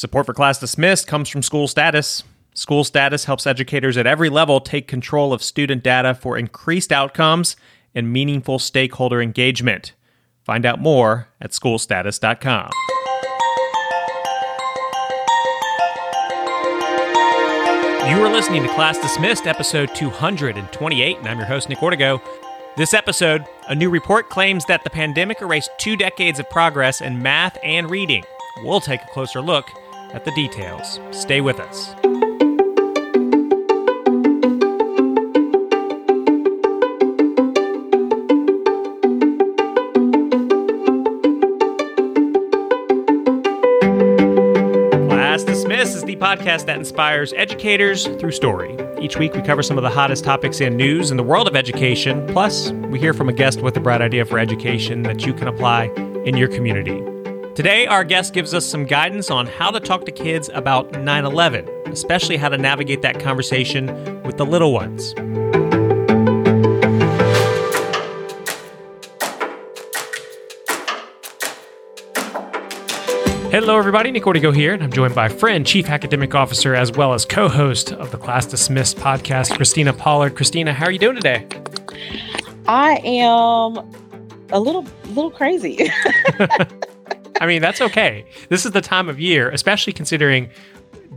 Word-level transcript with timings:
Support 0.00 0.24
for 0.24 0.32
Class 0.32 0.58
Dismissed 0.58 1.06
comes 1.06 1.28
from 1.28 1.42
School 1.42 1.68
Status. 1.68 2.22
School 2.54 2.84
Status 2.84 3.26
helps 3.26 3.46
educators 3.46 3.98
at 3.98 4.06
every 4.06 4.30
level 4.30 4.58
take 4.58 4.88
control 4.88 5.30
of 5.30 5.42
student 5.42 5.82
data 5.82 6.14
for 6.14 6.38
increased 6.38 6.90
outcomes 6.90 7.54
and 7.94 8.10
meaningful 8.10 8.58
stakeholder 8.58 9.20
engagement. 9.20 9.92
Find 10.42 10.64
out 10.64 10.80
more 10.80 11.28
at 11.38 11.50
schoolstatus.com. 11.50 12.70
You 18.08 18.24
are 18.24 18.32
listening 18.32 18.62
to 18.62 18.70
Class 18.70 18.98
Dismissed, 19.00 19.46
episode 19.46 19.94
228, 19.94 21.18
and 21.18 21.28
I'm 21.28 21.36
your 21.36 21.46
host, 21.46 21.68
Nick 21.68 21.80
Ortego. 21.80 22.22
This 22.78 22.94
episode, 22.94 23.44
a 23.68 23.74
new 23.74 23.90
report 23.90 24.30
claims 24.30 24.64
that 24.64 24.82
the 24.82 24.88
pandemic 24.88 25.42
erased 25.42 25.72
two 25.76 25.94
decades 25.94 26.38
of 26.38 26.48
progress 26.48 27.02
in 27.02 27.22
math 27.22 27.58
and 27.62 27.90
reading. 27.90 28.24
We'll 28.64 28.80
take 28.80 29.02
a 29.02 29.08
closer 29.08 29.42
look 29.42 29.70
at 30.12 30.24
the 30.24 30.32
details. 30.32 31.00
Stay 31.10 31.40
with 31.40 31.60
us. 31.60 31.94
Dismiss 45.80 45.94
is 45.94 46.04
the 46.04 46.16
podcast 46.16 46.66
that 46.66 46.78
inspires 46.78 47.32
educators 47.34 48.06
through 48.06 48.32
story. 48.32 48.76
Each 49.00 49.16
week, 49.16 49.34
we 49.34 49.42
cover 49.42 49.62
some 49.62 49.78
of 49.78 49.82
the 49.82 49.90
hottest 49.90 50.24
topics 50.24 50.60
and 50.60 50.76
news 50.76 51.10
in 51.10 51.16
the 51.16 51.22
world 51.22 51.48
of 51.48 51.56
education. 51.56 52.26
Plus, 52.28 52.70
we 52.72 52.98
hear 52.98 53.12
from 53.12 53.28
a 53.28 53.32
guest 53.32 53.60
with 53.60 53.76
a 53.76 53.80
bright 53.80 54.00
idea 54.00 54.24
for 54.24 54.38
education 54.38 55.02
that 55.02 55.26
you 55.26 55.34
can 55.34 55.48
apply 55.48 55.86
in 56.24 56.36
your 56.36 56.48
community. 56.48 57.09
Today, 57.60 57.86
our 57.86 58.04
guest 58.04 58.32
gives 58.32 58.54
us 58.54 58.64
some 58.64 58.86
guidance 58.86 59.30
on 59.30 59.46
how 59.46 59.70
to 59.70 59.80
talk 59.80 60.06
to 60.06 60.10
kids 60.10 60.48
about 60.54 60.98
9 60.98 61.24
11, 61.26 61.68
especially 61.88 62.38
how 62.38 62.48
to 62.48 62.56
navigate 62.56 63.02
that 63.02 63.20
conversation 63.20 63.86
with 64.22 64.38
the 64.38 64.46
little 64.46 64.72
ones. 64.72 65.12
Hello, 73.52 73.76
everybody. 73.76 74.10
Nick 74.10 74.22
Ortego 74.22 74.56
here, 74.56 74.72
and 74.72 74.82
I'm 74.82 74.90
joined 74.90 75.14
by 75.14 75.28
friend, 75.28 75.66
Chief 75.66 75.90
Academic 75.90 76.34
Officer, 76.34 76.74
as 76.74 76.90
well 76.92 77.12
as 77.12 77.26
co 77.26 77.46
host 77.46 77.92
of 77.92 78.10
the 78.10 78.16
Class 78.16 78.46
Dismissed 78.46 78.96
podcast, 78.96 79.54
Christina 79.54 79.92
Pollard. 79.92 80.34
Christina, 80.34 80.72
how 80.72 80.86
are 80.86 80.90
you 80.90 80.98
doing 80.98 81.16
today? 81.16 81.46
I 82.66 83.02
am 83.04 83.86
a 84.48 84.58
little 84.58 84.86
little 85.08 85.30
crazy. 85.30 85.90
I 87.40 87.46
mean, 87.46 87.62
that's 87.62 87.80
okay. 87.80 88.24
This 88.50 88.64
is 88.64 88.72
the 88.72 88.80
time 88.80 89.08
of 89.08 89.18
year, 89.18 89.50
especially 89.50 89.92
considering 89.92 90.50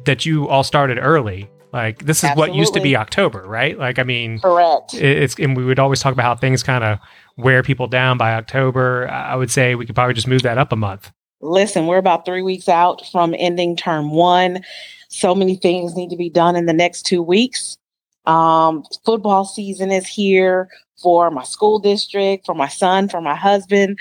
that 0.05 0.25
you 0.25 0.47
all 0.47 0.63
started 0.63 0.97
early. 0.97 1.49
Like 1.73 2.05
this 2.05 2.23
is 2.23 2.29
what 2.35 2.53
used 2.53 2.75
to 2.75 2.81
be 2.81 2.95
October, 2.95 3.43
right? 3.47 3.77
Like 3.77 3.97
I 3.97 4.03
mean, 4.03 4.39
Correct. 4.39 4.93
it's 4.93 5.35
and 5.39 5.57
we 5.57 5.65
would 5.65 5.79
always 5.79 6.01
talk 6.01 6.13
about 6.13 6.23
how 6.23 6.35
things 6.35 6.61
kind 6.61 6.83
of 6.83 6.99
wear 7.35 7.63
people 7.63 7.87
down 7.87 8.17
by 8.17 8.33
October. 8.35 9.09
I 9.09 9.35
would 9.35 9.49
say 9.49 9.73
we 9.73 9.85
could 9.87 9.95
probably 9.95 10.13
just 10.13 10.27
move 10.27 10.43
that 10.43 10.59
up 10.59 10.71
a 10.71 10.75
month. 10.75 11.11
Listen, 11.41 11.87
we're 11.87 11.97
about 11.97 12.25
three 12.25 12.43
weeks 12.43 12.69
out 12.69 13.05
from 13.11 13.35
ending 13.37 13.75
term 13.75 14.11
one. 14.11 14.63
So 15.09 15.33
many 15.33 15.55
things 15.55 15.95
need 15.95 16.11
to 16.11 16.15
be 16.15 16.29
done 16.29 16.55
in 16.55 16.67
the 16.67 16.73
next 16.73 17.07
two 17.07 17.23
weeks. 17.23 17.77
Um, 18.25 18.83
football 19.03 19.43
season 19.43 19.91
is 19.91 20.07
here 20.07 20.69
for 21.01 21.31
my 21.31 21.43
school 21.43 21.79
district, 21.79 22.45
for 22.45 22.55
my 22.55 22.67
son, 22.67 23.09
for 23.09 23.19
my 23.19 23.35
husband. 23.35 23.97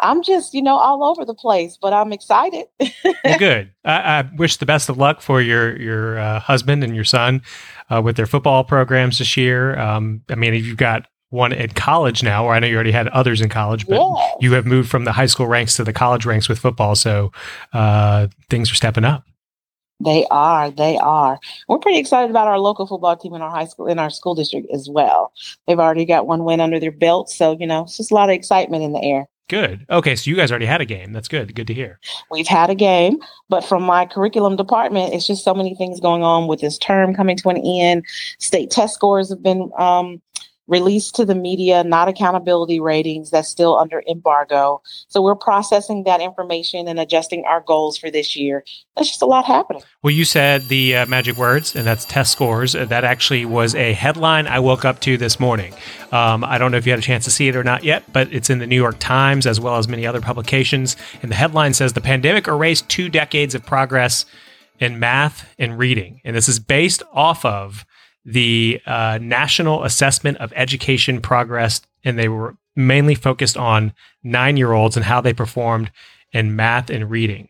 I'm 0.00 0.22
just, 0.22 0.52
you 0.52 0.62
know, 0.62 0.76
all 0.76 1.04
over 1.04 1.24
the 1.24 1.34
place, 1.34 1.78
but 1.80 1.92
I'm 1.92 2.12
excited. 2.12 2.66
Well, 2.78 3.14
good. 3.38 3.72
I, 3.84 4.18
I 4.18 4.30
wish 4.36 4.58
the 4.58 4.66
best 4.66 4.88
of 4.88 4.98
luck 4.98 5.20
for 5.20 5.40
your 5.40 5.80
your 5.80 6.18
uh, 6.18 6.40
husband 6.40 6.84
and 6.84 6.94
your 6.94 7.04
son 7.04 7.42
uh, 7.90 8.02
with 8.02 8.16
their 8.16 8.26
football 8.26 8.64
programs 8.64 9.18
this 9.18 9.36
year. 9.36 9.78
Um, 9.78 10.22
I 10.28 10.34
mean, 10.34 10.54
you've 10.54 10.76
got 10.76 11.06
one 11.30 11.52
in 11.52 11.70
college 11.70 12.22
now, 12.22 12.44
or 12.44 12.52
I 12.52 12.58
know 12.58 12.66
you 12.66 12.74
already 12.74 12.92
had 12.92 13.08
others 13.08 13.40
in 13.40 13.48
college, 13.48 13.86
but 13.86 14.00
you 14.40 14.52
have 14.52 14.66
moved 14.66 14.90
from 14.90 15.04
the 15.04 15.12
high 15.12 15.26
school 15.26 15.46
ranks 15.46 15.76
to 15.76 15.84
the 15.84 15.92
college 15.92 16.24
ranks 16.24 16.48
with 16.48 16.58
football, 16.58 16.94
so 16.94 17.32
uh, 17.72 18.28
things 18.48 18.70
are 18.70 18.76
stepping 18.76 19.04
up. 19.04 19.24
They 19.98 20.26
are. 20.30 20.70
They 20.70 20.98
are. 20.98 21.38
We're 21.68 21.78
pretty 21.78 21.98
excited 21.98 22.30
about 22.30 22.48
our 22.48 22.58
local 22.58 22.86
football 22.86 23.16
team 23.16 23.34
in 23.34 23.40
our 23.40 23.50
high 23.50 23.64
school, 23.64 23.86
in 23.86 23.98
our 23.98 24.10
school 24.10 24.34
district 24.34 24.68
as 24.72 24.90
well. 24.90 25.32
They've 25.66 25.78
already 25.78 26.04
got 26.04 26.26
one 26.26 26.44
win 26.44 26.60
under 26.60 26.78
their 26.78 26.92
belt. 26.92 27.30
So, 27.30 27.56
you 27.58 27.66
know, 27.66 27.84
it's 27.84 27.96
just 27.96 28.10
a 28.10 28.14
lot 28.14 28.28
of 28.28 28.34
excitement 28.34 28.82
in 28.84 28.92
the 28.92 29.02
air. 29.02 29.26
Good. 29.48 29.86
Okay, 29.90 30.16
so 30.16 30.28
you 30.28 30.36
guys 30.36 30.50
already 30.50 30.66
had 30.66 30.80
a 30.80 30.84
game. 30.84 31.12
That's 31.12 31.28
good. 31.28 31.54
Good 31.54 31.68
to 31.68 31.74
hear. 31.74 32.00
We've 32.32 32.48
had 32.48 32.68
a 32.68 32.74
game, 32.74 33.18
but 33.48 33.64
from 33.64 33.84
my 33.84 34.04
curriculum 34.04 34.56
department, 34.56 35.14
it's 35.14 35.26
just 35.26 35.44
so 35.44 35.54
many 35.54 35.76
things 35.76 36.00
going 36.00 36.24
on 36.24 36.48
with 36.48 36.60
this 36.60 36.78
term 36.78 37.14
coming 37.14 37.36
to 37.36 37.50
an 37.50 37.58
end. 37.58 38.04
State 38.40 38.70
test 38.72 38.94
scores 38.94 39.28
have 39.30 39.44
been 39.44 39.70
um, 39.78 40.20
released 40.68 41.14
to 41.14 41.24
the 41.24 41.34
media, 41.34 41.84
not 41.84 42.08
accountability 42.08 42.80
ratings. 42.80 43.30
That's 43.30 43.48
still 43.48 43.78
under 43.78 44.02
embargo. 44.08 44.82
So 45.08 45.22
we're 45.22 45.36
processing 45.36 46.04
that 46.04 46.20
information 46.20 46.88
and 46.88 46.98
adjusting 46.98 47.44
our 47.44 47.60
goals 47.60 47.96
for 47.96 48.10
this 48.10 48.34
year. 48.34 48.64
That's 48.96 49.08
just 49.08 49.22
a 49.22 49.26
lot 49.26 49.44
happening. 49.44 49.82
Well, 50.02 50.12
you 50.12 50.24
said 50.24 50.68
the 50.68 50.96
uh, 50.96 51.06
magic 51.06 51.36
words, 51.36 51.76
and 51.76 51.86
that's 51.86 52.04
test 52.04 52.32
scores. 52.32 52.74
Uh, 52.74 52.84
That 52.84 53.04
actually 53.04 53.44
was 53.44 53.74
a 53.74 53.92
headline 53.92 54.46
I 54.46 54.58
woke 54.58 54.84
up 54.84 55.00
to 55.00 55.16
this 55.16 55.38
morning. 55.38 55.74
Um, 56.12 56.42
I 56.44 56.58
don't 56.58 56.70
know 56.70 56.78
if 56.78 56.86
you 56.86 56.92
had 56.92 56.98
a 56.98 57.02
chance 57.02 57.24
to 57.24 57.30
see 57.30 57.48
it 57.48 57.56
or 57.56 57.64
not 57.64 57.84
yet, 57.84 58.12
but 58.12 58.32
it's 58.32 58.50
in 58.50 58.58
the 58.58 58.66
New 58.66 58.76
York 58.76 58.96
Times 58.98 59.46
as 59.46 59.60
well 59.60 59.76
as 59.76 59.86
many 59.86 60.06
other 60.06 60.20
publications. 60.20 60.96
And 61.22 61.30
the 61.30 61.36
headline 61.36 61.74
says 61.74 61.92
the 61.92 62.00
pandemic 62.00 62.48
erased 62.48 62.88
two 62.88 63.08
decades 63.08 63.54
of 63.54 63.64
progress 63.64 64.24
in 64.78 64.98
math 64.98 65.48
and 65.58 65.78
reading. 65.78 66.20
And 66.24 66.36
this 66.36 66.48
is 66.48 66.58
based 66.58 67.02
off 67.12 67.44
of 67.44 67.84
the 68.26 68.82
uh, 68.84 69.18
National 69.22 69.84
Assessment 69.84 70.36
of 70.38 70.52
Education 70.56 71.22
Progress. 71.22 71.80
And 72.04 72.18
they 72.18 72.28
were 72.28 72.56
mainly 72.74 73.14
focused 73.14 73.56
on 73.56 73.94
nine 74.22 74.56
year 74.56 74.72
olds 74.72 74.96
and 74.96 75.06
how 75.06 75.20
they 75.20 75.32
performed 75.32 75.90
in 76.32 76.54
math 76.54 76.90
and 76.90 77.08
reading. 77.10 77.48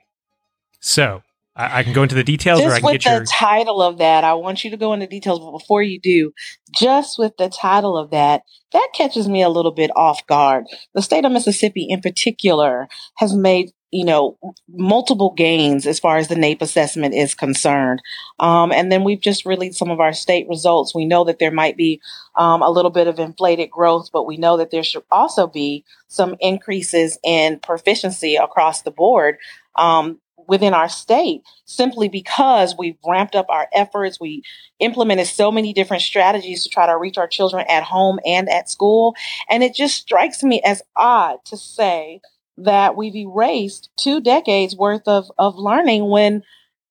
So 0.81 1.22
I, 1.56 1.81
I 1.81 1.82
can 1.82 1.94
go 1.94 2.03
into 2.03 2.15
the 2.15 2.22
details 2.22 2.60
or 2.60 2.66
I 2.66 2.69
just 2.69 2.76
can 2.76 2.84
with 2.84 3.03
get 3.03 3.10
the 3.10 3.16
your. 3.16 3.25
title 3.25 3.82
of 3.82 3.98
that, 3.98 4.22
I 4.22 4.34
want 4.34 4.62
you 4.62 4.70
to 4.70 4.76
go 4.76 4.92
into 4.92 5.06
details, 5.06 5.41
but 5.41 5.53
before 5.53 5.82
you 5.82 5.98
do, 5.98 6.32
just 6.78 7.19
with 7.19 7.36
the 7.38 7.48
title 7.48 7.97
of 7.97 8.10
that, 8.10 8.42
that 8.72 8.88
catches 8.94 9.28
me 9.28 9.42
a 9.42 9.48
little 9.48 9.72
bit 9.72 9.91
off 9.97 10.26
guard. 10.26 10.65
The 10.94 11.03
state 11.03 11.25
of 11.25 11.32
Mississippi, 11.32 11.86
in 11.88 12.00
particular, 12.03 12.88
has 13.16 13.34
made 13.34 13.72
you 13.91 14.04
know 14.04 14.38
multiple 14.69 15.32
gains 15.36 15.86
as 15.86 15.98
far 15.98 16.16
as 16.16 16.28
the 16.28 16.34
NAEP 16.34 16.60
assessment 16.60 17.14
is 17.14 17.34
concerned, 17.34 18.00
um, 18.38 18.72
and 18.72 18.91
then 18.91 19.04
we've 19.04 19.20
just 19.20 19.47
released 19.47 19.78
some 19.78 19.91
of 19.91 20.00
our 20.00 20.12
state 20.12 20.48
results. 20.48 20.94
We 20.94 21.04
know 21.04 21.24
that 21.24 21.38
there 21.38 21.50
might 21.50 21.76
be 21.76 22.00
um, 22.36 22.62
a 22.62 22.70
little 22.70 22.91
bit 22.91 23.06
of 23.06 23.19
inflated 23.19 23.70
growth, 23.70 24.10
but 24.12 24.26
we 24.26 24.36
know 24.36 24.56
that 24.56 24.70
there 24.70 24.84
should 24.84 25.04
also 25.10 25.47
be 25.47 25.84
some 26.08 26.36
increases 26.41 27.19
in 27.24 27.60
proficiency 27.60 28.36
across 28.36 28.82
the 28.82 28.91
board. 28.91 29.38
Um, 29.76 30.20
within 30.48 30.74
our 30.74 30.88
state 30.88 31.42
simply 31.64 32.08
because 32.08 32.76
we've 32.78 32.97
ramped 33.06 33.34
up 33.34 33.47
our 33.48 33.68
efforts. 33.72 34.20
We 34.20 34.42
implemented 34.78 35.26
so 35.26 35.50
many 35.50 35.72
different 35.72 36.03
strategies 36.03 36.62
to 36.62 36.68
try 36.68 36.86
to 36.86 36.97
reach 36.97 37.18
our 37.18 37.26
children 37.26 37.64
at 37.68 37.82
home 37.82 38.18
and 38.24 38.48
at 38.48 38.70
school. 38.70 39.14
And 39.48 39.62
it 39.62 39.74
just 39.74 39.97
strikes 39.97 40.42
me 40.42 40.60
as 40.64 40.82
odd 40.97 41.44
to 41.47 41.56
say 41.56 42.20
that 42.59 42.97
we've 42.97 43.17
erased 43.17 43.91
two 43.97 44.21
decades 44.21 44.77
worth 44.77 45.06
of, 45.06 45.31
of 45.39 45.56
learning 45.56 46.09
when 46.09 46.43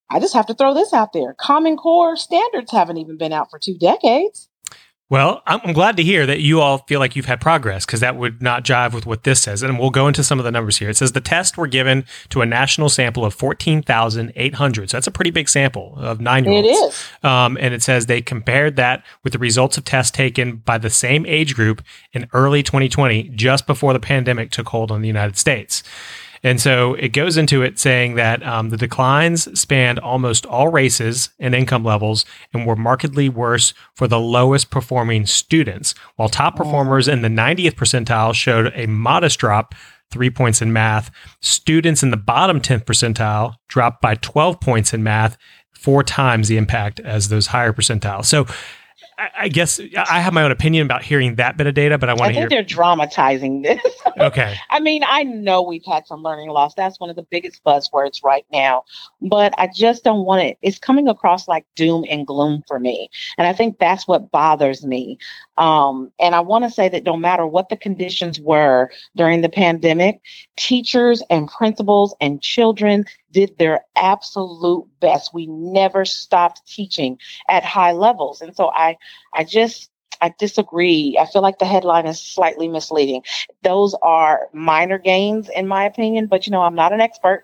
I 0.10 0.20
just 0.20 0.34
have 0.34 0.46
to 0.48 0.54
throw 0.54 0.74
this 0.74 0.94
out 0.94 1.14
there. 1.14 1.36
Common 1.40 1.78
Core 1.78 2.16
standards 2.16 2.72
haven't 2.72 2.98
even 2.98 3.18
been 3.18 3.34
out 3.34 3.50
for 3.50 3.60
two 3.60 3.78
decades. 3.78 4.50
Well, 5.08 5.44
I'm, 5.46 5.60
I'm 5.64 5.74
glad 5.74 5.98
to 5.98 6.04
hear 6.04 6.26
that 6.26 6.40
you 6.40 6.62
all 6.62 6.80
feel 6.80 7.00
like 7.00 7.16
you've 7.16 7.28
had 7.28 7.40
progress 7.40 7.86
because 7.86 8.00
that 8.00 8.16
would 8.16 8.42
not 8.42 8.64
jive 8.64 8.92
with 8.92 9.06
what 9.06 9.24
this 9.24 9.40
says. 9.40 9.62
And 9.62 9.78
we'll 9.78 9.92
go 9.92 10.08
into 10.08 10.24
some 10.24 10.40
of 10.40 10.46
the 10.46 10.52
numbers 10.52 10.78
here. 10.78 10.90
It 10.90 10.98
says 10.98 11.12
the 11.12 11.22
tests 11.22 11.56
were 11.56 11.68
given 11.68 12.06
to 12.30 12.42
a 12.42 12.46
national 12.46 12.90
sample 12.90 13.24
of 13.24 13.36
14,800. 13.36 14.90
So 14.90 14.98
that's 14.98 15.06
a 15.06 15.12
pretty 15.12 15.30
big 15.30 15.48
sample 15.48 15.94
of 15.98 16.20
nine 16.20 16.46
year 16.46 16.54
olds. 16.54 16.96
is. 16.96 17.10
Um, 17.24 17.56
and 17.62 17.72
it 17.74 17.84
says 17.84 18.08
they 18.08 18.22
compared 18.22 18.78
that 18.78 19.06
with 19.24 19.34
the 19.34 19.40
results 19.40 19.78
of 19.78 19.86
tests 19.86 20.10
taken 20.10 20.58
by 20.58 20.80
the 20.80 20.90
same 20.90 21.24
age 21.28 21.54
group 21.54 21.84
in 22.14 22.28
early 22.34 22.64
2020, 22.64 23.30
just 23.30 23.68
before 23.68 23.94
the 23.94 24.00
pandemic 24.00 24.50
took 24.50 24.70
hold 24.70 24.90
on 24.90 25.02
the 25.02 25.08
United 25.08 25.38
States. 25.38 25.84
And 26.46 26.62
so 26.62 26.94
it 26.94 27.08
goes 27.08 27.38
into 27.38 27.64
it 27.64 27.80
saying 27.80 28.14
that 28.16 28.46
um, 28.46 28.70
the 28.70 28.78
declines 28.78 29.60
spanned 29.60 29.98
almost 29.98 30.46
all 30.46 30.68
races 30.68 31.30
and 31.40 31.56
income 31.56 31.84
levels 31.84 32.24
and 32.54 32.68
were 32.68 32.76
markedly 32.76 33.30
worse 33.30 33.74
for 33.96 34.08
the 34.08 34.20
lowest 34.20 34.70
performing 34.70 35.26
students, 35.26 35.96
while 36.18 36.30
top 36.30 36.56
performers 36.56 37.08
in 37.08 37.24
the 37.24 37.30
90th 37.30 37.72
percentile 37.72 38.36
showed 38.36 38.72
a 38.76 38.86
modest 38.86 39.40
drop, 39.40 39.74
three 40.12 40.30
points 40.30 40.62
in 40.62 40.72
math. 40.72 41.10
Students 41.42 42.04
in 42.04 42.12
the 42.12 42.16
bottom 42.16 42.62
10th 42.62 42.86
percentile 42.86 43.56
dropped 43.68 44.00
by 44.00 44.14
12 44.14 44.62
points 44.62 44.94
in 44.94 45.02
math, 45.02 45.38
four 45.74 46.04
times 46.04 46.48
the 46.48 46.58
impact 46.58 47.00
as 47.00 47.30
those 47.30 47.48
higher 47.48 47.74
percentiles. 47.74 48.26
So 48.26 48.46
I, 49.18 49.30
I 49.40 49.48
guess 49.48 49.80
I 49.96 50.20
have 50.20 50.34
my 50.34 50.44
own 50.44 50.52
opinion 50.52 50.86
about 50.86 51.04
hearing 51.04 51.36
that 51.36 51.58
bit 51.58 51.68
of 51.68 51.74
data, 51.74 51.98
but 51.98 52.10
I 52.10 52.14
want 52.14 52.30
to 52.30 52.34
hear. 52.34 52.40
I 52.40 52.42
think 52.44 52.52
hear. 52.52 52.60
they're 52.60 52.68
dramatizing 52.68 53.62
this. 53.62 53.82
Okay. 54.18 54.56
I 54.70 54.80
mean, 54.80 55.04
I 55.06 55.24
know 55.24 55.62
we've 55.62 55.84
had 55.86 56.08
some 56.08 56.24
learning 56.24 56.48
loss. 56.48 56.74
That's 56.74 57.02
one 57.02 57.10
of 57.10 57.18
the 57.18 57.24
biggest 57.24 57.62
buzzwords 57.66 58.24
right 58.24 58.46
now. 58.50 58.86
But 59.22 59.54
I 59.58 59.68
just 59.68 60.06
don't 60.06 60.26
want 60.26 60.42
it. 60.42 60.58
It's 60.62 60.80
coming 60.80 61.10
across 61.10 61.50
like 61.50 61.66
doom 61.76 62.06
and 62.10 62.26
gloom 62.26 62.64
for 62.66 62.80
me. 62.80 63.10
And 63.38 63.46
I 63.46 63.52
think 63.52 63.78
that's 63.78 64.08
what 64.08 64.32
bothers 64.32 64.86
me. 64.86 65.18
Um, 65.58 66.14
and 66.18 66.34
I 66.34 66.40
want 66.40 66.64
to 66.64 66.70
say 66.70 66.88
that 66.88 67.04
no 67.04 67.18
matter 67.18 67.46
what 67.46 67.68
the 67.68 67.76
conditions 67.76 68.40
were 68.40 68.90
during 69.18 69.42
the 69.42 69.50
pandemic, 69.50 70.22
teachers 70.56 71.22
and 71.30 71.50
principals 71.50 72.16
and 72.22 72.42
children 72.42 73.04
did 73.36 73.58
their 73.58 73.82
absolute 73.98 74.88
best. 75.02 75.34
We 75.34 75.46
never 75.48 76.06
stopped 76.06 76.66
teaching 76.66 77.20
at 77.50 77.66
high 77.66 77.92
levels. 77.92 78.40
And 78.42 78.56
so 78.56 78.72
I 78.74 78.98
I 79.34 79.44
just 79.44 79.92
I 80.22 80.34
disagree. 80.40 81.18
I 81.20 81.26
feel 81.26 81.42
like 81.42 81.60
the 81.60 81.66
headline 81.66 82.08
is 82.08 82.18
slightly 82.18 82.70
misleading. 82.70 83.24
Those 83.62 83.94
are 84.02 84.48
minor 84.54 84.98
gains 84.98 85.50
in 85.50 85.68
my 85.68 85.84
opinion, 85.84 86.28
but 86.28 86.48
you 86.48 86.52
know, 86.52 86.62
I'm 86.62 86.76
not 86.76 86.94
an 86.94 87.02
expert. 87.02 87.44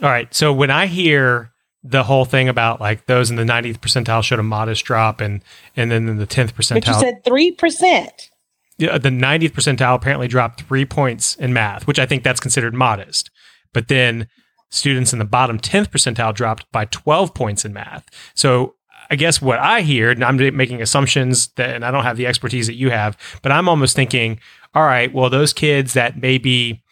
All 0.00 0.10
right. 0.10 0.32
So 0.32 0.52
when 0.52 0.70
I 0.70 0.86
hear 0.86 1.50
the 1.82 2.04
whole 2.04 2.24
thing 2.24 2.48
about 2.48 2.80
like 2.80 3.06
those 3.06 3.30
in 3.30 3.36
the 3.36 3.42
90th 3.42 3.80
percentile 3.80 4.22
showed 4.22 4.38
a 4.38 4.44
modest 4.44 4.84
drop 4.84 5.20
and 5.20 5.42
and 5.76 5.90
then 5.90 6.08
in 6.08 6.18
the 6.18 6.26
10th 6.26 6.54
But 6.56 6.86
you 6.86 6.92
percentile 6.92 7.00
said 7.00 7.24
3%. 7.24 8.30
yeah, 8.78 8.96
the 8.96 9.08
90th 9.08 9.50
percentile 9.50 9.96
apparently 9.96 10.28
dropped 10.28 10.62
3 10.62 10.84
points 10.84 11.34
in 11.34 11.52
math, 11.52 11.88
which 11.88 11.98
I 11.98 12.06
think 12.06 12.22
that's 12.22 12.38
considered 12.38 12.74
modest. 12.74 13.32
But 13.72 13.88
then 13.88 14.28
students 14.74 15.12
in 15.12 15.18
the 15.18 15.24
bottom 15.24 15.58
10th 15.58 15.88
percentile 15.88 16.34
dropped 16.34 16.70
by 16.72 16.84
12 16.86 17.34
points 17.34 17.64
in 17.64 17.72
math. 17.72 18.06
So 18.34 18.74
I 19.10 19.16
guess 19.16 19.40
what 19.40 19.58
I 19.58 19.82
hear, 19.82 20.10
and 20.10 20.24
I'm 20.24 20.36
making 20.56 20.82
assumptions 20.82 21.48
that, 21.54 21.70
and 21.70 21.84
I 21.84 21.90
don't 21.90 22.04
have 22.04 22.16
the 22.16 22.26
expertise 22.26 22.66
that 22.66 22.74
you 22.74 22.90
have, 22.90 23.16
but 23.42 23.52
I'm 23.52 23.68
almost 23.68 23.94
thinking, 23.94 24.40
all 24.74 24.84
right, 24.84 25.12
well, 25.12 25.30
those 25.30 25.52
kids 25.52 25.92
that 25.92 26.20
maybe 26.20 26.82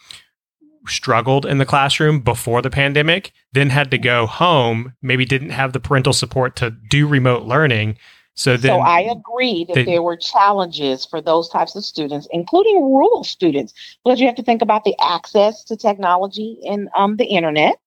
struggled 0.86 1.46
in 1.46 1.58
the 1.58 1.66
classroom 1.66 2.20
before 2.20 2.60
the 2.60 2.70
pandemic, 2.70 3.32
then 3.52 3.70
had 3.70 3.90
to 3.90 3.98
go 3.98 4.26
home, 4.26 4.94
maybe 5.00 5.24
didn't 5.24 5.50
have 5.50 5.72
the 5.72 5.80
parental 5.80 6.12
support 6.12 6.56
to 6.56 6.70
do 6.70 7.06
remote 7.06 7.44
learning. 7.44 7.96
So 8.34 8.56
then, 8.56 8.70
so 8.72 8.80
I 8.80 9.00
agree 9.00 9.64
that 9.64 9.74
they- 9.74 9.84
there 9.84 10.02
were 10.02 10.16
challenges 10.16 11.04
for 11.04 11.20
those 11.20 11.48
types 11.48 11.74
of 11.76 11.84
students, 11.84 12.26
including 12.30 12.80
rural 12.82 13.24
students, 13.24 13.74
because 14.04 14.20
you 14.20 14.26
have 14.26 14.36
to 14.36 14.42
think 14.42 14.62
about 14.62 14.84
the 14.84 14.96
access 15.00 15.64
to 15.64 15.76
technology 15.76 16.58
and 16.66 16.88
um, 16.96 17.16
the 17.16 17.26
internet. 17.26 17.78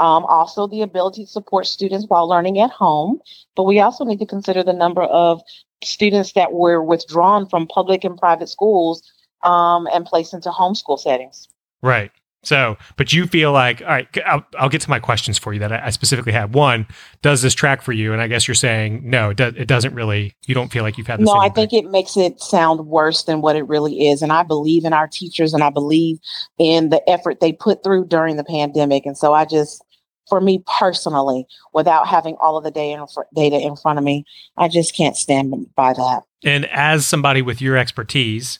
Um, 0.00 0.24
also, 0.24 0.66
the 0.66 0.82
ability 0.82 1.24
to 1.24 1.30
support 1.30 1.68
students 1.68 2.06
while 2.08 2.28
learning 2.28 2.58
at 2.58 2.70
home. 2.70 3.20
But 3.54 3.62
we 3.62 3.78
also 3.78 4.04
need 4.04 4.18
to 4.18 4.26
consider 4.26 4.64
the 4.64 4.72
number 4.72 5.02
of 5.02 5.40
students 5.84 6.32
that 6.32 6.52
were 6.52 6.82
withdrawn 6.82 7.46
from 7.48 7.68
public 7.68 8.02
and 8.02 8.18
private 8.18 8.48
schools 8.48 9.02
um, 9.44 9.86
and 9.92 10.04
placed 10.04 10.34
into 10.34 10.50
homeschool 10.50 10.98
settings. 10.98 11.46
Right. 11.82 12.10
So, 12.44 12.76
but 12.96 13.12
you 13.12 13.26
feel 13.26 13.52
like, 13.52 13.80
all 13.82 13.88
right, 13.88 14.08
I'll, 14.26 14.44
I'll 14.58 14.68
get 14.68 14.80
to 14.82 14.90
my 14.90 14.98
questions 14.98 15.38
for 15.38 15.52
you 15.52 15.60
that 15.60 15.72
I, 15.72 15.86
I 15.86 15.90
specifically 15.90 16.32
have. 16.32 16.54
One, 16.54 16.86
does 17.22 17.42
this 17.42 17.54
track 17.54 17.82
for 17.82 17.92
you? 17.92 18.12
And 18.12 18.20
I 18.20 18.28
guess 18.28 18.46
you're 18.46 18.54
saying 18.54 19.02
no, 19.04 19.30
it, 19.30 19.36
does, 19.36 19.54
it 19.56 19.66
doesn't 19.66 19.94
really. 19.94 20.34
You 20.46 20.54
don't 20.54 20.70
feel 20.70 20.82
like 20.82 20.98
you've 20.98 21.06
had 21.06 21.20
No, 21.20 21.34
I 21.34 21.48
think 21.48 21.72
it 21.72 21.90
makes 21.90 22.16
it 22.16 22.40
sound 22.40 22.86
worse 22.86 23.24
than 23.24 23.40
what 23.40 23.56
it 23.56 23.66
really 23.66 24.08
is. 24.08 24.22
And 24.22 24.32
I 24.32 24.42
believe 24.42 24.84
in 24.84 24.92
our 24.92 25.08
teachers 25.08 25.54
and 25.54 25.62
I 25.62 25.70
believe 25.70 26.18
in 26.58 26.90
the 26.90 27.02
effort 27.08 27.40
they 27.40 27.52
put 27.52 27.82
through 27.82 28.06
during 28.06 28.36
the 28.36 28.44
pandemic. 28.44 29.06
And 29.06 29.16
so 29.16 29.32
I 29.32 29.44
just, 29.44 29.82
for 30.28 30.40
me 30.40 30.62
personally, 30.78 31.46
without 31.72 32.08
having 32.08 32.36
all 32.40 32.56
of 32.56 32.64
the 32.64 32.70
data 32.70 33.60
in 33.60 33.76
front 33.76 33.98
of 33.98 34.04
me, 34.04 34.24
I 34.56 34.68
just 34.68 34.96
can't 34.96 35.16
stand 35.16 35.52
by 35.74 35.92
that. 35.92 36.22
And 36.44 36.66
as 36.66 37.06
somebody 37.06 37.42
with 37.42 37.60
your 37.60 37.76
expertise, 37.76 38.58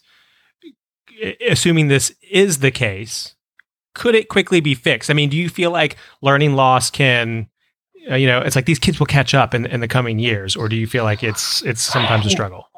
assuming 1.49 1.89
this 1.89 2.15
is 2.31 2.59
the 2.59 2.71
case, 2.71 3.34
could 3.95 4.15
it 4.15 4.29
quickly 4.29 4.61
be 4.61 4.75
fixed? 4.75 5.11
I 5.11 5.15
mean, 5.15 5.31
do 5.31 5.37
you 5.37 5.49
feel 5.49 5.71
like 5.71 5.97
learning 6.21 6.55
loss 6.55 6.91
can, 6.91 7.49
uh, 8.11 8.17
you 8.17 8.27
know, 8.27 8.41
it's 8.41 8.57
like 8.57 8.67
these 8.67 8.79
kids 8.79 8.99
will 8.99 9.07
catch 9.07 9.35
up 9.35 9.55
in, 9.55 9.67
in 9.67 9.81
the 9.81 9.89
coming 9.89 10.19
years, 10.19 10.57
or 10.57 10.69
do 10.69 10.77
you 10.77 10.87
feel 10.87 11.05
like 11.05 11.23
it's 11.23 11.63
it's 11.63 11.81
sometimes 11.81 12.27
a 12.27 12.31
struggle? 12.39 12.69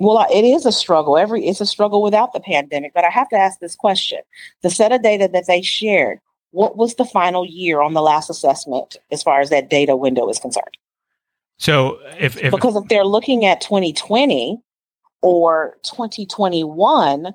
Well, 0.00 0.26
it 0.32 0.44
is 0.44 0.66
a 0.66 0.72
struggle. 0.72 1.16
Every 1.16 1.46
it's 1.46 1.60
a 1.60 1.66
struggle 1.66 2.02
without 2.02 2.32
the 2.32 2.40
pandemic. 2.40 2.92
But 2.94 3.04
I 3.04 3.10
have 3.10 3.28
to 3.30 3.36
ask 3.36 3.60
this 3.60 3.76
question: 3.76 4.18
the 4.62 4.70
set 4.70 4.92
of 4.92 5.02
data 5.02 5.28
that 5.32 5.46
they 5.46 5.62
shared, 5.62 6.18
what 6.50 6.76
was 6.76 6.96
the 6.96 7.04
final 7.04 7.46
year 7.46 7.80
on 7.80 7.94
the 7.94 8.02
last 8.02 8.28
assessment 8.28 8.96
as 9.12 9.22
far 9.22 9.40
as 9.40 9.50
that 9.50 9.70
data 9.70 9.96
window 9.96 10.28
is 10.28 10.38
concerned? 10.38 10.76
So 11.58 11.98
if, 12.18 12.36
if 12.42 12.50
because 12.50 12.74
if 12.74 12.88
they're 12.88 13.04
looking 13.04 13.44
at 13.44 13.60
2020 13.60 14.58
or 15.22 15.76
2021 15.84 17.32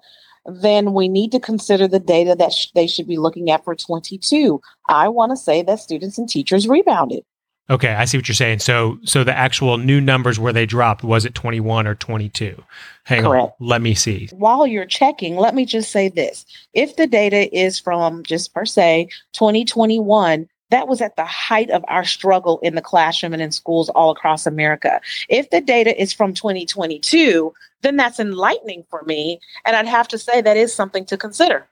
then 0.49 0.93
we 0.93 1.07
need 1.07 1.31
to 1.31 1.39
consider 1.39 1.87
the 1.87 1.99
data 1.99 2.35
that 2.35 2.51
sh- 2.53 2.67
they 2.75 2.87
should 2.87 3.07
be 3.07 3.17
looking 3.17 3.49
at 3.49 3.63
for 3.63 3.75
22 3.75 4.61
i 4.87 5.07
want 5.07 5.31
to 5.31 5.37
say 5.37 5.61
that 5.61 5.79
students 5.79 6.17
and 6.17 6.29
teachers 6.29 6.67
rebounded 6.67 7.23
Okay, 7.71 7.93
I 7.93 8.05
see 8.05 8.17
what 8.17 8.27
you're 8.27 8.33
saying. 8.33 8.59
So, 8.59 8.97
so 9.03 9.23
the 9.23 9.37
actual 9.37 9.77
new 9.77 10.01
numbers 10.01 10.39
where 10.39 10.51
they 10.51 10.65
dropped 10.65 11.03
was 11.03 11.23
it 11.23 11.35
21 11.35 11.85
or 11.85 11.93
22? 11.93 12.63
Hang 13.03 13.21
Correct. 13.21 13.43
on, 13.43 13.51
let 13.67 13.79
me 13.83 13.93
see. 13.93 14.27
while 14.31 14.65
you're 14.65 14.87
checking 14.87 15.35
let 15.35 15.53
me 15.53 15.65
just 15.67 15.91
say 15.91 16.09
this 16.09 16.47
if 16.73 16.95
the 16.95 17.05
data 17.05 17.55
is 17.55 17.79
from 17.79 18.23
just 18.23 18.55
per 18.55 18.65
se 18.65 19.09
2021 19.33 20.47
that 20.69 20.87
was 20.87 21.01
at 21.01 21.15
the 21.15 21.25
height 21.25 21.69
of 21.69 21.83
our 21.87 22.05
struggle 22.05 22.59
in 22.59 22.75
the 22.75 22.81
classroom 22.81 23.33
and 23.33 23.41
in 23.41 23.51
schools 23.51 23.89
all 23.89 24.11
across 24.11 24.45
America. 24.45 25.01
If 25.27 25.49
the 25.49 25.61
data 25.61 25.99
is 25.99 26.13
from 26.13 26.33
2022, 26.33 27.53
then 27.81 27.95
that's 27.95 28.19
enlightening 28.19 28.85
for 28.89 29.03
me. 29.03 29.39
And 29.65 29.75
I'd 29.75 29.87
have 29.87 30.07
to 30.09 30.17
say 30.17 30.41
that 30.41 30.57
is 30.57 30.73
something 30.73 31.05
to 31.05 31.17
consider. 31.17 31.67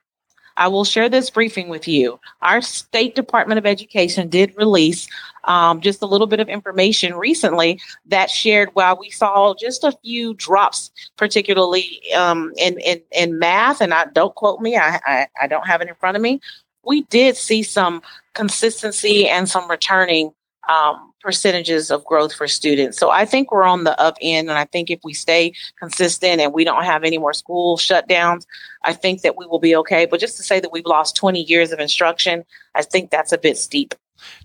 I 0.58 0.68
will 0.68 0.84
share 0.84 1.08
this 1.08 1.30
briefing 1.30 1.70
with 1.70 1.88
you. 1.88 2.20
Our 2.42 2.62
State 2.62 3.14
Department 3.14 3.60
of 3.60 3.66
Education 3.66 4.28
did 4.28 4.58
release 4.58 5.08
um, 5.44 5.82
just 5.82 6.02
a 6.02 6.08
little 6.08 6.28
bit 6.28 6.40
of 6.40 6.50
information 6.50 7.14
recently 7.14 7.80
that 8.08 8.32
shared 8.32 8.70
while 8.74 8.98
we 9.00 9.12
saw 9.12 9.54
just 9.54 9.84
a 9.84 9.92
few 10.04 10.34
drops, 10.34 10.92
particularly 11.16 12.02
um, 12.14 12.54
in, 12.58 12.80
in, 12.80 13.02
in 13.12 13.38
math, 13.38 13.82
and 13.82 13.94
I 13.94 14.06
don't 14.06 14.34
quote 14.34 14.60
me, 14.60 14.76
I, 14.76 15.00
I, 15.06 15.28
I 15.44 15.48
don't 15.48 15.68
have 15.68 15.82
it 15.82 15.90
in 15.90 15.96
front 15.96 16.18
of 16.18 16.24
me. 16.24 16.42
We 16.88 17.04
did 17.04 17.38
see 17.38 17.64
some 17.64 18.02
consistency 18.34 19.28
and 19.28 19.50
some 19.50 19.70
returning 19.70 20.32
um, 20.70 21.14
percentages 21.22 21.92
of 21.92 22.04
growth 22.06 22.34
for 22.34 22.48
students. 22.48 22.98
So 22.98 23.10
I 23.10 23.26
think 23.26 23.52
we're 23.52 23.64
on 23.64 23.84
the 23.84 24.00
up 24.00 24.18
end. 24.22 24.50
And 24.50 24.58
I 24.58 24.66
think 24.66 24.90
if 24.90 25.00
we 25.04 25.14
stay 25.14 25.54
consistent 25.80 26.42
and 26.42 26.54
we 26.54 26.64
don't 26.64 26.84
have 26.84 27.04
any 27.04 27.18
more 27.18 27.34
school 27.34 27.78
shutdowns, 27.78 28.46
I 28.84 28.94
think 28.94 29.22
that 29.22 29.38
we 29.38 29.46
will 29.46 29.60
be 29.60 29.76
okay. 29.78 30.06
But 30.06 30.20
just 30.20 30.38
to 30.38 30.44
say 30.44 30.60
that 30.60 30.72
we've 30.72 30.86
lost 30.86 31.16
20 31.16 31.42
years 31.42 31.72
of 31.72 31.80
instruction, 31.80 32.46
I 32.76 32.84
think 32.84 33.12
that's 33.12 33.32
a 33.32 33.38
bit 33.38 33.58
steep. 33.58 33.94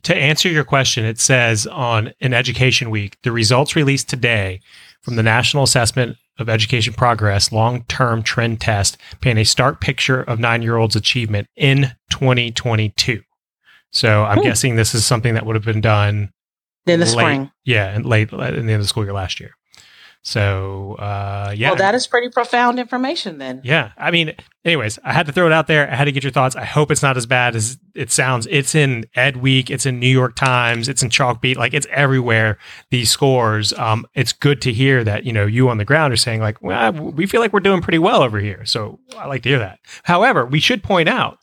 To 0.03 0.15
answer 0.15 0.49
your 0.49 0.65
question, 0.65 1.05
it 1.05 1.19
says 1.19 1.67
on 1.67 2.13
in 2.21 2.35
Education 2.35 2.91
Week, 2.91 3.17
the 3.23 3.33
results 3.33 3.75
released 3.75 4.09
today 4.09 4.61
from 5.03 5.17
the 5.17 5.23
National 5.23 5.63
Assessment 5.63 6.17
of 6.39 6.49
Education 6.49 6.95
Progress 6.95 7.53
long 7.53 7.85
term 7.85 8.23
trend 8.23 8.61
test 8.61 8.97
paint 9.21 9.39
a 9.39 9.45
stark 9.45 9.81
picture 9.81 10.23
of 10.23 10.39
nine 10.39 10.63
year 10.63 10.77
olds' 10.77 10.97
achievement 10.97 11.47
in 11.57 11.93
2022. 12.11 13.23
So 13.91 14.25
I'm 14.25 14.39
Hmm. 14.39 14.45
guessing 14.45 14.77
this 14.77 14.95
is 14.95 15.05
something 15.05 15.35
that 15.35 15.45
would 15.45 15.57
have 15.57 15.65
been 15.65 15.81
done 15.83 16.31
In 16.87 16.99
the 17.01 17.07
late- 17.07 17.13
spring. 17.13 17.51
Yeah, 17.65 17.89
and 17.89 18.07
late 18.07 18.33
in 18.33 18.39
the 18.39 18.47
end 18.47 18.71
of 18.71 18.81
the 18.81 18.89
school 18.89 19.05
year 19.05 19.13
last 19.13 19.39
year. 19.41 19.53
So 20.25 20.95
uh, 21.01 21.53
yeah, 21.57 21.71
Well, 21.71 21.77
that 21.79 21.97
is 21.97 22.07
pretty 22.07 22.29
profound 22.29 22.79
information 22.79 23.39
then. 23.39 23.61
yeah. 23.65 23.91
I 23.99 24.13
mean, 24.13 24.35
anyways, 24.65 25.01
I 25.03 25.13
had 25.13 25.27
to 25.27 25.33
throw 25.33 25.47
it 25.47 25.53
out 25.53 25.67
there. 25.67 25.91
I 25.91 25.97
had 25.97 26.05
to 26.05 26.13
get 26.13 26.23
your 26.23 26.31
thoughts. 26.31 26.55
I 26.55 26.65
hope 26.65 26.93
it's 26.93 27.03
not 27.03 27.17
as 27.17 27.27
bad 27.27 27.57
as 27.57 27.77
it 27.97 28.13
sounds. 28.13 28.47
It's 28.49 28.77
in 28.77 29.05
Ed 29.17 29.39
Week. 29.39 29.69
It's 29.69 29.85
in 29.85 29.99
New 29.99 30.07
York 30.09 30.37
Times. 30.37 30.89
It's 30.89 31.03
in 31.03 31.09
Chalkbeat. 31.09 31.57
Like 31.57 31.75
it's 31.75 31.89
everywhere. 31.91 32.57
These 32.91 33.11
scores. 33.11 33.73
Um, 33.73 34.07
it's 34.15 34.33
good 34.33 34.63
to 34.63 34.73
hear 34.73 35.03
that 35.03 35.25
you 35.25 35.33
know 35.33 35.45
you 35.45 35.69
on 35.69 35.79
the 35.79 35.85
ground 35.85 36.13
are 36.13 36.17
saying 36.17 36.41
like, 36.41 36.63
well, 36.63 36.93
we 36.93 37.27
feel 37.27 37.41
like 37.41 37.53
we're 37.53 37.59
doing 37.61 37.83
pretty 37.83 37.99
well 37.99 38.23
over 38.23 38.39
here. 38.39 38.65
So 38.65 39.01
I 39.19 39.27
like 39.27 39.43
to 39.43 39.49
hear 39.49 39.59
that. 39.59 39.81
However, 40.05 40.47
we 40.47 40.61
should 40.61 40.85
point 40.85 41.09
out 41.09 41.39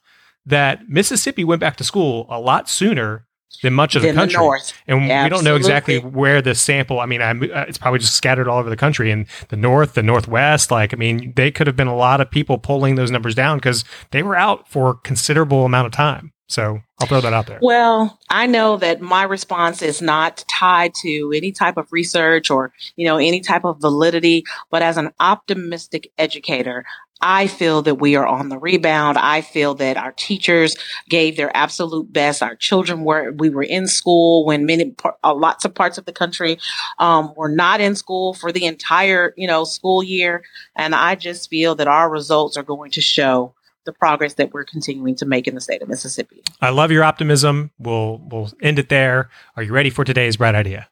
that 0.46 0.88
Mississippi 0.88 1.44
went 1.44 1.60
back 1.60 1.76
to 1.76 1.84
school 1.84 2.28
a 2.30 2.40
lot 2.40 2.70
sooner 2.70 3.26
than 3.62 3.74
much 3.74 3.96
of 3.96 4.02
the 4.02 4.10
Than 4.10 4.16
the 4.16 4.22
country. 4.22 4.40
North. 4.40 4.74
And 4.88 5.02
we 5.02 5.30
don't 5.30 5.44
know 5.44 5.56
exactly 5.56 6.00
where 6.00 6.42
the 6.42 6.56
sample. 6.56 7.00
I 7.00 7.06
mean, 7.06 7.22
I, 7.22 7.32
uh, 7.32 7.66
it's 7.68 7.78
probably 7.78 8.00
just 8.00 8.16
scattered 8.16 8.48
all 8.48 8.60
over 8.60 8.70
the 8.70 8.78
country 8.78 9.12
and 9.12 9.26
the 9.50 9.58
north, 9.58 9.94
the 9.94 10.04
northwest. 10.04 10.72
Like, 10.72 10.94
I 10.94 10.98
mean, 10.98 11.34
they 11.36 11.52
could 11.52 11.68
have 11.68 11.76
been 11.76 11.88
a 11.88 11.96
lot 11.96 12.22
of 12.22 12.32
people 12.32 12.58
pulling 12.58 12.96
those 12.96 13.12
numbers 13.12 13.36
down 13.36 13.58
because 13.58 13.84
they 14.12 14.24
were 14.24 14.36
out 14.36 14.68
for 14.68 14.92
a 14.92 14.96
considerable 14.96 15.66
amount 15.66 15.88
of 15.88 15.92
time. 15.92 16.32
So 16.48 16.82
I'll 17.00 17.08
throw 17.08 17.22
that 17.22 17.32
out 17.32 17.46
there. 17.46 17.60
Well, 17.62 18.18
I 18.32 18.48
know 18.48 18.78
that 18.78 19.02
my 19.02 19.22
response 19.22 19.84
is 19.84 20.02
not 20.02 20.44
tied 20.50 20.96
to 21.04 21.32
any 21.36 21.52
type 21.52 21.78
of 21.78 21.88
research 21.92 22.50
or, 22.50 22.74
you 22.96 23.06
know, 23.06 23.18
any 23.18 23.40
type 23.40 23.66
of 23.66 23.80
validity, 23.80 24.46
but 24.72 24.82
as 24.82 24.98
an 24.98 25.12
optimistic 25.20 26.12
educator, 26.18 26.86
I 27.22 27.48
feel 27.48 27.82
that 27.82 27.96
we 27.96 28.16
are 28.16 28.26
on 28.26 28.50
the 28.50 28.58
rebound. 28.58 29.18
I 29.18 29.42
feel 29.42 29.76
that 29.76 29.98
our 29.98 30.14
teachers 30.14 30.78
gave 31.10 31.36
their 31.36 31.56
absolute 31.56 32.12
best. 32.12 32.42
Our 32.42 32.56
children 32.56 33.04
were, 33.04 33.32
we 33.32 33.50
were 33.50 33.64
in 33.64 33.88
school 33.88 34.46
when 34.46 34.66
many, 34.66 34.96
uh, 35.24 35.34
lots 35.34 35.66
of 35.66 35.74
parts 35.74 35.98
of 35.98 36.06
the 36.06 36.14
country, 36.14 36.58
um, 36.98 37.34
were 37.36 37.50
not 37.50 37.82
in 37.82 37.96
school 37.96 38.34
for 38.34 38.52
the 38.52 38.66
entire, 38.66 39.34
you 39.36 39.48
know, 39.48 39.64
school 39.64 40.02
year. 40.02 40.44
And 40.76 40.96
I 40.96 41.16
just 41.16 41.50
feel 41.50 41.76
that 41.76 41.88
our 41.88 42.10
results 42.10 42.56
are 42.56 42.64
going 42.64 42.92
to 42.92 43.02
show 43.02 43.54
the 43.86 43.94
progress 43.94 44.36
that 44.36 44.54
we're 44.54 44.66
continuing 44.66 45.16
to 45.16 45.26
make 45.26 45.48
in 45.48 45.56
the 45.56 45.62
state 45.62 45.82
of 45.82 45.90
Mississippi. 45.90 46.44
I 46.62 46.70
love 46.70 46.92
your 46.92 47.04
optimism. 47.04 47.72
We'll, 47.80 48.22
we'll 48.30 48.52
end 48.62 48.78
it 48.80 48.90
there. 48.90 49.30
Are 49.56 49.64
you 49.64 49.74
ready 49.74 49.90
for 49.90 50.04
today's 50.04 50.38
bright 50.38 50.56
idea? 50.56 50.88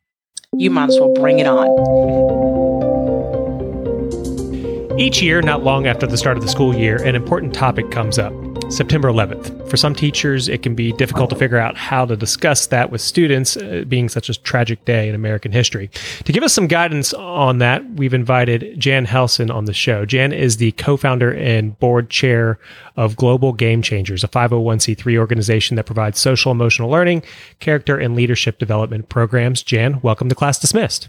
You 0.53 0.72
might 0.72 0.89
as 0.89 1.00
well 1.00 1.13
bring 1.13 1.39
it 1.39 1.48
on. 1.48 2.57
Each 4.98 5.22
year, 5.22 5.44
not 5.44 5.63
long 5.63 5.86
after 5.86 6.08
the 6.08 6.18
start 6.18 6.38
of 6.38 6.44
the 6.44 6.50
school 6.50 6.75
year, 6.75 6.96
an 7.04 7.13
important 7.13 7.54
topic 7.54 7.92
comes 7.92 8.18
up. 8.18 8.34
September 8.72 9.10
11th. 9.10 9.70
For 9.70 9.77
some 9.77 9.94
teachers, 9.94 10.50
it 10.50 10.63
can 10.63 10.74
be 10.74 10.92
difficult 10.94 11.30
to 11.30 11.36
figure 11.36 11.60
out 11.60 11.77
how 11.77 12.04
to 12.04 12.18
discuss 12.18 12.66
that 12.68 12.89
with 12.89 13.00
students, 13.00 13.56
uh, 13.56 13.86
being 13.88 14.10
such 14.10 14.27
a 14.27 14.34
tragic 14.34 14.84
day 14.86 15.08
in 15.08 15.13
American 15.13 15.51
history. 15.51 15.92
To 16.25 16.34
give 16.34 16.42
us 16.42 16.51
some 16.51 16.66
guidance 16.66 17.13
on 17.13 17.60
that, 17.60 17.88
we've 17.92 18.13
invited 18.13 18.80
Jan 18.80 19.06
Helson 19.06 19.54
on 19.54 19.66
the 19.66 19.74
show. 19.74 20.04
Jan 20.04 20.34
is 20.34 20.58
the 20.58 20.72
co 20.74 20.98
founder 20.98 21.32
and 21.32 21.80
board 21.80 22.10
chair 22.10 22.58
of 22.96 23.16
Global 23.16 23.54
Game 23.54 23.84
Changers, 23.84 24.24
a 24.24 24.27
501c3 24.27 25.16
organization 25.18 25.75
that 25.75 25.86
provides 25.86 26.20
social 26.20 26.51
emotional 26.51 26.89
learning, 26.89 27.22
character, 27.60 27.98
and 28.00 28.16
leadership 28.16 28.58
development 28.58 29.10
programs. 29.10 29.62
Jan, 29.62 30.01
welcome 30.01 30.27
to 30.27 30.36
Class 30.36 30.58
Dismissed. 30.58 31.08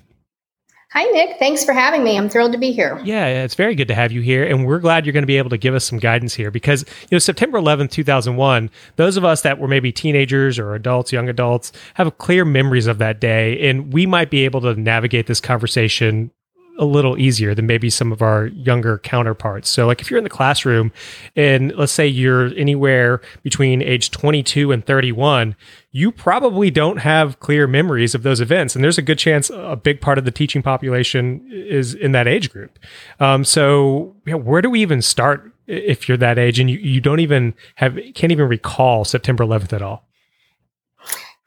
Hi, 0.92 1.04
Nick. 1.04 1.38
Thanks 1.38 1.64
for 1.64 1.74
having 1.74 2.02
me. 2.02 2.16
I'm 2.16 2.30
thrilled 2.30 2.52
to 2.52 2.58
be 2.58 2.72
here. 2.72 2.98
Yeah, 3.04 3.44
it's 3.44 3.54
very 3.54 3.74
good 3.74 3.88
to 3.88 3.94
have 3.94 4.10
you 4.10 4.22
here. 4.22 4.42
And 4.44 4.66
we're 4.66 4.78
glad 4.78 5.04
you're 5.04 5.12
going 5.12 5.22
to 5.22 5.26
be 5.26 5.36
able 5.36 5.50
to 5.50 5.58
give 5.58 5.74
us 5.74 5.84
some 5.84 5.98
guidance 5.98 6.32
here 6.32 6.50
because, 6.50 6.82
you 7.02 7.08
know, 7.12 7.18
September 7.18 7.60
11th, 7.60 7.90
2001, 7.90 8.70
those 8.96 9.18
of 9.18 9.24
us 9.24 9.42
that 9.42 9.58
were 9.58 9.68
maybe 9.68 9.92
teenagers 9.92 10.58
or 10.58 10.74
adults, 10.74 11.12
young 11.12 11.28
adults, 11.28 11.72
have 11.94 12.16
clear 12.16 12.46
memories 12.46 12.86
of 12.86 12.96
that 12.98 13.20
day. 13.20 13.68
And 13.68 13.92
we 13.92 14.06
might 14.06 14.30
be 14.30 14.46
able 14.46 14.62
to 14.62 14.74
navigate 14.74 15.26
this 15.26 15.42
conversation 15.42 16.30
a 16.78 16.84
little 16.84 17.18
easier 17.18 17.54
than 17.54 17.66
maybe 17.66 17.90
some 17.90 18.12
of 18.12 18.22
our 18.22 18.46
younger 18.46 18.98
counterparts. 18.98 19.68
So, 19.68 19.86
like 19.86 20.00
if 20.00 20.10
you're 20.10 20.18
in 20.18 20.24
the 20.24 20.30
classroom 20.30 20.92
and 21.36 21.74
let's 21.76 21.92
say 21.92 22.06
you're 22.06 22.54
anywhere 22.56 23.20
between 23.42 23.82
age 23.82 24.10
22 24.10 24.72
and 24.72 24.86
31, 24.86 25.56
you 25.90 26.12
probably 26.12 26.70
don't 26.70 26.98
have 26.98 27.40
clear 27.40 27.66
memories 27.66 28.14
of 28.14 28.22
those 28.22 28.40
events. 28.40 28.74
And 28.74 28.84
there's 28.84 28.98
a 28.98 29.02
good 29.02 29.18
chance 29.18 29.50
a 29.50 29.76
big 29.76 30.00
part 30.00 30.18
of 30.18 30.24
the 30.24 30.30
teaching 30.30 30.62
population 30.62 31.46
is 31.50 31.94
in 31.94 32.12
that 32.12 32.28
age 32.28 32.50
group. 32.50 32.78
Um, 33.20 33.44
so, 33.44 34.14
you 34.24 34.32
know, 34.32 34.38
where 34.38 34.62
do 34.62 34.70
we 34.70 34.80
even 34.80 35.02
start 35.02 35.52
if 35.66 36.08
you're 36.08 36.18
that 36.18 36.38
age 36.38 36.60
and 36.60 36.70
you, 36.70 36.78
you 36.78 37.00
don't 37.00 37.20
even 37.20 37.54
have, 37.74 37.98
can't 38.14 38.32
even 38.32 38.48
recall 38.48 39.04
September 39.04 39.44
11th 39.44 39.72
at 39.72 39.82
all? 39.82 40.08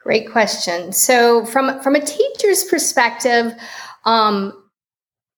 Great 0.02 0.30
question. 0.30 0.92
So, 0.92 1.46
from 1.46 1.80
from 1.80 1.94
a 1.94 2.00
teacher's 2.00 2.64
perspective, 2.64 3.54
um, 4.04 4.52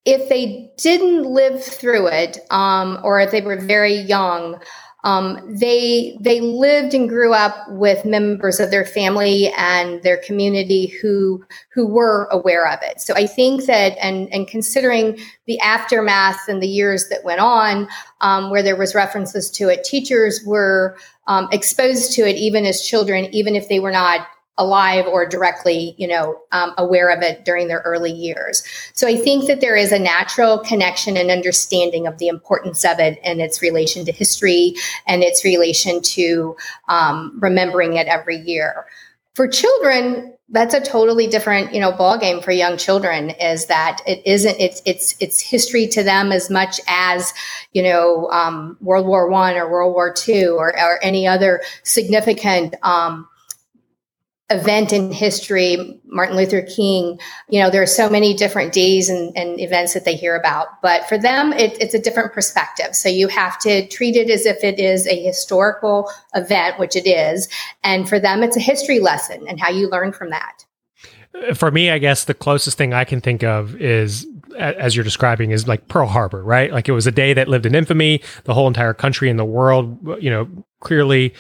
if 0.05 0.29
they 0.29 0.71
didn't 0.77 1.25
live 1.25 1.63
through 1.65 2.09
it, 2.09 2.39
um, 2.51 2.99
or 3.03 3.21
if 3.21 3.31
they 3.31 3.41
were 3.41 3.57
very 3.57 3.95
young, 3.95 4.61
um, 5.05 5.39
they 5.47 6.17
they 6.19 6.41
lived 6.41 6.95
and 6.95 7.11
grew 7.11 7.35
up 7.35 7.55
with 7.69 8.07
members 8.07 8.59
of 8.59 8.71
their 8.71 8.87
family 8.87 9.53
and 9.57 10.03
their 10.03 10.17
community 10.17 10.87
who 10.87 11.45
who 11.73 11.87
were 11.87 12.27
aware 12.31 12.67
of 12.67 12.79
it. 12.83 13.01
So 13.03 13.15
I 13.15 13.27
think 13.27 13.67
that 13.67 13.99
and 14.01 14.33
and 14.33 14.49
considering 14.49 15.19
the 15.47 15.61
aftermath 15.61 16.49
and 16.49 16.63
the 16.63 16.69
years 16.69 17.09
that 17.11 17.23
went 17.23 17.41
on, 17.41 17.87
um, 18.23 18.51
where 18.51 18.63
there 18.63 18.77
was 18.77 18.95
references 18.95 19.51
to 19.53 19.69
it, 19.69 19.85
teachers 19.85 20.43
were 20.47 20.97
um, 21.27 21.49
exposed 21.53 22.13
to 22.13 22.23
it 22.23 22.37
even 22.37 22.65
as 22.65 22.81
children, 22.81 23.27
even 23.27 23.55
if 23.55 23.69
they 23.69 23.81
were 23.81 23.93
not 23.93 24.27
alive 24.57 25.07
or 25.07 25.27
directly, 25.27 25.95
you 25.99 26.07
know, 26.07 26.39
um, 26.53 26.73
aware 26.79 27.11
of 27.11 27.23
it 27.23 27.45
during 27.45 27.69
their 27.69 27.81
early 27.81 28.13
years. 28.13 28.63
So 28.93 29.09
I 29.09 29.17
think 29.17 29.47
that 29.49 29.61
there 29.61 29.77
is 29.77 29.91
a 29.91 29.99
natural 29.99 30.59
connection 30.59 31.17
and 31.17 31.31
understanding 31.31 32.07
of 32.07 32.19
the 32.19 32.29
importance 32.29 32.85
of 32.85 33.01
it 33.01 33.19
and 33.25 33.41
its 33.41 33.61
relation 33.61 34.05
to 34.05 34.13
history 34.13 34.75
and 35.07 35.23
its 35.23 35.45
relation 35.45 36.01
to 36.03 36.57
um, 36.89 37.37
remembering 37.41 37.95
it 37.95 38.07
every 38.07 38.37
year. 38.37 38.87
For 39.35 39.49
children, 39.49 40.33
that's 40.51 40.75
a 40.75 40.81
totally 40.81 41.27
different, 41.27 41.75
you 41.75 41.81
know, 41.81 41.91
ball 41.91 42.19
game 42.19 42.41
for 42.41 42.53
young 42.53 42.77
children. 42.77 43.31
Is 43.31 43.67
that 43.67 44.01
it 44.07 44.23
isn't? 44.25 44.61
It's 44.61 44.81
it's 44.85 45.17
it's 45.19 45.41
history 45.41 45.89
to 45.89 46.05
them 46.05 46.31
as 46.31 46.51
much 46.51 46.81
as 46.87 47.33
you 47.73 47.83
know 47.83 48.31
um, 48.31 48.77
World 48.81 49.07
War 49.07 49.29
One 49.29 49.57
or 49.57 49.69
World 49.69 49.95
War 49.95 50.13
Two 50.13 50.55
or, 50.57 50.69
or 50.79 51.03
any 51.03 51.27
other 51.27 51.63
significant 51.83 52.77
um, 52.83 53.27
event 54.51 54.93
in 54.93 55.11
history, 55.11 56.01
Martin 56.05 56.37
Luther 56.37 56.63
King, 56.63 57.19
you 57.49 57.61
know, 57.61 57.71
there 57.71 57.83
are 57.83 57.87
so 57.87 58.11
many 58.11 58.35
different 58.35 58.73
days 58.73 59.09
and, 59.09 59.37
and 59.37 59.59
events 59.59 59.95
that 59.95 60.05
they 60.05 60.17
hear 60.17 60.37
about. 60.37 60.83
But 60.83 61.09
for 61.09 61.17
them, 61.17 61.53
it, 61.55 61.81
it's 61.81 61.95
a 61.95 61.99
different 61.99 62.33
perspective. 62.35 62.95
So 62.95 63.09
you 63.09 63.29
have 63.29 63.59
to 63.61 63.89
treat 63.89 64.17
it 64.17 64.29
as 64.29 64.45
if 64.45 64.63
it 64.63 64.79
is 64.79 65.07
a 65.07 65.23
historical 65.23 66.11
event, 66.35 66.79
which 66.79 66.95
it 66.95 67.07
is. 67.07 67.49
And 67.83 68.07
for 68.09 68.21
them, 68.21 68.43
it's 68.43 68.57
a 68.57 68.61
history 68.61 69.01
lesson 69.01 69.47
and 69.49 69.59
how 69.59 69.71
you 69.71 69.89
learn 69.89 70.13
from 70.13 70.31
that. 70.31 70.65
Uh, 71.35 71.55
for 71.55 71.71
me, 71.71 71.91
I 71.91 71.99
guess 71.99 72.25
the 72.25 72.35
closest 72.35 72.77
thing 72.77 72.93
I 72.93 73.05
can 73.05 73.23
think 73.23 73.43
of 73.43 73.81
is 73.81 74.27
as 74.59 74.95
you're 74.95 75.05
describing 75.05 75.51
is 75.51 75.67
like 75.67 75.89
Pearl 75.89 76.07
Harbor, 76.07 76.45
right? 76.45 76.71
Like 76.71 76.89
it 76.89 76.93
was 76.93 77.07
a 77.07 77.13
day 77.13 77.33
that 77.33 77.49
lived 77.49 77.67
in 77.67 77.75
infamy. 77.75 78.23
The 78.45 78.55
whole 78.55 78.69
entire 78.69 78.95
country 78.95 79.31
and 79.31 79.39
the 79.39 79.45
world, 79.45 79.99
you 80.21 80.31
know, 80.31 80.49
clearly 80.81 81.35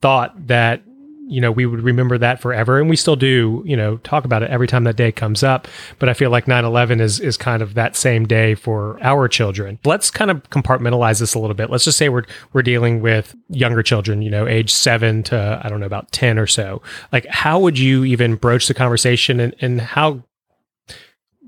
thought 0.00 0.46
that 0.46 0.82
you 1.30 1.40
know, 1.40 1.52
we 1.52 1.64
would 1.64 1.80
remember 1.82 2.18
that 2.18 2.40
forever. 2.40 2.80
And 2.80 2.90
we 2.90 2.96
still 2.96 3.14
do, 3.14 3.62
you 3.64 3.76
know, 3.76 3.98
talk 3.98 4.24
about 4.24 4.42
it 4.42 4.50
every 4.50 4.66
time 4.66 4.84
that 4.84 4.96
day 4.96 5.12
comes 5.12 5.42
up. 5.42 5.68
But 6.00 6.08
I 6.08 6.14
feel 6.14 6.30
like 6.30 6.48
9 6.48 6.64
11 6.64 7.00
is, 7.00 7.20
is 7.20 7.36
kind 7.36 7.62
of 7.62 7.74
that 7.74 7.94
same 7.94 8.26
day 8.26 8.56
for 8.56 8.98
our 9.00 9.28
children. 9.28 9.78
Let's 9.84 10.10
kind 10.10 10.30
of 10.30 10.42
compartmentalize 10.50 11.20
this 11.20 11.34
a 11.34 11.38
little 11.38 11.54
bit. 11.54 11.70
Let's 11.70 11.84
just 11.84 11.98
say 11.98 12.08
we're, 12.08 12.24
we're 12.52 12.62
dealing 12.62 13.00
with 13.00 13.34
younger 13.48 13.82
children, 13.82 14.22
you 14.22 14.30
know, 14.30 14.48
age 14.48 14.72
seven 14.72 15.22
to, 15.24 15.60
I 15.62 15.68
don't 15.68 15.78
know, 15.78 15.86
about 15.86 16.10
10 16.10 16.38
or 16.38 16.48
so. 16.48 16.82
Like, 17.12 17.26
how 17.26 17.60
would 17.60 17.78
you 17.78 18.04
even 18.04 18.34
broach 18.34 18.66
the 18.66 18.74
conversation 18.74 19.38
and, 19.38 19.54
and 19.60 19.80
how 19.80 20.24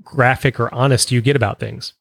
graphic 0.01 0.59
or 0.59 0.73
honest 0.73 1.09
do 1.09 1.15
you 1.15 1.21
get 1.21 1.35
about 1.35 1.59
things? 1.59 1.93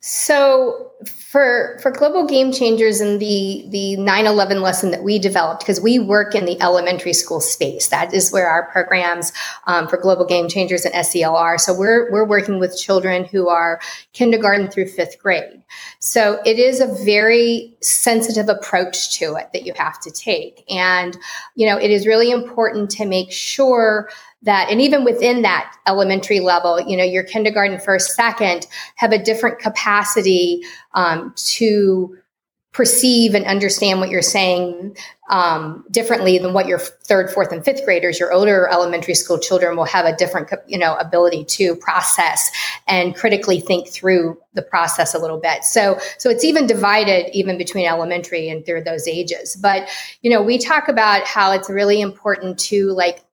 So 0.00 0.92
for 1.06 1.78
for 1.82 1.90
global 1.90 2.24
game 2.24 2.52
changers 2.52 3.00
and 3.00 3.20
the 3.20 3.66
the 3.68 3.96
9/11 3.96 4.62
lesson 4.62 4.92
that 4.92 5.02
we 5.02 5.18
developed 5.18 5.60
because 5.60 5.80
we 5.80 5.98
work 5.98 6.36
in 6.36 6.44
the 6.44 6.60
elementary 6.62 7.12
school 7.12 7.40
space 7.40 7.88
that 7.88 8.14
is 8.14 8.32
where 8.32 8.48
our 8.48 8.70
programs 8.70 9.32
um, 9.66 9.88
for 9.88 9.96
global 9.96 10.24
game 10.24 10.48
changers 10.48 10.84
and 10.84 11.04
SEL 11.04 11.34
are. 11.34 11.58
So 11.58 11.74
we're 11.74 12.12
we're 12.12 12.24
working 12.24 12.60
with 12.60 12.78
children 12.78 13.24
who 13.24 13.48
are 13.48 13.80
kindergarten 14.12 14.70
through 14.70 14.88
fifth 14.88 15.18
grade. 15.20 15.62
So 15.98 16.40
it 16.46 16.60
is 16.60 16.80
a 16.80 16.86
very 17.04 17.76
sensitive 17.80 18.48
approach 18.48 19.18
to 19.18 19.34
it 19.34 19.52
that 19.52 19.66
you 19.66 19.72
have 19.76 20.00
to 20.00 20.12
take, 20.12 20.64
and 20.70 21.16
you 21.56 21.66
know 21.68 21.76
it 21.76 21.90
is 21.90 22.06
really 22.06 22.30
important 22.30 22.90
to 22.90 23.04
make 23.04 23.32
sure 23.32 24.08
that 24.42 24.70
and 24.70 24.80
even 24.80 25.04
within 25.04 25.42
that 25.42 25.74
elementary 25.86 26.40
level 26.40 26.80
you 26.80 26.96
know 26.96 27.04
your 27.04 27.24
kindergarten 27.24 27.78
first 27.80 28.14
second 28.14 28.66
have 28.94 29.12
a 29.12 29.22
different 29.22 29.58
capacity 29.58 30.62
um, 30.94 31.32
to 31.36 32.16
perceive 32.72 33.34
and 33.34 33.44
understand 33.46 33.98
what 33.98 34.10
you're 34.10 34.22
saying 34.22 34.96
um, 35.30 35.84
differently 35.90 36.38
than 36.38 36.52
what 36.52 36.68
your 36.68 36.78
third 36.78 37.30
fourth 37.30 37.50
and 37.50 37.64
fifth 37.64 37.84
graders 37.84 38.20
your 38.20 38.32
older 38.32 38.68
elementary 38.68 39.14
school 39.14 39.38
children 39.38 39.76
will 39.76 39.84
have 39.84 40.04
a 40.04 40.14
different 40.14 40.48
you 40.68 40.78
know 40.78 40.94
ability 40.96 41.44
to 41.44 41.74
process 41.76 42.50
and 42.86 43.14
critically 43.16 43.60
think 43.60 43.88
through 43.88 44.38
the 44.54 44.62
process 44.62 45.14
a 45.14 45.18
little 45.18 45.38
bit. 45.38 45.62
So 45.62 45.98
so 46.18 46.30
it's 46.30 46.44
even 46.44 46.66
divided 46.66 47.30
even 47.36 47.58
between 47.58 47.86
elementary 47.86 48.48
and 48.48 48.64
through 48.64 48.84
those 48.84 49.06
ages. 49.06 49.56
But 49.56 49.88
you 50.22 50.30
know 50.30 50.42
we 50.42 50.58
talk 50.58 50.88
about 50.88 51.24
how 51.24 51.52
it's 51.52 51.68
really 51.68 52.00
important 52.00 52.58
to 52.60 52.90
like 52.92 53.24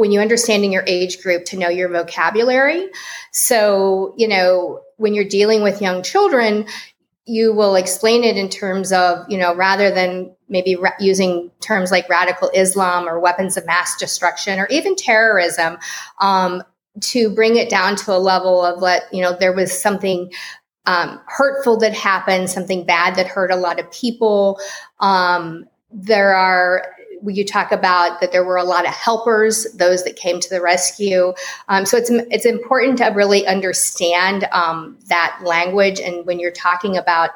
when 0.00 0.10
you're 0.10 0.22
understanding 0.22 0.72
your 0.72 0.84
age 0.86 1.22
group 1.22 1.44
to 1.44 1.58
know 1.58 1.68
your 1.68 1.90
vocabulary. 1.90 2.88
So, 3.32 4.14
you 4.16 4.26
know, 4.26 4.80
when 4.96 5.12
you're 5.12 5.28
dealing 5.28 5.62
with 5.62 5.82
young 5.82 6.02
children, 6.02 6.66
you 7.26 7.52
will 7.52 7.74
explain 7.74 8.24
it 8.24 8.38
in 8.38 8.48
terms 8.48 8.92
of, 8.92 9.26
you 9.28 9.36
know, 9.36 9.54
rather 9.54 9.90
than 9.90 10.34
maybe 10.48 10.74
ra- 10.74 10.96
using 10.98 11.50
terms 11.60 11.90
like 11.90 12.08
radical 12.08 12.50
Islam 12.54 13.06
or 13.06 13.20
weapons 13.20 13.58
of 13.58 13.66
mass 13.66 13.94
destruction 13.98 14.58
or 14.58 14.66
even 14.68 14.96
terrorism, 14.96 15.76
um, 16.22 16.62
to 17.00 17.28
bring 17.34 17.56
it 17.56 17.68
down 17.68 17.94
to 17.94 18.16
a 18.16 18.18
level 18.18 18.64
of 18.64 18.80
let, 18.80 19.02
you 19.12 19.20
know, 19.20 19.36
there 19.38 19.52
was 19.52 19.70
something 19.70 20.32
um, 20.86 21.20
hurtful 21.26 21.76
that 21.76 21.92
happened, 21.92 22.48
something 22.48 22.86
bad 22.86 23.16
that 23.16 23.26
hurt 23.26 23.50
a 23.50 23.56
lot 23.56 23.78
of 23.78 23.92
people. 23.92 24.58
Um, 24.98 25.66
there 25.92 26.34
are 26.34 26.86
you 27.26 27.44
talk 27.44 27.72
about 27.72 28.20
that 28.20 28.32
there 28.32 28.44
were 28.44 28.56
a 28.56 28.64
lot 28.64 28.86
of 28.86 28.94
helpers, 28.94 29.66
those 29.74 30.04
that 30.04 30.16
came 30.16 30.40
to 30.40 30.48
the 30.48 30.60
rescue. 30.60 31.32
Um, 31.68 31.86
so 31.86 31.96
it's 31.96 32.10
it's 32.10 32.46
important 32.46 32.98
to 32.98 33.06
really 33.06 33.46
understand 33.46 34.44
um, 34.52 34.98
that 35.08 35.38
language, 35.44 36.00
and 36.00 36.26
when 36.26 36.38
you're 36.40 36.50
talking 36.50 36.96
about 36.96 37.30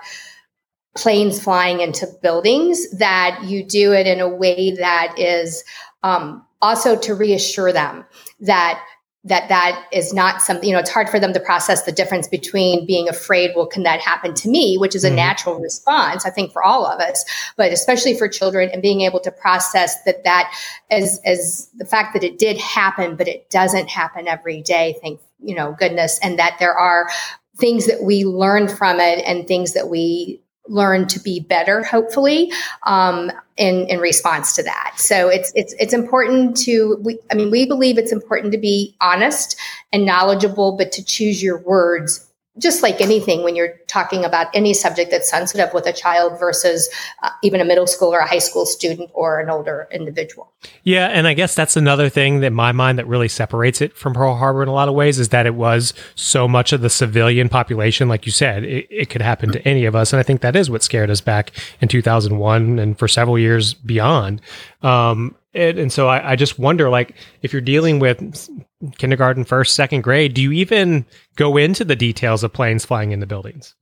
planes 0.97 1.43
flying 1.43 1.81
into 1.81 2.07
buildings, 2.23 2.91
that 2.99 3.41
you 3.45 3.65
do 3.65 3.93
it 3.93 4.07
in 4.07 4.21
a 4.21 4.29
way 4.29 4.75
that 4.77 5.15
is 5.19 5.65
um, 6.03 6.45
also 6.63 6.97
to 6.97 7.15
reassure 7.15 7.73
them 7.73 8.05
that 8.41 8.81
that 9.27 9.49
that 9.49 9.87
is 9.91 10.13
not 10.13 10.43
something 10.43 10.69
you 10.69 10.75
know 10.75 10.79
it's 10.79 10.91
hard 10.91 11.09
for 11.09 11.19
them 11.19 11.33
to 11.33 11.41
process 11.41 11.83
the 11.83 11.93
difference 11.93 12.29
between 12.29 12.87
being 12.87 13.09
afraid 13.09 13.51
well 13.57 13.67
can 13.67 13.83
that 13.83 14.01
happen 14.01 14.35
to 14.35 14.49
me 14.49 14.77
which 14.77 14.95
is 14.95 15.05
a 15.05 15.09
mm-hmm. 15.09 15.17
natural 15.17 15.59
response 15.59 16.27
i 16.27 16.31
think 16.31 16.53
for 16.53 16.63
all 16.63 16.87
of 16.87 17.01
us 17.01 17.25
but 17.57 17.73
especially 17.73 18.17
for 18.17 18.29
children 18.29 18.69
and 18.73 18.83
being 18.83 19.01
able 19.01 19.21
to 19.21 19.31
process 19.31 20.03
that 20.05 20.25
that 20.25 20.53
as 20.91 21.21
as 21.25 21.71
the 21.77 21.87
fact 21.87 22.13
that 22.13 22.23
it 22.23 22.39
did 22.39 22.59
happen 22.59 23.17
but 23.17 23.27
it 23.27 23.49
doesn't 23.51 23.89
happen 23.89 24.29
every 24.29 24.63
day 24.63 24.97
thank 25.01 25.21
you 25.41 25.55
know 25.55 25.75
goodness 25.79 26.19
and 26.23 26.39
that 26.39 26.57
there 26.59 26.75
are 26.75 27.09
things 27.57 27.87
that 27.87 28.03
we 28.03 28.25
learn 28.25 28.69
from 28.69 28.99
it 28.99 29.25
and 29.27 29.47
things 29.47 29.73
that 29.73 29.89
we 29.89 30.41
learn 30.67 31.07
to 31.07 31.21
be 31.21 31.41
better 31.41 31.83
hopefully 31.83 32.51
um, 32.85 33.31
in 33.57 33.87
in 33.89 34.01
response 34.01 34.57
to 34.57 34.63
that. 34.63 34.95
So 34.97 35.29
it's 35.29 35.53
it's 35.55 35.75
it's 35.79 35.93
important 35.93 36.57
to 36.59 36.97
we 37.03 37.19
i 37.31 37.35
mean 37.35 37.51
we 37.51 37.67
believe 37.67 37.99
it's 37.99 38.13
important 38.13 38.53
to 38.53 38.59
be 38.59 38.97
honest 39.01 39.57
and 39.93 40.07
knowledgeable 40.07 40.77
but 40.77 40.91
to 40.93 41.05
choose 41.05 41.43
your 41.43 41.59
words 41.59 42.27
just 42.59 42.83
like 42.83 43.01
anything 43.01 43.43
when 43.43 43.57
you're 43.57 43.75
talking 43.89 44.25
about 44.25 44.47
any 44.55 44.73
subject 44.73 45.11
that's 45.11 45.29
sensitive 45.29 45.75
with 45.75 45.87
a 45.87 45.93
child 45.93 46.39
versus 46.39 46.89
uh, 47.23 47.31
even 47.43 47.61
a 47.61 47.65
middle 47.65 47.87
school 47.87 48.15
or 48.15 48.21
a 48.21 48.27
high 48.27 48.39
school 48.39 48.65
student 48.65 49.11
or 49.13 49.41
an 49.41 49.51
older 49.51 49.89
individual. 49.91 50.53
Yeah, 50.85 51.09
and 51.09 51.27
I 51.27 51.35
guess 51.35 51.55
that's 51.55 51.77
another 51.77 52.09
thing 52.09 52.41
that 52.41 52.53
my 52.53 52.71
mind 52.71 52.99
that 52.99 53.07
really 53.09 53.29
separates 53.29 53.81
it 53.81 53.97
from 53.97 54.15
Pearl 54.15 54.37
Harbor 54.37 54.63
in 54.63 54.69
a 54.69 54.73
lot 54.73 54.89
of 54.89 54.95
ways 54.95 55.19
is 55.19 55.31
that 55.31 55.47
it 55.47 55.55
was 55.55 55.93
so 56.15 56.47
much 56.47 56.73
of 56.73 56.81
the 56.81 56.91
civilian 56.91 57.49
population, 57.49 58.09
like 58.09 58.25
you 58.25 58.33
said, 58.33 58.63
it, 58.65 58.87
it 58.89 59.11
could 59.11 59.23
happen 59.23 59.51
to 59.51 59.67
any 59.67 59.85
of 59.85 59.97
us, 59.97 60.13
and 60.13 60.21
I 60.21 60.23
think 60.23 60.41
that 60.43 60.55
is 60.55 60.71
what 60.71 60.83
scared 60.83 61.11
us 61.11 61.21
back 61.21 61.51
in 61.81 61.89
2001 61.89 62.79
and 62.79 62.99
for 62.99 63.09
several 63.09 63.39
years 63.39 63.75
beyond. 63.75 64.41
Um, 64.83 65.35
and, 65.55 65.79
and 65.79 65.93
so 65.93 66.09
I, 66.09 66.33
I, 66.33 66.37
just 66.37 66.59
wonder, 66.59 66.91
like, 66.91 67.15
if 67.43 67.53
you're 67.53 67.63
dealing 67.63 67.99
with 67.99 68.49
kindergarten, 68.99 69.45
first, 69.45 69.75
second 69.75 70.03
grade, 70.03 70.35
do 70.35 70.43
you 70.43 70.53
even 70.53 71.07
go 71.37 71.57
into 71.57 71.85
the 71.85 71.97
details 71.97 72.43
of 72.43 72.53
planes 72.53 72.85
flying 72.85 73.13
into 73.13 73.27
buildings? 73.27 73.75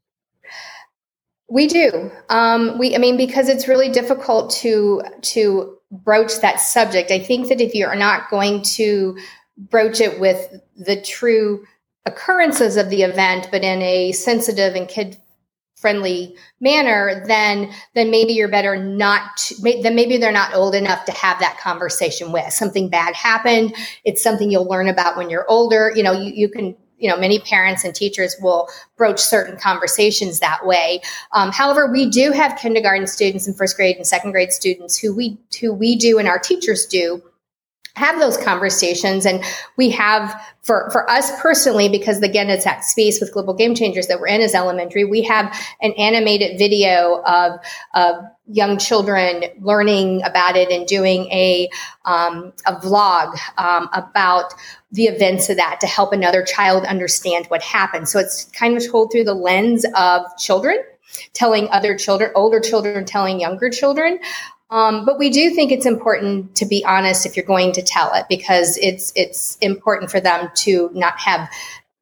We 1.49 1.67
do. 1.67 2.11
Um, 2.31 2.79
we, 2.79 2.95
I 2.95 2.99
mean, 2.99 3.17
because 3.17 3.49
it's 3.49 3.69
really 3.69 3.91
difficult 3.91 4.50
to 4.62 5.02
to 5.21 5.76
broach 5.91 6.41
that 6.41 6.61
subject. 6.61 7.11
I 7.11 7.19
think 7.19 7.49
that 7.49 7.61
if 7.61 7.75
you're 7.75 7.95
not 7.95 8.31
going 8.31 8.62
to 8.76 9.19
broach 9.59 10.00
it 10.00 10.19
with 10.19 10.61
the 10.76 11.00
true 11.00 11.67
occurrences 12.07 12.76
of 12.76 12.88
the 12.88 13.02
event, 13.02 13.49
but 13.50 13.62
in 13.62 13.83
a 13.83 14.12
sensitive 14.12 14.75
and 14.75 14.88
kid 14.88 15.19
friendly 15.83 16.35
manner, 16.61 17.23
then 17.27 17.71
then 17.95 18.11
maybe 18.11 18.33
you're 18.33 18.49
better 18.49 18.77
not. 18.83 19.37
To, 19.37 19.81
then 19.83 19.95
maybe 19.95 20.17
they're 20.17 20.33
not 20.33 20.55
old 20.55 20.75
enough 20.75 21.05
to 21.07 21.12
have 21.12 21.39
that 21.41 21.59
conversation 21.59 22.33
with. 22.33 22.51
Something 22.53 22.89
bad 22.89 23.15
happened. 23.15 23.75
It's 24.05 24.23
something 24.23 24.51
you'll 24.51 24.69
learn 24.69 24.89
about 24.89 25.19
when 25.19 25.29
you're 25.29 25.45
older. 25.51 25.93
You 25.95 26.05
know, 26.05 26.12
you, 26.12 26.33
you 26.33 26.49
can. 26.49 26.77
You 26.99 27.09
know, 27.09 27.17
many 27.17 27.41
parents 27.41 27.83
and 27.83 27.93
teachers 27.93 28.37
will 28.41 28.69
broach 28.97 29.19
certain 29.19 29.59
conversations 29.59 30.39
that 30.39 30.65
way. 30.65 31.01
Um, 31.33 31.51
however, 31.51 31.91
we 31.91 32.09
do 32.09 32.31
have 32.31 32.57
kindergarten 32.57 33.09
students 33.09 33.49
and 33.49 33.57
first 33.57 33.75
grade 33.75 33.97
and 33.97 34.07
second 34.07 34.31
grade 34.31 34.53
students 34.53 34.97
who 34.97 35.12
we 35.12 35.37
who 35.61 35.73
we 35.73 35.97
do 35.97 36.21
and 36.21 36.29
our 36.29 36.39
teachers 36.39 36.87
do 36.87 37.21
have 37.95 38.19
those 38.19 38.37
conversations. 38.37 39.27
And 39.27 39.45
we 39.77 39.91
have 39.91 40.41
for 40.63 40.91
for 40.91 41.09
us 41.11 41.31
personally 41.41 41.89
because 41.89 42.23
again 42.23 42.49
it's 42.49 42.65
that 42.65 42.85
space 42.85 43.21
with 43.21 43.33
global 43.33 43.53
game 43.53 43.75
changers 43.75 44.07
that 44.07 44.21
we're 44.21 44.29
in 44.29 44.41
as 44.41 44.55
elementary 44.55 45.05
we 45.05 45.21
have 45.21 45.53
an 45.81 45.93
animated 45.99 46.57
video 46.57 47.21
of 47.27 47.59
of 47.95 48.25
young 48.47 48.79
children 48.79 49.45
learning 49.61 50.23
about 50.25 50.57
it 50.57 50.71
and 50.71 50.87
doing 50.87 51.25
a 51.27 51.69
um, 52.05 52.53
a 52.67 52.75
vlog 52.77 53.37
um, 53.59 53.89
about 53.93 54.55
the 54.93 55.05
events 55.05 55.49
of 55.49 55.57
that 55.57 55.81
to 55.81 55.87
help 55.87 56.13
another 56.13 56.43
child 56.43 56.85
understand 56.85 57.47
what 57.47 57.63
happened. 57.63 58.09
So 58.09 58.19
it's 58.19 58.45
kind 58.47 58.77
of 58.77 58.87
told 58.87 59.11
through 59.11 59.25
the 59.25 59.35
lens 59.35 59.87
of 59.97 60.23
children 60.39 60.77
telling 61.35 61.69
other 61.71 61.97
children 61.97 62.31
older 62.35 62.61
children 62.61 63.05
telling 63.05 63.41
younger 63.41 63.71
children 63.71 64.19
um, 64.73 65.05
but 65.05 65.19
we 65.19 65.29
do 65.29 65.50
think 65.50 65.71
it's 65.71 65.85
important 65.85 66.57
to 66.57 66.64
be 66.64 66.83
honest 66.87 67.26
if 67.26 67.37
you're 67.37 67.45
going 67.45 67.73
to 67.73 67.83
tell 67.83 68.14
it 68.14 68.25
because 68.29 68.79
it's 68.79 69.12
it's 69.14 69.57
important 69.61 70.11
for 70.11 70.19
them 70.19 70.49
to 70.57 70.91
not 70.95 71.19
have 71.21 71.50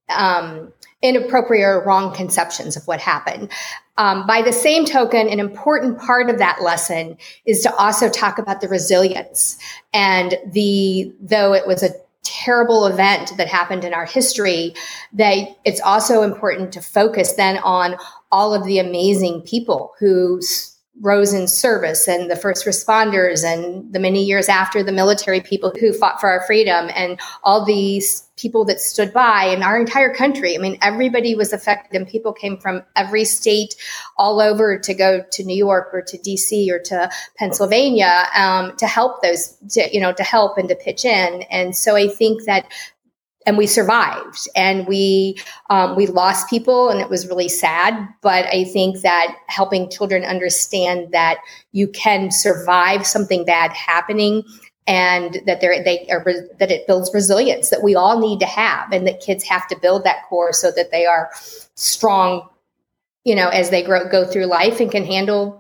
um, 0.09 0.73
inappropriate 1.03 1.67
or 1.67 1.85
wrong 1.85 2.15
conceptions 2.15 2.77
of 2.77 2.87
what 2.87 3.01
happened. 3.01 3.51
Um, 3.99 4.25
by 4.25 4.41
the 4.43 4.53
same 4.53 4.85
token, 4.85 5.29
an 5.29 5.41
important 5.41 5.99
part 5.99 6.31
of 6.31 6.39
that 6.39 6.63
lesson 6.63 7.19
is 7.45 7.61
to 7.63 7.75
also 7.75 8.09
talk 8.09 8.39
about 8.39 8.61
the 8.61 8.69
resilience 8.69 9.59
and 9.93 10.39
the 10.47 11.13
though 11.21 11.53
it 11.53 11.67
was 11.67 11.83
a 11.83 11.91
terrible 12.23 12.87
event 12.87 13.33
that 13.37 13.49
happened 13.49 13.85
in 13.85 13.93
our 13.93 14.05
history 14.05 14.75
that 15.13 15.49
it's 15.65 15.81
also 15.81 16.23
important 16.23 16.73
to 16.73 16.81
focus 16.81 17.33
then 17.33 17.59
on 17.59 17.97
all 18.31 18.55
of 18.55 18.65
the 18.65 18.79
amazing 18.79 19.41
people 19.41 19.93
who 19.99 20.41
rose 21.01 21.33
in 21.33 21.49
service 21.49 22.07
and 22.07 22.31
the 22.31 22.37
first 22.37 22.67
responders 22.67 23.45
and 23.45 23.93
the 23.93 23.99
many 23.99 24.23
years 24.23 24.49
after 24.49 24.83
the 24.83 24.93
military 24.93 25.41
people 25.41 25.73
who 25.81 25.93
fought 25.93 26.21
for 26.21 26.29
our 26.29 26.45
freedom 26.47 26.91
and 26.95 27.19
all 27.43 27.65
these 27.65 28.29
people 28.37 28.65
that 28.65 28.81
stood 28.81 29.13
by 29.13 29.45
in 29.45 29.63
our 29.63 29.79
entire 29.79 30.15
country. 30.15 30.55
I 30.55 30.59
mean, 30.59 30.79
everybody 30.83 31.35
was 31.35 31.53
affected 31.53 31.97
and 31.97 32.09
people 32.09 32.33
came 32.33 32.59
from 32.59 32.83
every 32.97 33.25
state 33.25 33.75
all 34.17 34.41
over 34.41 34.79
to 34.79 34.95
go 34.95 35.23
to 35.31 35.45
New 35.45 35.57
York 35.57 35.89
or 35.93 36.03
to 36.03 36.19
DC 36.19 36.71
or 36.71 36.79
to 36.81 37.11
Pennsylvania 37.37 38.25
um, 38.37 38.77
to 38.77 38.87
help 38.87 39.23
those, 39.23 39.57
to, 39.71 39.89
you 39.93 40.01
know, 40.01 40.13
to 40.13 40.23
help 40.23 40.59
and 40.59 40.69
to 40.69 40.75
pitch 40.75 41.05
in. 41.05 41.43
And 41.51 41.77
so 41.77 41.97
I 41.97 42.09
think 42.09 42.45
that 42.45 42.67
and 43.47 43.57
we 43.57 43.67
survived 43.67 44.49
and 44.55 44.87
we 44.87 45.39
um, 45.71 45.97
we 45.97 46.07
lost 46.07 46.49
people 46.49 46.89
and 46.91 47.01
it 47.01 47.09
was 47.09 47.27
really 47.27 47.49
sad 47.49 48.09
but 48.21 48.47
i 48.47 48.65
think 48.65 49.01
that 49.01 49.37
helping 49.47 49.91
children 49.91 50.25
understand 50.25 51.11
that 51.13 51.39
you 51.73 51.89
can 51.89 52.31
survive 52.31 53.07
something 53.07 53.45
bad 53.45 53.73
happening 53.73 54.43
and 54.87 55.41
that 55.47 55.61
they're 55.61 55.83
they 55.85 56.07
are 56.11 56.25
that 56.59 56.71
it 56.71 56.87
builds 56.87 57.11
resilience 57.15 57.71
that 57.71 57.83
we 57.83 57.95
all 57.95 58.19
need 58.19 58.41
to 58.41 58.47
have 58.47 58.93
and 58.93 59.07
that 59.07 59.21
kids 59.21 59.45
have 59.45 59.67
to 59.69 59.79
build 59.81 60.05
that 60.05 60.25
core 60.29 60.53
so 60.53 60.71
that 60.71 60.91
they 60.91 61.07
are 61.07 61.31
strong 61.75 62.49
you 63.25 63.35
know 63.35 63.49
as 63.49 63.71
they 63.71 63.83
grow 63.83 64.09
go 64.09 64.25
through 64.25 64.47
life 64.47 64.81
and 64.81 64.91
can 64.91 65.05
handle 65.05 65.60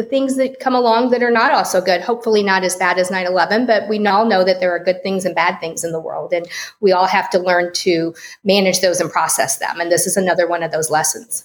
the 0.00 0.08
things 0.08 0.36
that 0.36 0.60
come 0.60 0.74
along 0.74 1.10
that 1.10 1.22
are 1.22 1.30
not 1.30 1.52
also 1.52 1.78
good. 1.80 2.00
Hopefully, 2.00 2.42
not 2.42 2.64
as 2.64 2.74
bad 2.76 2.98
as 2.98 3.10
9 3.10 3.26
11, 3.26 3.66
but 3.66 3.86
we 3.86 4.04
all 4.06 4.24
know 4.24 4.42
that 4.44 4.58
there 4.58 4.74
are 4.74 4.82
good 4.82 5.02
things 5.02 5.26
and 5.26 5.34
bad 5.34 5.60
things 5.60 5.84
in 5.84 5.92
the 5.92 6.00
world. 6.00 6.32
And 6.32 6.46
we 6.80 6.90
all 6.92 7.06
have 7.06 7.28
to 7.30 7.38
learn 7.38 7.72
to 7.74 8.14
manage 8.42 8.80
those 8.80 9.00
and 9.00 9.10
process 9.10 9.58
them. 9.58 9.78
And 9.78 9.92
this 9.92 10.06
is 10.06 10.16
another 10.16 10.48
one 10.48 10.62
of 10.62 10.72
those 10.72 10.90
lessons. 10.90 11.44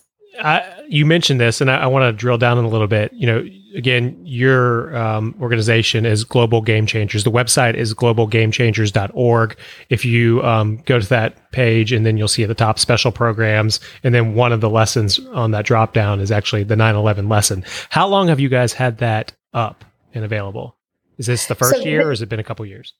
You 0.88 1.06
mentioned 1.06 1.40
this, 1.40 1.62
and 1.62 1.70
I, 1.70 1.78
I 1.78 1.88
want 1.88 2.04
to 2.04 2.12
drill 2.12 2.38
down 2.38 2.58
in 2.58 2.66
a 2.66 2.68
little 2.68 2.88
bit. 2.88 3.12
You 3.14 3.28
know, 3.28 3.48
again, 3.76 4.20
your 4.24 4.96
um, 4.96 5.36
organization 5.40 6.06
is 6.06 6.24
Global 6.24 6.62
Game 6.62 6.86
Changers. 6.86 7.24
The 7.24 7.32
website 7.32 7.76
is 7.76 7.94
globalgamechangers.org. 7.94 9.58
If 9.90 10.06
you 10.06 10.44
um, 10.44 10.78
go 10.86 11.00
to 11.00 11.10
that 11.10 11.52
page, 11.52 11.92
and 11.92 12.06
then 12.06 12.18
you'll 12.18 12.28
see 12.28 12.44
at 12.44 12.50
the 12.50 12.56
top 12.56 12.80
special 12.80 13.12
programs, 13.12 13.80
and 14.04 14.14
then 14.14 14.36
one 14.36 14.52
of 14.52 14.62
the 14.62 14.70
lessons 14.70 15.20
on 15.28 15.52
that 15.52 15.66
drop 15.66 15.94
down 15.94 16.20
is 16.20 16.32
actually 16.32 16.64
the 16.64 16.76
9 16.76 16.96
11 16.96 17.30
lesson. 17.30 17.64
How 17.90 18.08
long 18.08 18.28
have 18.28 18.40
you 18.40 18.50
guys 18.50 18.74
had 18.74 18.98
that 19.00 19.34
up 19.54 19.86
and 20.14 20.24
available? 20.24 20.76
Is 21.18 21.28
this 21.28 21.46
the 21.46 21.56
first 21.56 21.78
so 21.78 21.82
year, 21.82 22.08
or 22.08 22.10
has 22.10 22.22
it 22.22 22.30
been 22.30 22.40
a 22.40 22.44
couple 22.44 22.66
years? 22.66 22.94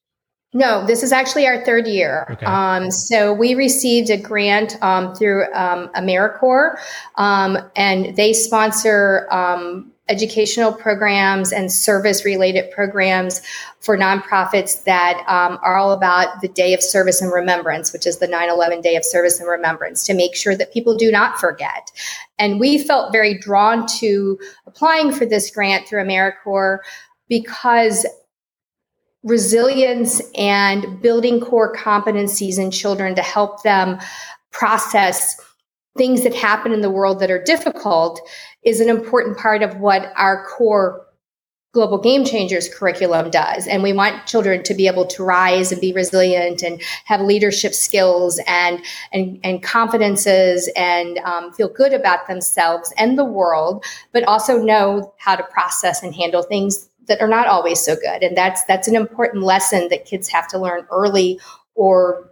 No, 0.56 0.86
this 0.86 1.04
is 1.04 1.12
actually 1.12 1.46
our 1.48 1.66
third 1.66 1.86
year. 1.86 2.26
Okay. 2.32 2.46
Um, 2.46 2.90
so 2.90 3.34
we 3.34 3.56
received 3.56 4.10
a 4.10 4.16
grant 4.16 4.82
um, 4.82 5.14
through 5.14 5.52
um, 5.54 5.90
AmeriCorps, 5.90 6.78
um, 7.16 7.58
and 7.76 8.16
they 8.16 8.32
sponsor 8.32 9.28
um, 9.32 9.92
educational 10.08 10.72
programs 10.72 11.52
and 11.52 11.70
service 11.70 12.24
related 12.24 12.72
programs 12.72 13.42
for 13.82 13.98
nonprofits 13.98 14.82
that 14.86 15.18
um, 15.28 15.60
are 15.62 15.76
all 15.76 15.92
about 15.92 16.40
the 16.40 16.48
Day 16.48 16.74
of 16.74 16.82
Service 16.82 17.22
and 17.22 17.34
Remembrance, 17.34 17.92
which 17.92 18.08
is 18.08 18.20
the 18.20 18.28
9 18.28 18.50
11 18.50 18.80
Day 18.80 18.96
of 18.96 19.04
Service 19.04 19.42
and 19.42 19.50
Remembrance, 19.50 20.06
to 20.06 20.14
make 20.14 20.38
sure 20.38 20.56
that 20.56 20.72
people 20.72 20.96
do 20.96 21.12
not 21.12 21.38
forget. 21.38 21.92
And 22.40 22.62
we 22.62 22.82
felt 22.82 23.12
very 23.12 23.38
drawn 23.38 23.86
to 24.00 24.40
applying 24.66 25.12
for 25.12 25.26
this 25.26 25.52
grant 25.52 25.86
through 25.86 26.06
AmeriCorps 26.06 26.78
because 27.28 28.06
resilience 29.26 30.22
and 30.36 31.02
building 31.02 31.42
core 31.42 31.76
competencies 31.76 32.60
in 32.60 32.72
children 32.72 33.16
to 33.16 33.24
help 33.24 33.64
them 33.64 34.00
process 34.52 35.36
things 35.98 36.24
that 36.24 36.34
happen 36.34 36.72
in 36.72 36.82
the 36.82 36.90
world 36.90 37.20
that 37.20 37.32
are 37.32 37.44
difficult 37.44 38.22
is 38.64 38.80
an 38.80 38.90
important 38.90 39.38
part 39.38 39.64
of 39.64 39.78
what 39.78 40.14
our 40.16 40.46
core 40.46 41.06
global 41.74 41.98
game 41.98 42.24
changers 42.24 42.74
curriculum 42.74 43.30
does. 43.30 43.68
And 43.68 43.84
we 43.84 43.92
want 43.92 44.26
children 44.28 44.64
to 44.64 44.74
be 44.74 44.88
able 44.88 45.06
to 45.08 45.24
rise 45.24 45.74
and 45.74 45.82
be 45.82 45.92
resilient 45.92 46.64
and 46.64 46.82
have 47.04 47.20
leadership 47.20 47.74
skills 47.74 48.40
and 48.48 48.82
and, 49.12 49.40
and 49.44 49.62
confidences 49.62 50.70
and 50.78 51.18
um, 51.20 51.52
feel 51.52 51.68
good 51.68 51.94
about 51.94 52.28
themselves 52.28 52.94
and 52.98 53.18
the 53.18 53.26
world 53.26 53.84
but 54.14 54.24
also 54.24 54.62
know 54.62 55.14
how 55.18 55.36
to 55.36 55.44
process 55.44 56.02
and 56.02 56.16
handle 56.16 56.44
things 56.44 56.90
that 57.08 57.22
are 57.22 57.28
not 57.28 57.48
always 57.48 57.80
so 57.80 57.96
good. 57.96 58.24
And 58.24 58.36
that's 58.36 58.64
that's 58.66 58.88
an 58.88 58.96
important 58.96 59.44
lesson 59.44 59.90
that 59.90 60.06
kids 60.06 60.28
have 60.30 60.48
to 60.50 60.60
learn 60.60 60.86
early 60.92 61.40
or 61.76 62.30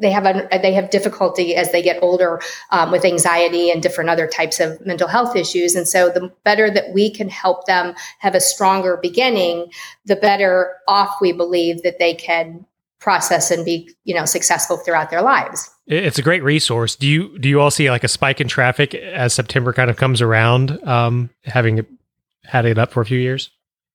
they 0.00 0.10
have 0.10 0.24
a, 0.24 0.48
they 0.62 0.72
have 0.72 0.90
difficulty 0.90 1.54
as 1.54 1.72
they 1.72 1.82
get 1.82 2.02
older 2.02 2.40
um, 2.70 2.90
with 2.90 3.04
anxiety 3.04 3.70
and 3.70 3.82
different 3.82 4.10
other 4.10 4.26
types 4.26 4.60
of 4.60 4.84
mental 4.84 5.08
health 5.08 5.36
issues. 5.36 5.74
And 5.74 5.86
so 5.86 6.08
the 6.08 6.32
better 6.44 6.70
that 6.70 6.92
we 6.92 7.10
can 7.10 7.28
help 7.28 7.66
them 7.66 7.94
have 8.18 8.34
a 8.34 8.40
stronger 8.40 8.98
beginning 9.00 9.70
the 10.06 10.16
better 10.16 10.76
off 10.88 11.16
we 11.20 11.32
believe 11.32 11.82
that 11.82 11.98
they 11.98 12.14
can 12.14 12.64
process 12.98 13.50
and 13.50 13.64
be 13.64 13.90
you 14.04 14.14
know 14.14 14.26
successful 14.26 14.76
throughout 14.76 15.10
their 15.10 15.22
lives. 15.22 15.70
It's 15.86 16.18
a 16.18 16.22
great 16.22 16.42
resource. 16.42 16.96
Do 16.96 17.06
you 17.06 17.38
do 17.38 17.48
you 17.48 17.60
all 17.60 17.70
see 17.70 17.90
like 17.90 18.04
a 18.04 18.08
spike 18.08 18.40
in 18.40 18.48
traffic 18.48 18.94
as 18.94 19.32
september 19.32 19.72
kind 19.72 19.90
of 19.90 19.96
comes 19.96 20.20
around 20.20 20.82
um, 20.86 21.30
having 21.44 21.86
had 22.44 22.66
it 22.66 22.78
up 22.78 22.92
for 22.92 23.00
a 23.00 23.06
few 23.06 23.18
years 23.18 23.50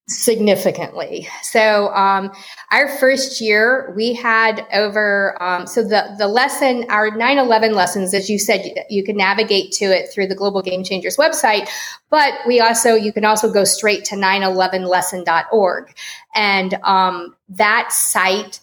significantly. 0.08 1.28
So 1.42 1.88
um, 1.96 2.32
our 2.72 2.88
first 2.98 3.42
year, 3.42 3.92
we 3.96 4.14
had 4.14 4.66
over 4.72 5.42
um, 5.42 5.66
so 5.66 5.84
the 5.84 6.16
the 6.18 6.28
lesson, 6.28 6.86
our 6.90 7.10
9/11 7.10 7.74
lessons, 7.74 8.14
as 8.14 8.30
you 8.30 8.38
said, 8.38 8.66
you, 8.66 8.74
you 8.90 9.04
can 9.04 9.18
navigate 9.18 9.72
to 9.74 9.86
it 9.86 10.12
through 10.14 10.28
the 10.28 10.36
Global 10.36 10.62
Game 10.62 10.84
Changers 10.84 11.18
website, 11.18 11.68
but 12.10 12.34
we 12.46 12.60
also 12.60 12.94
you 12.94 13.12
can 13.12 13.26
also 13.26 13.52
go 13.52 13.64
straight 13.64 14.06
to 14.06 14.16
911lesson.org, 14.16 15.96
and 16.36 16.74
um, 16.84 17.36
that 17.50 17.92
site 17.92 18.60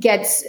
gets 0.00 0.44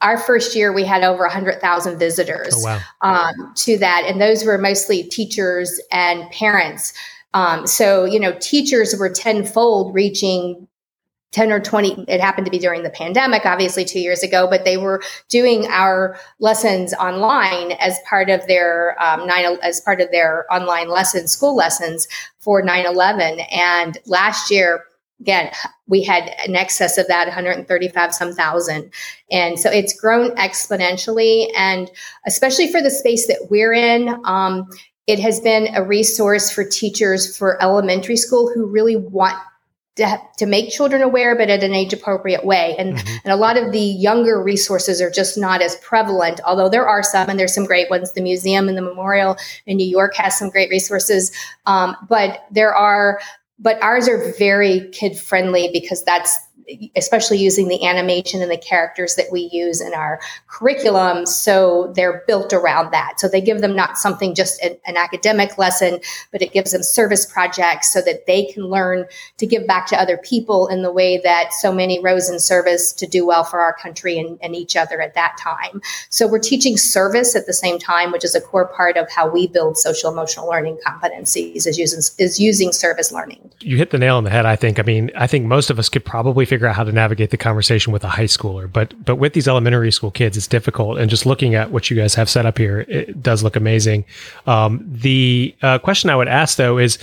our 0.00 0.16
first 0.16 0.54
year 0.54 0.72
we 0.72 0.84
had 0.84 1.02
over 1.02 1.24
100000 1.24 1.98
visitors 1.98 2.54
oh, 2.56 2.62
wow. 2.62 2.80
um, 3.02 3.52
to 3.56 3.76
that 3.76 4.04
and 4.06 4.20
those 4.20 4.44
were 4.44 4.56
mostly 4.56 5.02
teachers 5.02 5.80
and 5.90 6.30
parents 6.30 6.92
um, 7.34 7.66
so, 7.66 8.04
you 8.04 8.18
know, 8.18 8.32
teachers 8.40 8.94
were 8.98 9.10
tenfold 9.10 9.94
reaching 9.94 10.66
10 11.32 11.50
or 11.50 11.58
20 11.58 12.04
it 12.06 12.20
happened 12.20 12.44
to 12.44 12.50
be 12.50 12.60
during 12.60 12.84
the 12.84 12.90
pandemic 12.90 13.44
obviously 13.44 13.84
2 13.84 13.98
years 13.98 14.22
ago 14.22 14.46
but 14.48 14.64
they 14.64 14.76
were 14.76 15.02
doing 15.28 15.66
our 15.66 16.16
lessons 16.38 16.94
online 16.94 17.72
as 17.72 17.98
part 18.08 18.30
of 18.30 18.46
their 18.46 18.96
um, 19.02 19.26
nine 19.26 19.58
as 19.60 19.80
part 19.80 20.00
of 20.00 20.08
their 20.12 20.46
online 20.48 20.88
lessons 20.88 21.32
school 21.32 21.56
lessons 21.56 22.06
for 22.38 22.62
9-11 22.62 23.44
and 23.52 23.98
last 24.06 24.48
year 24.48 24.84
again 25.20 25.50
we 25.86 26.02
had 26.02 26.34
an 26.46 26.56
excess 26.56 26.98
of 26.98 27.06
that 27.08 27.26
135 27.26 28.14
some 28.14 28.32
thousand. 28.32 28.90
And 29.30 29.58
so 29.58 29.70
it's 29.70 29.98
grown 29.98 30.30
exponentially 30.36 31.48
and 31.56 31.90
especially 32.26 32.70
for 32.70 32.80
the 32.80 32.90
space 32.90 33.26
that 33.26 33.48
we're 33.50 33.72
in 33.72 34.16
um, 34.24 34.68
it 35.06 35.18
has 35.20 35.40
been 35.40 35.74
a 35.74 35.82
resource 35.82 36.50
for 36.50 36.64
teachers 36.64 37.36
for 37.36 37.62
elementary 37.62 38.16
school 38.16 38.50
who 38.52 38.66
really 38.66 38.96
want 38.96 39.36
to, 39.96 40.20
to 40.38 40.46
make 40.46 40.70
children 40.70 41.02
aware, 41.02 41.36
but 41.36 41.48
at 41.48 41.62
an 41.62 41.72
age 41.72 41.92
appropriate 41.92 42.44
way. 42.44 42.74
And, 42.78 42.94
mm-hmm. 42.96 43.16
and 43.24 43.32
a 43.32 43.36
lot 43.36 43.56
of 43.56 43.70
the 43.70 43.78
younger 43.78 44.42
resources 44.42 45.00
are 45.00 45.10
just 45.10 45.38
not 45.38 45.62
as 45.62 45.76
prevalent, 45.76 46.40
although 46.44 46.68
there 46.68 46.88
are 46.88 47.02
some, 47.02 47.28
and 47.30 47.38
there's 47.38 47.54
some 47.54 47.64
great 47.64 47.90
ones. 47.90 48.12
The 48.12 48.20
museum 48.20 48.68
and 48.68 48.76
the 48.76 48.82
memorial 48.82 49.36
in 49.66 49.76
New 49.76 49.86
York 49.86 50.16
has 50.16 50.36
some 50.36 50.50
great 50.50 50.68
resources. 50.70 51.30
Um, 51.66 51.96
but 52.08 52.44
there 52.50 52.74
are, 52.74 53.20
but 53.60 53.80
ours 53.82 54.08
are 54.08 54.32
very 54.36 54.88
kid 54.90 55.16
friendly 55.16 55.70
because 55.72 56.02
that's 56.02 56.36
especially 56.96 57.38
using 57.38 57.68
the 57.68 57.86
animation 57.86 58.42
and 58.42 58.50
the 58.50 58.58
characters 58.58 59.14
that 59.16 59.26
we 59.30 59.48
use 59.52 59.80
in 59.80 59.94
our 59.94 60.20
curriculum. 60.48 61.26
So 61.26 61.92
they're 61.94 62.22
built 62.26 62.52
around 62.52 62.92
that. 62.92 63.20
So 63.20 63.28
they 63.28 63.40
give 63.40 63.60
them 63.60 63.76
not 63.76 63.98
something 63.98 64.34
just 64.34 64.62
an, 64.62 64.76
an, 64.86 64.96
academic 64.96 65.58
lesson, 65.58 65.98
but 66.32 66.40
it 66.40 66.52
gives 66.52 66.70
them 66.70 66.82
service 66.82 67.26
projects 67.26 67.92
so 67.92 68.00
that 68.02 68.26
they 68.26 68.46
can 68.46 68.64
learn 68.64 69.06
to 69.38 69.46
give 69.46 69.66
back 69.66 69.86
to 69.88 70.00
other 70.00 70.16
people 70.16 70.68
in 70.68 70.82
the 70.82 70.92
way 70.92 71.20
that 71.24 71.52
so 71.52 71.72
many 71.72 72.02
rose 72.02 72.30
in 72.30 72.38
service 72.38 72.92
to 72.92 73.06
do 73.06 73.26
well 73.26 73.44
for 73.44 73.60
our 73.60 73.74
country 73.74 74.18
and, 74.18 74.38
and 74.40 74.54
each 74.54 74.76
other 74.76 75.00
at 75.00 75.14
that 75.14 75.36
time. 75.38 75.82
So 76.10 76.26
we're 76.26 76.38
teaching 76.38 76.76
service 76.76 77.34
at 77.36 77.46
the 77.46 77.52
same 77.52 77.78
time, 77.78 78.12
which 78.12 78.24
is 78.24 78.34
a 78.34 78.40
core 78.40 78.68
part 78.68 78.96
of 78.96 79.10
how 79.10 79.28
we 79.28 79.46
build 79.46 79.76
social 79.76 80.10
emotional 80.10 80.48
learning 80.48 80.78
competencies 80.86 81.66
is 81.66 81.78
using, 81.78 81.98
is 82.18 82.40
using 82.40 82.72
service 82.72 83.12
learning. 83.12 83.50
You 83.60 83.76
hit 83.76 83.90
the 83.90 83.98
nail 83.98 84.16
on 84.16 84.24
the 84.24 84.30
head, 84.30 84.46
I 84.46 84.56
think. 84.56 84.78
I 84.78 84.82
mean, 84.82 85.10
I 85.16 85.26
think 85.26 85.46
most 85.46 85.70
of 85.70 85.78
us 85.78 85.88
could 85.88 86.04
probably 86.04 86.46
figure 86.54 86.68
out 86.68 86.76
how 86.76 86.84
to 86.84 86.92
navigate 86.92 87.30
the 87.30 87.36
conversation 87.36 87.92
with 87.92 88.04
a 88.04 88.08
high 88.08 88.24
schooler. 88.26 88.72
But 88.72 89.04
but 89.04 89.16
with 89.16 89.32
these 89.32 89.48
elementary 89.48 89.90
school 89.90 90.12
kids, 90.12 90.36
it's 90.36 90.46
difficult. 90.46 90.98
And 90.98 91.10
just 91.10 91.26
looking 91.26 91.56
at 91.56 91.72
what 91.72 91.90
you 91.90 91.96
guys 91.96 92.14
have 92.14 92.30
set 92.30 92.46
up 92.46 92.58
here, 92.58 92.80
it 92.88 93.20
does 93.20 93.42
look 93.42 93.56
amazing. 93.56 94.04
Um, 94.46 94.84
the 94.86 95.52
uh, 95.62 95.80
question 95.80 96.10
I 96.10 96.16
would 96.16 96.28
ask 96.28 96.56
though 96.56 96.78
is, 96.78 96.98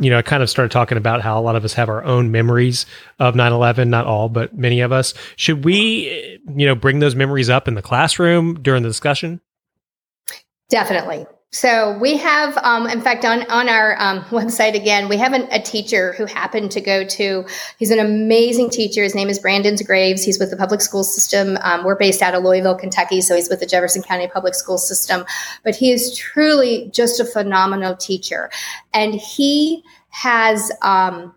you 0.00 0.08
know, 0.08 0.16
I 0.16 0.22
kind 0.22 0.42
of 0.42 0.48
started 0.48 0.70
talking 0.70 0.96
about 0.96 1.20
how 1.20 1.38
a 1.38 1.42
lot 1.42 1.56
of 1.56 1.64
us 1.66 1.74
have 1.74 1.90
our 1.90 2.02
own 2.04 2.30
memories 2.30 2.86
of 3.18 3.34
9/11. 3.34 3.88
Not 3.88 4.06
all, 4.06 4.30
but 4.30 4.56
many 4.56 4.80
of 4.80 4.92
us. 4.92 5.12
Should 5.36 5.62
we, 5.62 6.38
you 6.56 6.66
know, 6.66 6.74
bring 6.74 7.00
those 7.00 7.14
memories 7.14 7.50
up 7.50 7.68
in 7.68 7.74
the 7.74 7.82
classroom 7.82 8.62
during 8.62 8.82
the 8.82 8.88
discussion? 8.88 9.42
Definitely. 10.70 11.26
So 11.52 11.98
we 11.98 12.16
have, 12.16 12.56
um, 12.58 12.86
in 12.86 13.00
fact, 13.00 13.24
on 13.24 13.42
on 13.50 13.68
our 13.68 14.00
um, 14.00 14.20
website 14.30 14.74
again, 14.74 15.08
we 15.08 15.16
have 15.16 15.32
an, 15.32 15.48
a 15.50 15.60
teacher 15.60 16.12
who 16.12 16.24
happened 16.26 16.70
to 16.72 16.80
go 16.80 17.04
to. 17.04 17.44
He's 17.78 17.90
an 17.90 17.98
amazing 17.98 18.70
teacher. 18.70 19.02
His 19.02 19.16
name 19.16 19.28
is 19.28 19.40
Brandon 19.40 19.76
Graves. 19.84 20.22
He's 20.22 20.38
with 20.38 20.50
the 20.50 20.56
public 20.56 20.80
school 20.80 21.02
system. 21.02 21.58
Um, 21.62 21.84
we're 21.84 21.96
based 21.96 22.22
out 22.22 22.34
of 22.34 22.44
Louisville, 22.44 22.76
Kentucky, 22.76 23.20
so 23.20 23.34
he's 23.34 23.48
with 23.48 23.58
the 23.58 23.66
Jefferson 23.66 24.02
County 24.02 24.28
Public 24.28 24.54
School 24.54 24.78
System. 24.78 25.24
But 25.64 25.74
he 25.74 25.90
is 25.90 26.16
truly 26.16 26.88
just 26.92 27.18
a 27.18 27.24
phenomenal 27.24 27.96
teacher, 27.96 28.50
and 28.94 29.14
he 29.14 29.82
has. 30.10 30.70
Um, 30.82 31.34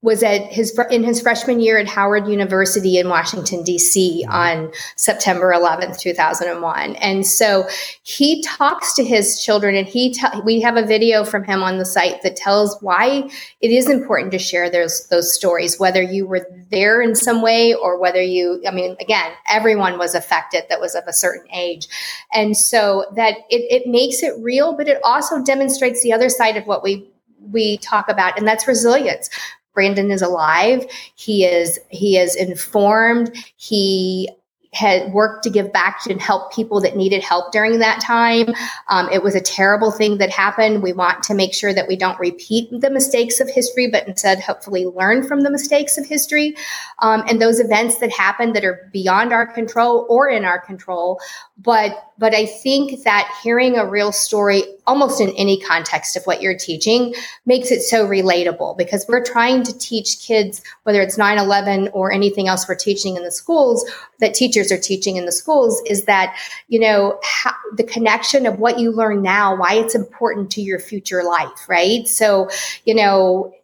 was 0.00 0.22
at 0.22 0.42
his 0.52 0.78
in 0.90 1.02
his 1.02 1.20
freshman 1.20 1.58
year 1.58 1.76
at 1.76 1.88
Howard 1.88 2.28
University 2.28 2.98
in 2.98 3.08
Washington 3.08 3.64
D.C. 3.64 4.22
Mm-hmm. 4.24 4.32
on 4.32 4.72
September 4.94 5.52
11th, 5.52 5.98
2001. 5.98 6.94
And 6.96 7.26
so 7.26 7.68
he 8.04 8.40
talks 8.42 8.94
to 8.94 9.04
his 9.04 9.42
children, 9.42 9.74
and 9.74 9.88
he 9.88 10.16
we 10.44 10.60
have 10.60 10.76
a 10.76 10.86
video 10.86 11.24
from 11.24 11.42
him 11.42 11.64
on 11.64 11.78
the 11.78 11.84
site 11.84 12.22
that 12.22 12.36
tells 12.36 12.80
why 12.80 13.28
it 13.60 13.70
is 13.72 13.90
important 13.90 14.30
to 14.32 14.38
share 14.38 14.70
those 14.70 15.08
those 15.08 15.34
stories, 15.34 15.80
whether 15.80 16.02
you 16.02 16.28
were 16.28 16.46
there 16.70 17.02
in 17.02 17.16
some 17.16 17.42
way 17.42 17.74
or 17.74 17.98
whether 18.00 18.22
you. 18.22 18.62
I 18.68 18.70
mean, 18.70 18.96
again, 19.00 19.32
everyone 19.50 19.98
was 19.98 20.14
affected 20.14 20.62
that 20.68 20.80
was 20.80 20.94
of 20.94 21.04
a 21.08 21.12
certain 21.12 21.50
age, 21.52 21.88
and 22.32 22.56
so 22.56 23.04
that 23.16 23.38
it, 23.50 23.82
it 23.82 23.88
makes 23.88 24.22
it 24.22 24.34
real, 24.38 24.76
but 24.76 24.86
it 24.86 25.00
also 25.02 25.42
demonstrates 25.42 26.04
the 26.04 26.12
other 26.12 26.28
side 26.28 26.56
of 26.56 26.68
what 26.68 26.84
we 26.84 27.10
we 27.50 27.78
talk 27.78 28.08
about 28.08 28.36
and 28.36 28.46
that's 28.46 28.66
resilience 28.66 29.30
Brandon 29.78 30.10
is 30.10 30.22
alive. 30.22 30.84
He 31.14 31.44
is 31.44 31.78
he 31.88 32.16
is 32.16 32.34
informed. 32.34 33.32
He 33.54 34.28
had 34.72 35.12
worked 35.12 35.44
to 35.44 35.50
give 35.50 35.72
back 35.72 36.00
and 36.10 36.20
help 36.20 36.52
people 36.52 36.80
that 36.80 36.96
needed 36.96 37.22
help 37.22 37.52
during 37.52 37.78
that 37.78 38.00
time. 38.00 38.52
Um, 38.88 39.08
it 39.12 39.22
was 39.22 39.36
a 39.36 39.40
terrible 39.40 39.92
thing 39.92 40.18
that 40.18 40.30
happened. 40.30 40.82
We 40.82 40.92
want 40.92 41.22
to 41.24 41.34
make 41.34 41.54
sure 41.54 41.72
that 41.72 41.86
we 41.86 41.94
don't 41.94 42.18
repeat 42.18 42.68
the 42.72 42.90
mistakes 42.90 43.38
of 43.38 43.48
history, 43.48 43.88
but 43.88 44.08
instead, 44.08 44.40
hopefully, 44.40 44.84
learn 44.84 45.22
from 45.22 45.42
the 45.42 45.50
mistakes 45.50 45.96
of 45.96 46.06
history. 46.06 46.56
Um, 46.98 47.22
and 47.28 47.40
those 47.40 47.60
events 47.60 47.98
that 47.98 48.10
happen 48.10 48.54
that 48.54 48.64
are 48.64 48.90
beyond 48.92 49.32
our 49.32 49.46
control 49.46 50.06
or 50.10 50.28
in 50.28 50.44
our 50.44 50.58
control, 50.58 51.20
but 51.56 52.04
but 52.18 52.34
I 52.34 52.46
think 52.46 53.04
that 53.04 53.32
hearing 53.42 53.76
a 53.76 53.86
real 53.86 54.10
story, 54.10 54.64
almost 54.86 55.20
in 55.20 55.30
any 55.30 55.60
context 55.60 56.16
of 56.16 56.24
what 56.24 56.42
you're 56.42 56.56
teaching, 56.56 57.14
makes 57.46 57.70
it 57.70 57.80
so 57.82 58.06
relatable 58.06 58.76
because 58.76 59.06
we're 59.08 59.24
trying 59.24 59.62
to 59.62 59.78
teach 59.78 60.18
kids, 60.20 60.60
whether 60.82 61.00
it's 61.00 61.16
9 61.16 61.38
11 61.38 61.88
or 61.92 62.12
anything 62.12 62.48
else 62.48 62.68
we're 62.68 62.74
teaching 62.74 63.16
in 63.16 63.22
the 63.22 63.30
schools, 63.30 63.88
that 64.18 64.34
teachers 64.34 64.72
are 64.72 64.78
teaching 64.78 65.16
in 65.16 65.26
the 65.26 65.32
schools, 65.32 65.80
is 65.86 66.04
that, 66.04 66.36
you 66.66 66.80
know, 66.80 67.18
how, 67.22 67.52
the 67.76 67.84
connection 67.84 68.46
of 68.46 68.58
what 68.58 68.78
you 68.78 68.90
learn 68.90 69.22
now, 69.22 69.56
why 69.56 69.74
it's 69.74 69.94
important 69.94 70.50
to 70.50 70.60
your 70.60 70.80
future 70.80 71.22
life, 71.22 71.68
right? 71.68 72.08
So, 72.08 72.48
you 72.84 72.94
know, 72.94 73.54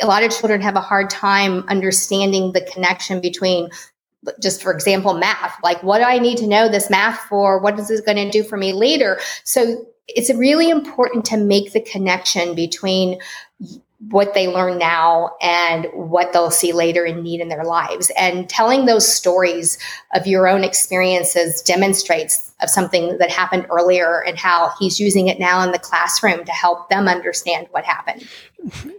a 0.00 0.06
lot 0.06 0.22
of 0.22 0.30
children 0.30 0.60
have 0.62 0.76
a 0.76 0.80
hard 0.80 1.10
time 1.10 1.64
understanding 1.68 2.52
the 2.52 2.62
connection 2.62 3.20
between 3.20 3.68
just 4.40 4.62
for 4.62 4.72
example, 4.72 5.14
math. 5.14 5.56
Like, 5.62 5.82
what 5.82 5.98
do 5.98 6.04
I 6.04 6.18
need 6.18 6.38
to 6.38 6.46
know 6.46 6.68
this 6.68 6.90
math 6.90 7.20
for? 7.20 7.58
What 7.58 7.78
is 7.78 7.90
it 7.90 8.06
going 8.06 8.16
to 8.16 8.30
do 8.30 8.42
for 8.42 8.56
me 8.56 8.72
later? 8.72 9.18
So 9.44 9.86
it's 10.08 10.32
really 10.34 10.70
important 10.70 11.24
to 11.26 11.36
make 11.36 11.72
the 11.72 11.80
connection 11.80 12.54
between 12.54 13.18
what 14.10 14.34
they 14.34 14.48
learn 14.48 14.78
now 14.78 15.30
and 15.40 15.86
what 15.94 16.32
they'll 16.32 16.50
see 16.50 16.72
later 16.72 17.04
and 17.04 17.22
need 17.22 17.40
in 17.40 17.48
their 17.48 17.64
lives. 17.64 18.10
And 18.18 18.48
telling 18.48 18.84
those 18.84 19.06
stories 19.06 19.78
of 20.14 20.26
your 20.26 20.48
own 20.48 20.64
experiences 20.64 21.62
demonstrates 21.62 22.51
of 22.62 22.70
something 22.70 23.18
that 23.18 23.30
happened 23.30 23.66
earlier 23.70 24.22
and 24.24 24.38
how 24.38 24.72
he's 24.78 25.00
using 25.00 25.28
it 25.28 25.38
now 25.38 25.62
in 25.62 25.72
the 25.72 25.78
classroom 25.78 26.44
to 26.44 26.52
help 26.52 26.88
them 26.88 27.08
understand 27.08 27.66
what 27.70 27.84
happened. 27.84 28.26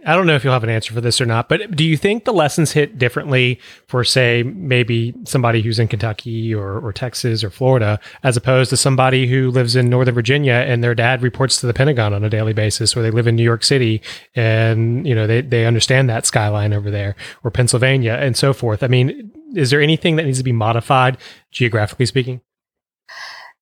I 0.06 0.14
don't 0.14 0.26
know 0.26 0.34
if 0.34 0.44
you'll 0.44 0.52
have 0.52 0.64
an 0.64 0.70
answer 0.70 0.92
for 0.92 1.00
this 1.00 1.20
or 1.20 1.26
not, 1.26 1.48
but 1.48 1.74
do 1.74 1.84
you 1.84 1.96
think 1.96 2.24
the 2.24 2.34
lessons 2.34 2.72
hit 2.72 2.98
differently 2.98 3.58
for, 3.86 4.04
say, 4.04 4.42
maybe 4.42 5.14
somebody 5.24 5.62
who's 5.62 5.78
in 5.78 5.88
Kentucky 5.88 6.54
or, 6.54 6.78
or 6.78 6.92
Texas 6.92 7.42
or 7.42 7.48
Florida, 7.48 7.98
as 8.22 8.36
opposed 8.36 8.68
to 8.70 8.76
somebody 8.76 9.26
who 9.26 9.50
lives 9.50 9.74
in 9.74 9.88
Northern 9.88 10.14
Virginia 10.14 10.52
and 10.52 10.84
their 10.84 10.94
dad 10.94 11.22
reports 11.22 11.60
to 11.60 11.66
the 11.66 11.72
Pentagon 11.72 12.12
on 12.12 12.24
a 12.24 12.28
daily 12.28 12.52
basis, 12.52 12.94
or 12.94 13.02
they 13.02 13.10
live 13.10 13.26
in 13.26 13.36
New 13.36 13.42
York 13.42 13.64
City 13.64 14.02
and 14.34 15.06
you 15.06 15.14
know 15.14 15.26
they 15.26 15.40
they 15.40 15.66
understand 15.66 16.08
that 16.10 16.26
skyline 16.26 16.72
over 16.72 16.90
there, 16.90 17.16
or 17.42 17.50
Pennsylvania 17.50 18.14
and 18.20 18.36
so 18.36 18.52
forth? 18.52 18.82
I 18.82 18.88
mean, 18.88 19.32
is 19.54 19.70
there 19.70 19.80
anything 19.80 20.16
that 20.16 20.24
needs 20.24 20.38
to 20.38 20.44
be 20.44 20.52
modified 20.52 21.16
geographically 21.50 22.06
speaking? 22.06 22.40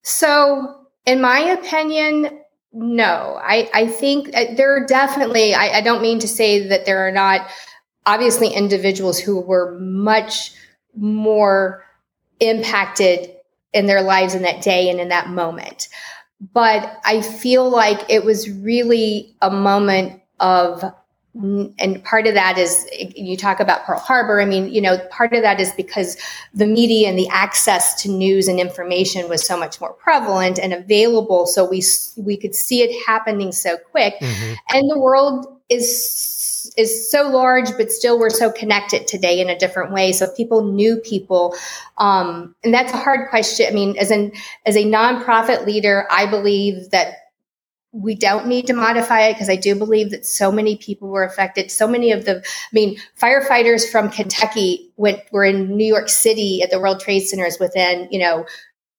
So, 0.03 0.87
in 1.07 1.21
my 1.21 1.39
opinion, 1.41 2.41
no, 2.73 3.39
I, 3.43 3.71
I 3.75 3.87
think 3.87 4.35
uh, 4.35 4.55
there 4.57 4.75
are 4.77 4.87
definitely, 4.87 5.55
I, 5.55 5.79
I 5.79 5.81
don't 5.81 6.03
mean 6.03 6.19
to 6.21 6.29
say 6.29 6.69
that 6.69 6.87
there 6.87 7.07
are 7.07 7.13
not 7.13 7.49
obviously 8.07 8.49
individuals 8.49 9.19
who 9.19 9.41
were 9.41 9.79
much 9.79 10.53
more 10.97 11.85
impacted 12.41 13.31
in 13.73 13.87
their 13.87 14.03
lives 14.03 14.35
in 14.35 14.43
that 14.43 14.63
day 14.63 14.91
and 14.91 15.01
in 15.01 15.09
that 15.09 15.29
moment. 15.29 15.89
But 16.53 16.99
I 17.05 17.21
feel 17.21 17.69
like 17.69 18.11
it 18.11 18.25
was 18.25 18.51
really 18.51 19.37
a 19.41 19.51
moment 19.51 20.21
of 20.41 20.83
and 21.35 22.05
part 22.05 22.27
of 22.27 22.35
that 22.35 22.59
is 22.59 22.87
you 22.93 23.39
talk 23.39 23.59
about 23.59 23.85
Pearl 23.85 23.99
Harbor. 23.99 24.41
I 24.41 24.45
mean, 24.45 24.71
you 24.71 24.83
know, 24.83 24.99
part 25.11 25.33
of 25.33 25.41
that 25.43 25.61
is 25.61 25.73
because 25.73 26.19
the 26.53 26.67
media 26.67 27.09
and 27.09 27.19
the 27.19 27.29
access 27.29 28.01
to 28.03 28.11
news 28.11 28.49
and 28.49 28.61
information 28.61 29.31
was 29.31 29.47
so 29.47 29.59
much 29.59 29.81
more 29.81 29.95
prevalent 29.95 30.59
and 30.59 30.75
available, 30.75 31.47
so 31.47 31.69
we 31.69 31.83
we 32.19 32.37
could 32.37 32.55
see 32.55 32.83
it 32.83 33.07
happening 33.07 33.51
so 33.51 33.79
quick, 33.79 34.15
mm-hmm. 34.21 34.55
and 34.77 34.91
the 34.91 34.99
world 34.99 35.47
is 35.71 36.73
is 36.77 37.11
so 37.11 37.29
large, 37.29 37.77
but 37.77 37.91
still 37.91 38.19
we're 38.19 38.31
so 38.31 38.51
connected 38.51 39.07
today 39.07 39.41
in 39.41 39.49
a 39.49 39.59
different 39.59 39.93
way. 39.93 40.13
So 40.13 40.31
people 40.37 40.63
knew 40.63 40.97
people, 40.97 41.57
um, 41.99 42.55
and 42.63 42.73
that's 42.73 42.93
a 42.93 42.99
hard 42.99 43.31
question. 43.31 43.67
I 43.69 43.73
mean, 43.73 43.97
as 43.97 44.11
an 44.11 44.33
as 44.67 44.77
a 44.77 44.85
nonprofit 44.85 45.67
leader, 45.67 46.07
I 46.11 46.27
believe 46.27 46.91
that 46.91 47.22
we 47.93 48.15
don't 48.15 48.47
need 48.47 48.67
to 48.67 48.73
modify 48.73 49.21
it 49.23 49.35
because 49.35 49.51
I 49.51 49.57
do 49.57 49.75
believe 49.75 50.11
that 50.11 50.25
so 50.25 50.51
many 50.51 50.77
people 50.77 51.09
were 51.09 51.25
affected. 51.25 51.71
So 51.71 51.87
many 51.87 52.11
of 52.11 52.25
the, 52.25 52.39
I 52.39 52.73
mean, 52.73 52.99
firefighters 53.21 53.89
from 53.89 54.11
Kentucky 54.11 54.91
went 54.97 55.21
were 55.31 55.45
in 55.45 55.77
New 55.77 55.87
York 55.87 56.09
City 56.09 56.63
at 56.63 56.71
the 56.71 56.81
World 56.81 57.01
Trade 57.01 57.21
Centers 57.21 57.59
within 57.61 58.09
you 58.11 58.19
know 58.19 58.47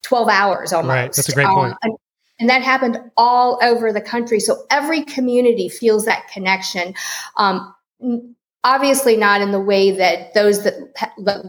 twelve 0.04 0.30
hours 0.30 0.72
almost. 0.72 0.90
Right, 0.90 1.14
that's 1.14 1.30
a 1.30 1.34
great 1.34 1.48
point. 1.48 1.74
Um, 1.74 1.78
and, 1.82 1.94
and, 2.40 2.50
that 2.50 2.62
happened 2.62 3.00
all 3.18 3.60
over 3.64 3.92
the 3.92 4.02
country. 4.02 4.40
So 4.40 4.64
every 4.70 5.04
community 5.04 5.70
feels 5.70 6.06
that 6.06 6.28
connection. 6.28 6.94
Um, 7.38 7.74
obviously 8.64 9.18
not 9.18 9.42
in 9.42 9.52
the 9.52 9.60
way 9.60 9.92
that 9.92 10.34
those 10.34 10.64
that, 10.64 10.76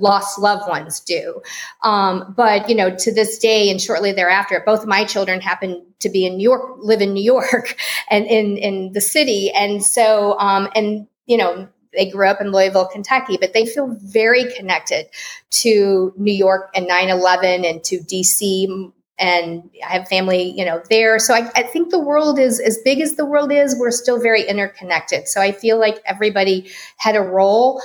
lost 0.01 0.39
loved 0.39 0.69
ones 0.69 1.01
do. 1.01 1.41
Um, 1.83 2.35
but 2.37 2.69
you 2.69 2.75
know 2.75 2.95
to 2.97 3.13
this 3.13 3.39
day 3.39 3.71
and 3.71 3.81
shortly 3.81 4.13
thereafter 4.13 4.63
both 4.65 4.87
my 4.87 5.05
children 5.05 5.41
happen 5.41 5.85
to 6.01 6.09
be 6.09 6.27
in 6.27 6.37
new 6.37 6.43
york 6.43 6.77
live 6.79 7.01
in 7.01 7.13
new 7.15 7.23
york 7.23 7.77
and 8.11 8.27
in 8.27 8.57
in 8.57 8.93
the 8.93 9.01
city. 9.01 9.51
And 9.53 9.83
so 9.83 10.39
um, 10.39 10.69
and 10.75 11.07
you 11.27 11.37
know 11.37 11.69
they 11.95 12.11
grew 12.11 12.29
up 12.29 12.41
in 12.41 12.51
Louisville, 12.51 12.89
Kentucky, 12.89 13.39
but 13.41 13.53
they 13.53 13.67
feel 13.67 13.97
very 14.01 14.53
connected 14.55 15.07
to 15.51 16.13
New 16.17 16.33
York 16.33 16.71
and 16.75 16.89
9 16.89 17.09
11 17.09 17.65
and 17.65 17.85
to 17.85 17.99
DC 17.99 18.93
and 19.19 19.71
I 19.87 19.93
have 19.93 20.09
family, 20.09 20.53
you 20.57 20.65
know, 20.65 20.83
there. 20.91 21.19
So 21.19 21.35
I, 21.35 21.51
I, 21.55 21.63
think 21.63 21.91
the 21.91 22.01
world 22.01 22.39
is 22.39 22.59
as 22.59 22.79
big 22.85 23.01
as 23.01 23.15
the 23.15 23.25
world 23.25 23.53
is. 23.53 23.77
We're 23.79 23.93
still 23.93 24.21
very 24.21 24.43
interconnected. 24.43 25.29
So 25.29 25.41
I 25.41 25.53
feel 25.53 25.79
like 25.79 26.01
everybody 26.05 26.71
had 26.97 27.15
a 27.15 27.21
role, 27.21 27.81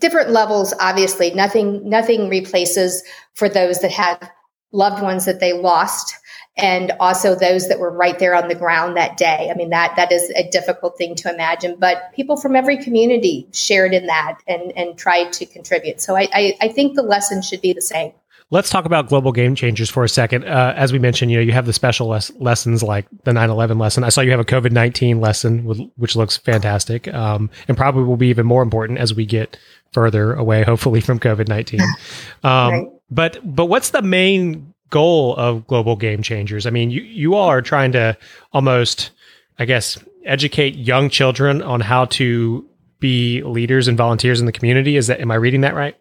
different 0.00 0.30
levels. 0.30 0.74
Obviously, 0.80 1.30
nothing 1.30 1.88
nothing 1.88 2.28
replaces 2.28 3.02
for 3.34 3.48
those 3.48 3.78
that 3.80 3.92
had 3.92 4.30
loved 4.72 5.00
ones 5.02 5.26
that 5.26 5.38
they 5.38 5.52
lost, 5.52 6.16
and 6.56 6.90
also 6.98 7.36
those 7.36 7.68
that 7.68 7.78
were 7.78 7.92
right 7.92 8.18
there 8.18 8.34
on 8.34 8.48
the 8.48 8.54
ground 8.56 8.96
that 8.96 9.16
day. 9.16 9.48
I 9.48 9.56
mean 9.56 9.70
that 9.70 9.94
that 9.94 10.10
is 10.10 10.28
a 10.30 10.50
difficult 10.50 10.98
thing 10.98 11.14
to 11.16 11.32
imagine, 11.32 11.76
but 11.78 12.12
people 12.16 12.36
from 12.36 12.56
every 12.56 12.82
community 12.82 13.46
shared 13.52 13.94
in 13.94 14.06
that 14.06 14.38
and 14.48 14.72
and 14.76 14.98
tried 14.98 15.32
to 15.34 15.46
contribute. 15.46 16.00
So 16.00 16.16
I, 16.16 16.28
I, 16.32 16.54
I 16.62 16.68
think 16.68 16.96
the 16.96 17.02
lesson 17.02 17.42
should 17.42 17.60
be 17.60 17.72
the 17.72 17.80
same. 17.80 18.12
Let's 18.52 18.68
talk 18.68 18.84
about 18.84 19.08
global 19.08 19.32
game 19.32 19.54
changers 19.54 19.88
for 19.88 20.04
a 20.04 20.08
second. 20.10 20.44
Uh, 20.44 20.74
as 20.76 20.92
we 20.92 20.98
mentioned, 20.98 21.30
you 21.30 21.38
know, 21.38 21.42
you 21.42 21.52
have 21.52 21.64
the 21.64 21.72
special 21.72 22.08
les- 22.08 22.30
lessons 22.38 22.82
like 22.82 23.06
the 23.24 23.32
9/11 23.32 23.78
lesson. 23.78 24.04
I 24.04 24.10
saw 24.10 24.20
you 24.20 24.30
have 24.30 24.40
a 24.40 24.44
COVID 24.44 24.72
19 24.72 25.22
lesson, 25.22 25.64
with, 25.64 25.80
which 25.96 26.16
looks 26.16 26.36
fantastic, 26.36 27.12
um, 27.14 27.48
and 27.66 27.78
probably 27.78 28.04
will 28.04 28.18
be 28.18 28.28
even 28.28 28.44
more 28.44 28.62
important 28.62 28.98
as 28.98 29.14
we 29.14 29.24
get 29.24 29.58
further 29.92 30.34
away, 30.34 30.64
hopefully, 30.64 31.00
from 31.00 31.18
COVID 31.18 31.48
19. 31.48 31.80
Um, 32.44 32.72
right. 32.72 32.86
But 33.10 33.38
but 33.42 33.66
what's 33.66 33.90
the 33.90 34.02
main 34.02 34.74
goal 34.90 35.34
of 35.36 35.66
global 35.66 35.96
game 35.96 36.22
changers? 36.22 36.66
I 36.66 36.70
mean, 36.70 36.90
you 36.90 37.00
you 37.00 37.34
all 37.34 37.48
are 37.48 37.62
trying 37.62 37.92
to 37.92 38.18
almost, 38.52 39.12
I 39.58 39.64
guess, 39.64 39.98
educate 40.26 40.74
young 40.74 41.08
children 41.08 41.62
on 41.62 41.80
how 41.80 42.04
to 42.06 42.68
be 43.00 43.42
leaders 43.42 43.88
and 43.88 43.96
volunteers 43.96 44.40
in 44.40 44.46
the 44.46 44.52
community. 44.52 44.96
Is 44.96 45.06
that 45.06 45.20
am 45.20 45.30
I 45.30 45.36
reading 45.36 45.62
that 45.62 45.74
right? 45.74 45.96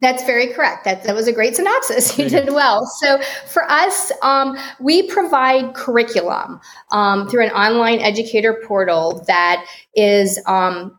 That's 0.00 0.22
very 0.24 0.48
correct. 0.48 0.84
That, 0.84 1.02
that 1.04 1.14
was 1.14 1.26
a 1.26 1.32
great 1.32 1.56
synopsis. 1.56 2.16
You 2.18 2.28
did 2.28 2.52
well. 2.52 2.86
So 2.86 3.20
for 3.46 3.68
us, 3.70 4.12
um, 4.22 4.56
we 4.80 5.08
provide 5.08 5.74
curriculum 5.74 6.60
um, 6.90 7.28
through 7.28 7.44
an 7.44 7.50
online 7.52 7.98
educator 8.00 8.62
portal 8.66 9.24
that 9.26 9.64
is 9.94 10.40
um, 10.46 10.98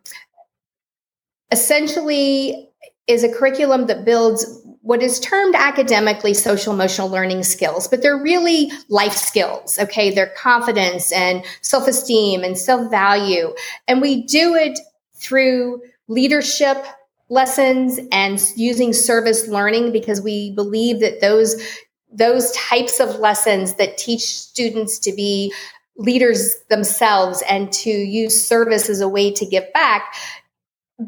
essentially 1.52 2.70
is 3.08 3.24
a 3.24 3.30
curriculum 3.30 3.88
that 3.88 4.06
builds 4.06 4.46
what 4.82 5.04
is 5.04 5.20
termed 5.20 5.56
academically 5.56 6.34
social 6.34 6.74
emotional 6.74 7.10
learning 7.10 7.44
skills, 7.44 7.88
but 7.88 8.02
they're 8.02 8.22
really 8.22 8.72
life 8.88 9.14
skills. 9.14 9.78
Okay, 9.80 10.14
they're 10.14 10.34
confidence 10.38 11.12
and 11.12 11.44
self 11.62 11.88
esteem 11.88 12.44
and 12.44 12.58
self 12.58 12.90
value, 12.90 13.54
and 13.88 14.02
we 14.02 14.24
do 14.26 14.56
it 14.56 14.80
through 15.16 15.82
leadership 16.08 16.86
lessons 17.30 18.00
and 18.12 18.42
using 18.56 18.92
service 18.92 19.48
learning 19.48 19.92
because 19.92 20.22
we 20.22 20.52
believe 20.52 21.00
that 21.00 21.22
those 21.22 21.62
those 22.12 22.52
types 22.54 23.00
of 23.00 23.20
lessons 23.20 23.76
that 23.76 23.98
teach 23.98 24.22
students 24.22 24.98
to 24.98 25.14
be 25.14 25.54
leaders 25.98 26.56
themselves 26.70 27.44
and 27.48 27.72
to 27.72 27.92
use 27.92 28.48
service 28.48 28.90
as 28.90 29.00
a 29.00 29.08
way 29.08 29.32
to 29.32 29.46
give 29.46 29.72
back 29.74 30.16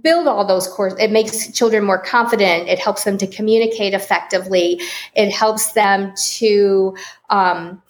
build 0.03 0.27
all 0.27 0.45
those 0.45 0.67
courses 0.67 0.97
it 0.99 1.11
makes 1.11 1.51
children 1.51 1.83
more 1.83 2.01
confident. 2.01 2.69
It 2.69 2.79
helps 2.79 3.03
them 3.03 3.17
to 3.17 3.27
communicate 3.27 3.93
effectively. 3.93 4.79
It 5.15 5.31
helps 5.31 5.73
them 5.73 6.13
to 6.37 6.95
um, 7.29 7.81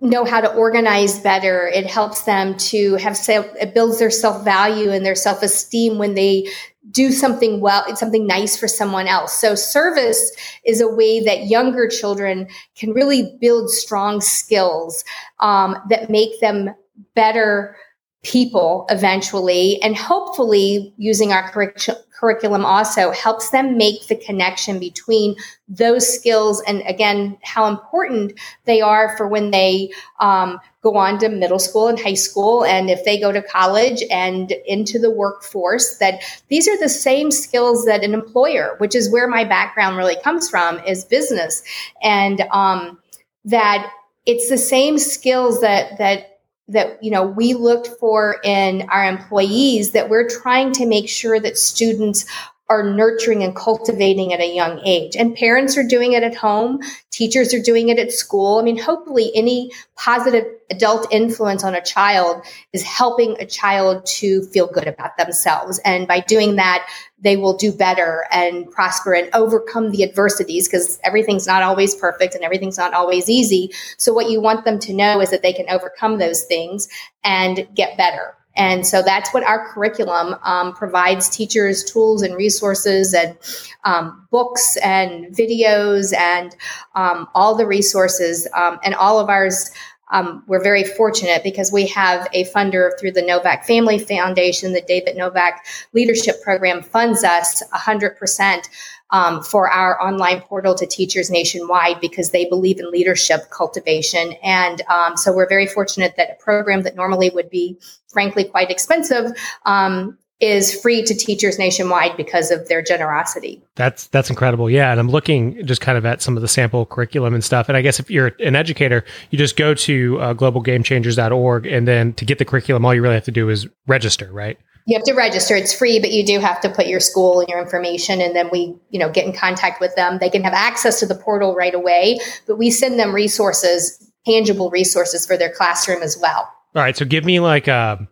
know 0.00 0.24
how 0.24 0.40
to 0.40 0.52
organize 0.54 1.18
better. 1.18 1.66
It 1.68 1.86
helps 1.86 2.22
them 2.22 2.56
to 2.56 2.94
have 2.94 3.16
self 3.16 3.46
it 3.60 3.74
builds 3.74 3.98
their 3.98 4.10
self-value 4.10 4.90
and 4.90 5.04
their 5.04 5.14
self-esteem 5.14 5.98
when 5.98 6.14
they 6.14 6.48
do 6.90 7.10
something 7.10 7.60
well, 7.60 7.96
something 7.96 8.26
nice 8.26 8.56
for 8.56 8.68
someone 8.68 9.06
else. 9.06 9.32
So 9.40 9.54
service 9.54 10.32
is 10.64 10.80
a 10.80 10.88
way 10.88 11.20
that 11.24 11.46
younger 11.46 11.88
children 11.88 12.48
can 12.76 12.92
really 12.92 13.36
build 13.40 13.70
strong 13.70 14.20
skills 14.20 15.04
um, 15.40 15.76
that 15.88 16.10
make 16.10 16.40
them 16.40 16.70
better 17.14 17.76
people 18.24 18.86
eventually 18.88 19.80
and 19.82 19.94
hopefully 19.94 20.92
using 20.96 21.30
our 21.30 21.50
curriculum 21.50 22.64
also 22.64 23.10
helps 23.10 23.50
them 23.50 23.76
make 23.76 24.06
the 24.06 24.16
connection 24.16 24.78
between 24.78 25.36
those 25.68 26.08
skills 26.08 26.62
and 26.62 26.82
again 26.86 27.36
how 27.42 27.66
important 27.66 28.32
they 28.64 28.80
are 28.80 29.14
for 29.18 29.28
when 29.28 29.50
they 29.50 29.90
um, 30.20 30.58
go 30.80 30.96
on 30.96 31.18
to 31.18 31.28
middle 31.28 31.58
school 31.58 31.86
and 31.86 32.00
high 32.00 32.14
school. 32.14 32.64
And 32.64 32.88
if 32.88 33.04
they 33.04 33.20
go 33.20 33.30
to 33.30 33.42
college 33.42 34.02
and 34.10 34.52
into 34.66 34.98
the 34.98 35.10
workforce 35.10 35.98
that 35.98 36.22
these 36.48 36.66
are 36.66 36.78
the 36.78 36.88
same 36.88 37.30
skills 37.30 37.84
that 37.84 38.02
an 38.02 38.14
employer 38.14 38.74
which 38.78 38.94
is 38.94 39.12
where 39.12 39.28
my 39.28 39.44
background 39.44 39.98
really 39.98 40.16
comes 40.22 40.48
from 40.48 40.78
is 40.80 41.04
business. 41.04 41.62
And 42.02 42.40
um, 42.52 42.98
that 43.44 43.92
it's 44.24 44.48
the 44.48 44.56
same 44.56 44.96
skills 44.96 45.60
that 45.60 45.98
that 45.98 46.33
that 46.68 47.02
you 47.02 47.10
know 47.10 47.26
we 47.26 47.54
looked 47.54 47.88
for 48.00 48.36
in 48.42 48.88
our 48.90 49.04
employees 49.04 49.92
that 49.92 50.08
we're 50.08 50.28
trying 50.28 50.72
to 50.72 50.86
make 50.86 51.08
sure 51.08 51.38
that 51.38 51.58
students 51.58 52.24
are 52.68 52.82
nurturing 52.82 53.42
and 53.42 53.54
cultivating 53.54 54.32
at 54.32 54.40
a 54.40 54.54
young 54.54 54.80
age. 54.86 55.16
And 55.16 55.36
parents 55.36 55.76
are 55.76 55.86
doing 55.86 56.12
it 56.12 56.22
at 56.22 56.34
home, 56.34 56.80
teachers 57.10 57.52
are 57.52 57.60
doing 57.60 57.90
it 57.90 57.98
at 57.98 58.10
school. 58.10 58.58
I 58.58 58.62
mean, 58.62 58.78
hopefully, 58.78 59.30
any 59.34 59.70
positive 59.96 60.44
adult 60.70 61.06
influence 61.10 61.62
on 61.62 61.74
a 61.74 61.82
child 61.82 62.42
is 62.72 62.82
helping 62.82 63.36
a 63.38 63.44
child 63.44 64.04
to 64.06 64.42
feel 64.46 64.66
good 64.66 64.88
about 64.88 65.16
themselves. 65.18 65.78
And 65.84 66.08
by 66.08 66.20
doing 66.20 66.56
that, 66.56 66.88
they 67.20 67.36
will 67.36 67.56
do 67.56 67.70
better 67.70 68.24
and 68.32 68.70
prosper 68.70 69.12
and 69.12 69.28
overcome 69.34 69.90
the 69.90 70.02
adversities 70.02 70.66
because 70.66 70.98
everything's 71.04 71.46
not 71.46 71.62
always 71.62 71.94
perfect 71.94 72.34
and 72.34 72.44
everything's 72.44 72.78
not 72.78 72.94
always 72.94 73.28
easy. 73.28 73.70
So, 73.98 74.12
what 74.12 74.30
you 74.30 74.40
want 74.40 74.64
them 74.64 74.78
to 74.80 74.94
know 74.94 75.20
is 75.20 75.30
that 75.30 75.42
they 75.42 75.52
can 75.52 75.68
overcome 75.68 76.18
those 76.18 76.44
things 76.44 76.88
and 77.22 77.68
get 77.74 77.98
better. 77.98 78.34
And 78.56 78.86
so 78.86 79.02
that's 79.02 79.32
what 79.34 79.42
our 79.44 79.68
curriculum 79.72 80.36
um, 80.42 80.74
provides 80.74 81.28
teachers 81.28 81.82
tools 81.82 82.22
and 82.22 82.36
resources 82.36 83.12
and 83.14 83.36
um, 83.84 84.26
books 84.30 84.76
and 84.78 85.26
videos 85.34 86.16
and 86.16 86.54
um, 86.94 87.28
all 87.34 87.56
the 87.56 87.66
resources. 87.66 88.46
Um, 88.54 88.78
and 88.84 88.94
all 88.94 89.18
of 89.18 89.28
ours, 89.28 89.70
um, 90.12 90.44
we're 90.46 90.62
very 90.62 90.84
fortunate 90.84 91.42
because 91.42 91.72
we 91.72 91.86
have 91.88 92.28
a 92.32 92.44
funder 92.44 92.90
through 93.00 93.12
the 93.12 93.22
Novak 93.22 93.64
Family 93.66 93.98
Foundation. 93.98 94.72
The 94.72 94.82
David 94.82 95.16
Novak 95.16 95.64
Leadership 95.92 96.42
Program 96.42 96.82
funds 96.82 97.24
us 97.24 97.62
100% 97.72 98.68
um, 99.14 99.44
for 99.44 99.70
our 99.70 100.02
online 100.02 100.40
portal 100.40 100.74
to 100.74 100.86
teachers 100.86 101.30
nationwide 101.30 102.00
because 102.00 102.32
they 102.32 102.46
believe 102.46 102.80
in 102.80 102.90
leadership 102.90 103.48
cultivation. 103.50 104.32
And 104.42 104.82
um, 104.88 105.16
so 105.16 105.32
we're 105.32 105.48
very 105.48 105.68
fortunate 105.68 106.14
that 106.16 106.30
a 106.32 106.42
program 106.42 106.82
that 106.82 106.96
normally 106.96 107.30
would 107.30 107.48
be, 107.48 107.78
frankly, 108.08 108.42
quite 108.42 108.72
expensive. 108.72 109.30
Um, 109.64 110.18
is 110.40 110.78
free 110.82 111.00
to 111.04 111.14
teachers 111.14 111.60
nationwide 111.60 112.16
because 112.16 112.50
of 112.50 112.66
their 112.68 112.82
generosity. 112.82 113.62
That's 113.76 114.08
that's 114.08 114.30
incredible. 114.30 114.68
Yeah, 114.68 114.90
and 114.90 114.98
I'm 114.98 115.08
looking 115.08 115.64
just 115.64 115.80
kind 115.80 115.96
of 115.96 116.04
at 116.04 116.20
some 116.20 116.36
of 116.36 116.42
the 116.42 116.48
sample 116.48 116.84
curriculum 116.84 117.34
and 117.34 117.42
stuff. 117.42 117.68
And 117.68 117.78
I 117.78 117.82
guess 117.82 118.00
if 118.00 118.10
you're 118.10 118.32
an 118.40 118.56
educator, 118.56 119.04
you 119.30 119.38
just 119.38 119.56
go 119.56 119.74
to 119.74 120.20
uh, 120.20 120.34
globalgamechangers.org 120.34 121.66
and 121.66 121.86
then 121.86 122.14
to 122.14 122.24
get 122.24 122.38
the 122.38 122.44
curriculum 122.44 122.84
all 122.84 122.92
you 122.92 123.00
really 123.00 123.14
have 123.14 123.24
to 123.24 123.30
do 123.30 123.48
is 123.48 123.68
register, 123.86 124.30
right? 124.32 124.58
You 124.86 124.96
have 124.96 125.04
to 125.04 125.14
register. 125.14 125.56
It's 125.56 125.72
free 125.72 125.98
but 125.98 126.12
you 126.12 126.24
do 126.24 126.40
have 126.40 126.60
to 126.62 126.68
put 126.68 126.86
your 126.86 127.00
school 127.00 127.40
and 127.40 127.48
your 127.48 127.60
information 127.60 128.20
and 128.20 128.34
then 128.34 128.48
we 128.52 128.76
you 128.90 128.98
know 128.98 129.10
get 129.10 129.26
in 129.26 129.32
contact 129.32 129.80
with 129.80 129.94
them. 129.96 130.18
They 130.18 130.30
can 130.30 130.42
have 130.44 130.52
access 130.52 131.00
to 131.00 131.06
the 131.06 131.14
portal 131.14 131.54
right 131.54 131.74
away 131.74 132.18
but 132.46 132.56
we 132.56 132.70
send 132.70 132.98
them 132.98 133.14
resources 133.14 134.00
tangible 134.26 134.70
resources 134.70 135.26
for 135.26 135.36
their 135.36 135.52
classroom 135.52 136.02
as 136.02 136.18
well. 136.18 136.50
All 136.74 136.82
right 136.82 136.96
so 136.96 137.04
give 137.04 137.24
me 137.24 137.40
like 137.40 137.68
a 137.68 137.98
um, 138.00 138.08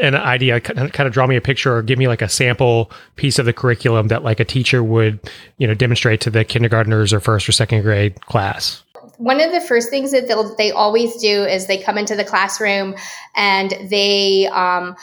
an 0.00 0.14
idea 0.14 0.60
kind 0.60 1.00
of 1.00 1.12
draw 1.12 1.26
me 1.26 1.36
a 1.36 1.40
picture 1.40 1.76
or 1.76 1.82
give 1.82 1.98
me 1.98 2.06
like 2.06 2.22
a 2.22 2.28
sample 2.28 2.90
piece 3.16 3.38
of 3.38 3.46
the 3.46 3.52
curriculum 3.52 4.08
that 4.08 4.22
like 4.22 4.38
a 4.38 4.44
teacher 4.44 4.82
would 4.82 5.18
you 5.58 5.66
know 5.66 5.74
demonstrate 5.74 6.20
to 6.20 6.30
the 6.30 6.44
kindergartners 6.44 7.12
or 7.12 7.20
first 7.20 7.48
or 7.48 7.52
second 7.52 7.82
grade 7.82 8.20
class. 8.26 8.82
One 9.16 9.40
of 9.40 9.50
the 9.50 9.60
first 9.60 9.90
things 9.90 10.12
that 10.12 10.28
they'll 10.28 10.54
they 10.56 10.70
always 10.70 11.16
do 11.16 11.44
is 11.44 11.66
they 11.66 11.78
come 11.78 11.98
into 11.98 12.14
the 12.14 12.24
classroom 12.24 12.94
and 13.34 13.74
they 13.90 14.46
um, 14.48 14.94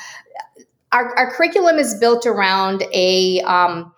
our, 0.92 1.18
our 1.18 1.32
curriculum 1.32 1.78
is 1.78 1.96
built 1.96 2.26
around 2.26 2.84
a, 2.94 3.42
um, 3.42 3.94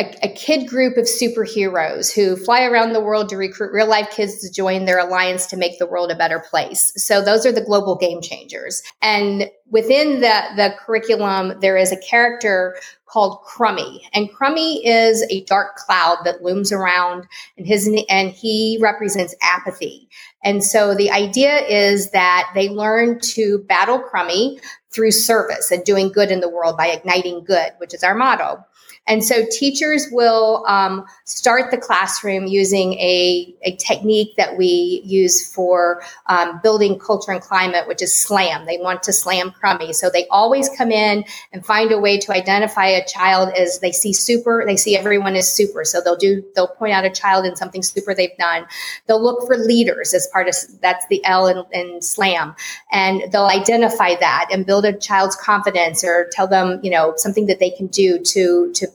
a, 0.00 0.26
a, 0.26 0.28
kid 0.34 0.66
group 0.66 0.96
of 0.96 1.04
superheroes 1.04 2.12
who 2.12 2.34
fly 2.36 2.64
around 2.64 2.92
the 2.92 3.00
world 3.00 3.28
to 3.28 3.36
recruit 3.36 3.72
real 3.72 3.86
life 3.86 4.10
kids 4.10 4.40
to 4.40 4.50
join 4.50 4.84
their 4.84 4.98
alliance 4.98 5.46
to 5.46 5.56
make 5.56 5.78
the 5.78 5.86
world 5.86 6.10
a 6.10 6.16
better 6.16 6.40
place. 6.50 6.92
So 6.96 7.22
those 7.22 7.44
are 7.44 7.52
the 7.52 7.60
global 7.60 7.96
game 7.96 8.20
changers. 8.22 8.82
And 9.02 9.50
within 9.70 10.20
the, 10.20 10.42
the 10.56 10.74
curriculum, 10.78 11.60
there 11.60 11.76
is 11.76 11.92
a 11.92 12.00
character 12.00 12.76
called 13.06 13.42
Crummy. 13.42 14.08
And 14.14 14.32
Crummy 14.32 14.84
is 14.86 15.22
a 15.30 15.44
dark 15.44 15.76
cloud 15.76 16.18
that 16.24 16.42
looms 16.42 16.72
around 16.72 17.26
and 17.58 17.66
his 17.66 17.86
and 18.08 18.30
he 18.30 18.78
represents 18.80 19.34
apathy. 19.42 20.08
And 20.42 20.64
so 20.64 20.94
the 20.94 21.10
idea 21.10 21.58
is 21.66 22.10
that 22.12 22.50
they 22.54 22.70
learn 22.70 23.20
to 23.34 23.58
battle 23.68 23.98
Crummy 23.98 24.58
through 24.92 25.10
service 25.10 25.70
and 25.70 25.84
doing 25.84 26.12
good 26.12 26.30
in 26.30 26.40
the 26.40 26.48
world 26.48 26.76
by 26.76 26.88
igniting 26.88 27.44
good, 27.44 27.72
which 27.78 27.94
is 27.94 28.04
our 28.04 28.14
motto. 28.14 28.64
And 29.08 29.24
so 29.24 29.44
teachers 29.50 30.06
will 30.12 30.64
um, 30.68 31.04
start 31.24 31.72
the 31.72 31.76
classroom 31.76 32.46
using 32.46 32.92
a, 32.94 33.52
a 33.62 33.74
technique 33.76 34.36
that 34.36 34.56
we 34.56 35.02
use 35.04 35.52
for 35.52 36.02
um, 36.26 36.60
building 36.62 37.00
culture 37.00 37.32
and 37.32 37.42
climate, 37.42 37.88
which 37.88 38.00
is 38.00 38.16
SLAM. 38.16 38.64
They 38.64 38.78
want 38.78 39.02
to 39.04 39.12
slam 39.12 39.50
crummy. 39.50 39.92
So 39.92 40.08
they 40.08 40.28
always 40.28 40.68
come 40.68 40.92
in 40.92 41.24
and 41.52 41.66
find 41.66 41.90
a 41.90 41.98
way 41.98 42.18
to 42.18 42.32
identify 42.32 42.86
a 42.86 43.04
child 43.04 43.52
as 43.56 43.80
they 43.80 43.90
see 43.90 44.12
super, 44.12 44.62
they 44.64 44.76
see 44.76 44.96
everyone 44.96 45.34
as 45.34 45.52
super. 45.52 45.84
So 45.84 46.00
they'll 46.00 46.16
do, 46.16 46.44
they'll 46.54 46.68
point 46.68 46.92
out 46.92 47.04
a 47.04 47.10
child 47.10 47.44
in 47.44 47.56
something 47.56 47.82
super 47.82 48.14
they've 48.14 48.36
done. 48.38 48.66
They'll 49.06 49.22
look 49.22 49.46
for 49.48 49.56
leaders 49.56 50.14
as 50.14 50.28
part 50.28 50.48
of, 50.48 50.54
that's 50.80 51.06
the 51.08 51.24
L 51.24 51.48
in, 51.48 51.64
in 51.72 52.00
SLAM. 52.02 52.54
And 52.92 53.32
they'll 53.32 53.46
identify 53.46 54.14
that 54.14 54.48
and 54.52 54.64
build 54.64 54.84
a 54.84 54.92
child's 54.92 55.34
confidence 55.34 56.04
or 56.04 56.28
tell 56.30 56.46
them, 56.46 56.78
you 56.84 56.90
know, 56.90 57.14
something 57.16 57.46
that 57.46 57.58
they 57.58 57.70
can 57.70 57.88
do 57.88 58.20
to, 58.20 58.72
to 58.74 58.86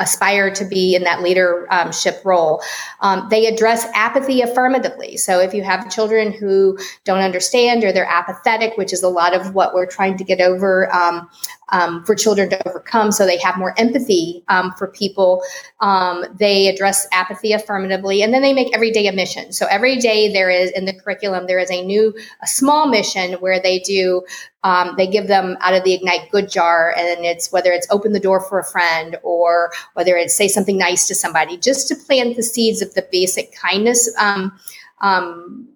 aspire 0.00 0.52
to 0.54 0.64
be 0.64 0.94
in 0.94 1.04
that 1.04 1.22
leadership 1.22 2.20
role. 2.24 2.62
Um, 3.00 3.28
they 3.30 3.46
address 3.46 3.86
apathy 3.94 4.40
affirmatively. 4.40 5.16
So 5.16 5.38
if 5.40 5.54
you 5.54 5.62
have 5.62 5.90
children 5.90 6.32
who 6.32 6.78
don't 7.04 7.20
understand 7.20 7.84
or 7.84 7.92
they're 7.92 8.04
apathetic, 8.04 8.76
which 8.76 8.92
is 8.92 9.02
a 9.02 9.08
lot 9.08 9.34
of 9.34 9.54
what 9.54 9.74
we're 9.74 9.86
trying 9.86 10.16
to 10.18 10.24
get 10.24 10.40
over 10.40 10.92
um, 10.94 11.28
um, 11.70 12.04
for 12.04 12.14
children 12.14 12.50
to 12.50 12.68
overcome 12.68 13.12
so 13.12 13.24
they 13.24 13.38
have 13.38 13.56
more 13.56 13.74
empathy 13.78 14.42
um, 14.48 14.72
for 14.72 14.88
people. 14.88 15.42
Um, 15.80 16.24
they 16.38 16.68
address 16.68 17.06
apathy 17.12 17.52
affirmatively, 17.52 18.22
and 18.22 18.34
then 18.34 18.42
they 18.42 18.52
make 18.52 18.74
every 18.74 18.90
day 18.90 19.06
a 19.06 19.12
mission. 19.12 19.52
So 19.52 19.66
every 19.70 19.96
day 19.96 20.32
there 20.32 20.50
is 20.50 20.70
in 20.72 20.84
the 20.84 20.92
curriculum 20.92 21.46
there 21.46 21.58
is 21.58 21.70
a 21.70 21.84
new, 21.84 22.14
a 22.42 22.46
small 22.46 22.86
mission 22.86 23.34
where 23.34 23.60
they 23.60 23.78
do. 23.80 24.22
Um, 24.62 24.94
they 24.98 25.06
give 25.06 25.26
them 25.26 25.56
out 25.60 25.72
of 25.72 25.84
the 25.84 25.94
Ignite 25.94 26.30
Good 26.30 26.50
jar, 26.50 26.94
and 26.94 27.24
it's 27.24 27.50
whether 27.50 27.72
it's 27.72 27.86
open 27.90 28.12
the 28.12 28.20
door 28.20 28.40
for 28.42 28.58
a 28.58 28.64
friend 28.64 29.16
or 29.22 29.72
whether 29.94 30.16
it's 30.16 30.34
say 30.34 30.48
something 30.48 30.78
nice 30.78 31.06
to 31.08 31.14
somebody, 31.14 31.56
just 31.56 31.88
to 31.88 31.94
plant 31.94 32.36
the 32.36 32.42
seeds 32.42 32.82
of 32.82 32.94
the 32.94 33.06
basic 33.10 33.54
kindness 33.54 34.12
um, 34.18 34.52
um, 35.00 35.68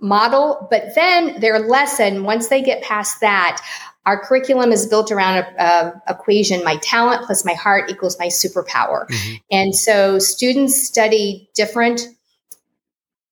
model. 0.00 0.66
But 0.70 0.94
then 0.94 1.40
their 1.40 1.58
lesson, 1.58 2.24
once 2.24 2.48
they 2.48 2.62
get 2.62 2.82
past 2.82 3.20
that, 3.20 3.60
our 4.08 4.18
curriculum 4.18 4.72
is 4.72 4.86
built 4.86 5.12
around 5.12 5.36
a, 5.36 5.62
a, 5.62 6.02
equation 6.08 6.64
my 6.64 6.76
talent 6.76 7.26
plus 7.26 7.44
my 7.44 7.52
heart 7.52 7.90
equals 7.90 8.18
my 8.18 8.28
superpower 8.28 9.06
mm-hmm. 9.06 9.34
and 9.50 9.76
so 9.76 10.18
students 10.18 10.82
study 10.82 11.50
different 11.54 12.08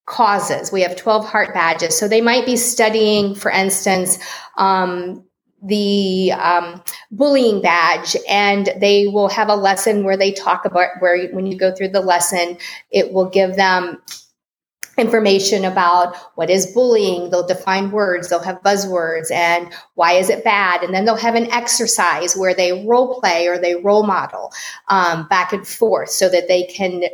causes 0.04 0.70
we 0.70 0.82
have 0.82 0.94
12 0.94 1.26
heart 1.26 1.54
badges 1.54 1.98
so 1.98 2.06
they 2.06 2.20
might 2.20 2.44
be 2.44 2.56
studying 2.56 3.34
for 3.34 3.50
instance 3.50 4.18
um, 4.58 5.24
the 5.66 6.32
um, 6.32 6.82
bullying 7.10 7.60
badge 7.60 8.16
and 8.28 8.70
they 8.78 9.06
will 9.06 9.28
have 9.28 9.48
a 9.48 9.54
lesson 9.54 10.04
where 10.04 10.16
they 10.16 10.32
talk 10.32 10.64
about 10.64 10.88
where 11.00 11.28
when 11.28 11.46
you 11.46 11.58
go 11.58 11.74
through 11.74 11.88
the 11.88 12.00
lesson 12.00 12.56
it 12.90 13.12
will 13.12 13.28
give 13.28 13.56
them 13.56 14.00
information 14.98 15.64
about 15.64 16.16
what 16.36 16.50
is 16.50 16.66
bullying. 16.66 17.30
They'll 17.30 17.46
define 17.46 17.90
words, 17.90 18.28
they'll 18.28 18.40
have 18.40 18.62
buzzwords 18.62 19.30
and 19.30 19.72
why 19.94 20.12
is 20.12 20.30
it 20.30 20.44
bad. 20.44 20.82
And 20.82 20.94
then 20.94 21.04
they'll 21.04 21.16
have 21.16 21.34
an 21.34 21.50
exercise 21.52 22.36
where 22.36 22.54
they 22.54 22.84
role 22.84 23.20
play 23.20 23.46
or 23.46 23.58
they 23.58 23.74
role 23.74 24.06
model 24.06 24.52
um, 24.88 25.26
back 25.28 25.52
and 25.52 25.66
forth 25.66 26.10
so 26.10 26.28
that 26.28 26.48
they 26.48 26.64
can 26.64 27.04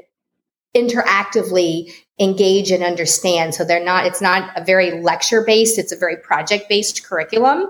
interactively 0.75 1.93
engage 2.19 2.71
and 2.71 2.83
understand. 2.83 3.55
So 3.55 3.65
they're 3.65 3.85
not, 3.85 4.07
it's 4.07 4.21
not 4.21 4.51
a 4.57 4.65
very 4.65 5.03
lecture 5.03 5.43
based, 5.45 5.79
it's 5.79 5.93
a 5.93 5.97
very 5.97 6.17
project 6.17 6.69
based 6.69 7.05
curriculum. 7.05 7.67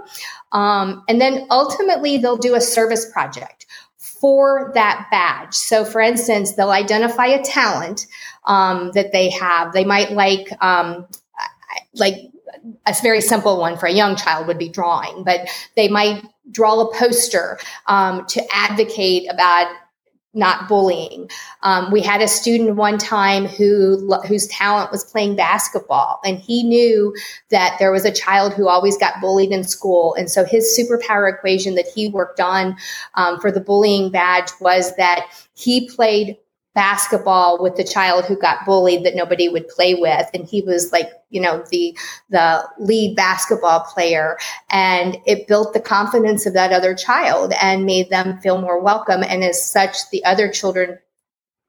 Um, 0.52 1.02
and 1.08 1.20
then 1.20 1.46
ultimately 1.50 2.18
they'll 2.18 2.36
do 2.36 2.54
a 2.54 2.60
service 2.60 3.10
project 3.10 3.66
for 3.96 4.70
that 4.74 5.08
badge. 5.10 5.54
So, 5.54 5.84
for 5.84 6.00
instance, 6.00 6.52
they'll 6.52 6.70
identify 6.70 7.26
a 7.26 7.42
talent 7.42 8.06
um, 8.44 8.92
that 8.92 9.10
they 9.12 9.30
have. 9.30 9.72
They 9.72 9.84
might 9.84 10.12
like, 10.12 10.48
um, 10.62 11.06
like 11.94 12.16
a 12.86 12.94
very 13.02 13.20
simple 13.20 13.58
one 13.58 13.76
for 13.76 13.86
a 13.86 13.92
young 13.92 14.14
child 14.14 14.46
would 14.46 14.58
be 14.58 14.68
drawing, 14.68 15.24
but 15.24 15.48
they 15.74 15.88
might 15.88 16.24
draw 16.50 16.80
a 16.80 16.94
poster 16.94 17.58
um, 17.86 18.24
to 18.26 18.42
advocate 18.54 19.28
about 19.30 19.74
not 20.34 20.68
bullying. 20.68 21.30
Um, 21.62 21.90
we 21.92 22.00
had 22.00 22.22
a 22.22 22.28
student 22.28 22.76
one 22.76 22.98
time 22.98 23.46
who 23.46 24.18
whose 24.26 24.46
talent 24.46 24.90
was 24.90 25.04
playing 25.04 25.36
basketball, 25.36 26.20
and 26.24 26.38
he 26.38 26.62
knew 26.62 27.14
that 27.50 27.76
there 27.78 27.92
was 27.92 28.04
a 28.04 28.12
child 28.12 28.54
who 28.54 28.68
always 28.68 28.96
got 28.96 29.20
bullied 29.20 29.50
in 29.50 29.64
school, 29.64 30.14
and 30.14 30.30
so 30.30 30.44
his 30.44 30.78
superpower 30.78 31.32
equation 31.32 31.74
that 31.74 31.86
he 31.86 32.08
worked 32.08 32.40
on 32.40 32.76
um, 33.14 33.40
for 33.40 33.52
the 33.52 33.60
bullying 33.60 34.10
badge 34.10 34.50
was 34.60 34.96
that 34.96 35.26
he 35.54 35.88
played 35.88 36.36
basketball 36.74 37.62
with 37.62 37.76
the 37.76 37.84
child 37.84 38.24
who 38.24 38.36
got 38.36 38.64
bullied 38.64 39.04
that 39.04 39.14
nobody 39.14 39.48
would 39.48 39.68
play 39.68 39.94
with. 39.94 40.30
And 40.32 40.46
he 40.46 40.62
was 40.62 40.92
like 40.92 41.10
you 41.30 41.40
know 41.40 41.64
the 41.70 41.96
the 42.30 42.68
lead 42.78 43.16
basketball 43.16 43.80
player. 43.80 44.38
And 44.70 45.18
it 45.26 45.48
built 45.48 45.72
the 45.72 45.80
confidence 45.80 46.46
of 46.46 46.54
that 46.54 46.72
other 46.72 46.94
child 46.94 47.52
and 47.60 47.84
made 47.86 48.10
them 48.10 48.38
feel 48.38 48.60
more 48.60 48.80
welcome. 48.80 49.22
And 49.22 49.42
as 49.42 49.64
such 49.64 49.96
the 50.10 50.24
other 50.24 50.50
children 50.50 50.98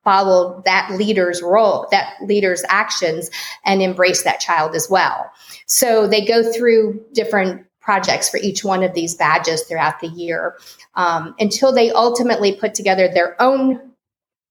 followed 0.03 0.63
that 0.65 0.91
leader's 0.91 1.41
role 1.41 1.87
that 1.91 2.15
leader's 2.21 2.63
actions 2.67 3.29
and 3.65 3.81
embrace 3.81 4.23
that 4.23 4.39
child 4.39 4.75
as 4.75 4.89
well. 4.89 5.31
So 5.65 6.07
they 6.07 6.25
go 6.25 6.51
through 6.51 7.01
different 7.13 7.65
projects 7.79 8.29
for 8.29 8.37
each 8.37 8.63
one 8.63 8.83
of 8.83 8.93
these 8.93 9.15
badges 9.15 9.63
throughout 9.63 9.99
the 9.99 10.07
year 10.07 10.57
um, 10.95 11.35
until 11.39 11.73
they 11.73 11.91
ultimately 11.91 12.55
put 12.55 12.73
together 12.73 13.07
their 13.07 13.41
own 13.41 13.92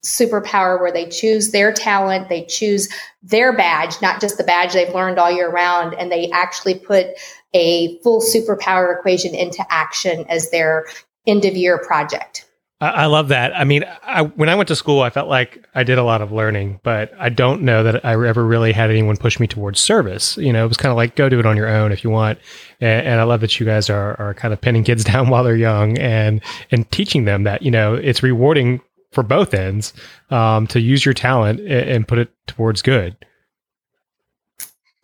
superpower 0.05 0.81
where 0.81 0.93
they 0.93 1.09
choose 1.09 1.51
their 1.51 1.73
talent, 1.73 2.29
they 2.29 2.45
choose 2.45 2.89
their 3.23 3.57
badge, 3.57 3.95
not 4.03 4.21
just 4.21 4.37
the 4.37 4.45
badge 4.45 4.73
they've 4.73 4.95
learned 4.95 5.19
all 5.19 5.31
year 5.31 5.51
round, 5.51 5.95
and 5.95 6.11
they 6.11 6.31
actually 6.31 6.75
put 6.75 7.07
a 7.55 7.99
full 7.99 8.21
superpower 8.21 8.99
equation 8.99 9.35
into 9.35 9.65
action 9.71 10.25
as 10.29 10.51
their 10.51 10.87
end 11.27 11.45
of 11.45 11.57
year 11.57 11.79
project. 11.79 12.47
I, 12.83 13.07
love 13.07 13.29
that. 13.29 13.57
I 13.57 13.63
mean, 13.63 13.85
I, 14.03 14.23
when 14.23 14.49
I 14.49 14.57
went 14.57 14.67
to 14.67 14.75
school, 14.75 15.03
I 15.03 15.11
felt 15.11 15.29
like 15.29 15.65
I 15.73 15.85
did 15.85 15.99
a 15.99 16.03
lot 16.03 16.21
of 16.21 16.33
learning, 16.33 16.81
but 16.83 17.13
I 17.17 17.29
don't 17.29 17.63
know 17.63 17.85
that 17.85 18.05
I 18.05 18.15
ever 18.27 18.45
really 18.45 18.73
had 18.73 18.91
anyone 18.91 19.17
push 19.17 19.39
me 19.39 19.47
towards 19.47 19.79
service. 19.79 20.37
You 20.37 20.53
know, 20.53 20.65
it 20.65 20.69
was 20.69 20.79
kind 20.79 20.91
of 20.91 20.97
like 20.97 21.15
go 21.15 21.29
do 21.29 21.39
it 21.39 21.47
on 21.47 21.57
your 21.57 21.69
own 21.69 21.93
if 21.93 22.03
you 22.03 22.11
want. 22.11 22.41
And, 22.81 23.07
and 23.07 23.21
I 23.21 23.23
love 23.23 23.41
that 23.43 23.61
you 23.61 23.67
guys 23.67 23.89
are, 23.89 24.21
are 24.21 24.35
kind 24.35 24.53
of 24.53 24.61
pinning 24.61 24.83
kids 24.83 25.05
down 25.13 25.29
while 25.29 25.45
they're 25.45 25.55
young 25.55 25.97
and 25.99 26.43
and 26.73 26.91
teaching 26.91 27.25
them 27.25 27.45
that 27.45 27.63
you 27.63 27.71
know 27.71 27.95
it's 27.95 28.21
rewarding 28.21 28.81
for 29.13 29.23
both 29.23 29.55
ends 29.55 29.93
um, 30.31 30.67
to 30.69 30.81
use 30.81 31.05
your 31.05 31.15
talent 31.15 31.61
and, 31.61 31.71
and 31.71 32.09
put 32.09 32.19
it 32.19 32.31
towards 32.47 32.83
good. 32.83 33.17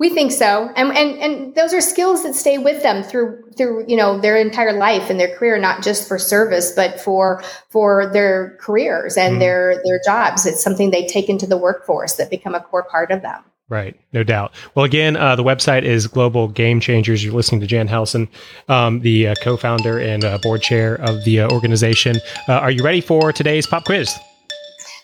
We 0.01 0.11
think 0.11 0.31
so, 0.31 0.71
and 0.77 0.97
and 0.97 1.19
and 1.19 1.55
those 1.57 1.75
are 1.75 1.81
skills 1.81 2.23
that 2.23 2.35
stay 2.35 2.57
with 2.57 2.85
them 2.85 3.03
through 3.03 3.43
through 3.57 3.85
you 3.89 3.97
know 3.97 4.21
their 4.21 4.37
entire 4.37 4.73
life 4.73 5.11
and 5.11 5.19
their 5.19 5.37
career, 5.37 5.59
not 5.59 5.83
just 5.83 6.07
for 6.07 6.21
service, 6.21 6.71
but 6.71 7.01
for 7.01 7.43
for 7.69 8.07
their 8.13 8.57
careers 8.61 9.17
and 9.17 9.37
mm 9.37 9.39
their 9.41 9.83
their 9.85 10.01
jobs. 10.05 10.47
It's 10.47 10.63
something 10.63 10.91
they 10.91 11.07
take 11.07 11.29
into 11.29 11.47
the 11.47 11.57
workforce 11.57 12.15
that 12.15 12.31
become 12.31 12.55
a 12.55 12.61
core 12.61 12.85
part 12.85 13.11
of 13.11 13.23
them. 13.23 13.43
Right, 13.71 14.01
no 14.15 14.23
doubt. 14.23 14.55
Well, 14.75 14.87
again, 14.87 15.17
uh, 15.17 15.37
the 15.37 15.45
website 15.45 15.83
is 15.83 16.07
Global 16.07 16.49
Game 16.49 16.81
Changers. 16.81 17.23
You're 17.23 17.35
listening 17.35 17.61
to 17.61 17.67
Jan 17.67 17.87
Helson, 17.87 18.27
um, 18.69 19.01
the 19.01 19.29
uh, 19.29 19.35
co-founder 19.43 19.99
and 19.99 20.25
uh, 20.25 20.39
board 20.39 20.63
chair 20.63 20.95
of 20.95 21.23
the 21.25 21.41
uh, 21.41 21.51
organization. 21.51 22.17
Uh, 22.49 22.55
are 22.55 22.71
you 22.71 22.83
ready 22.83 23.03
for 23.03 23.31
today's 23.31 23.67
pop 23.67 23.85
quiz? 23.85 24.19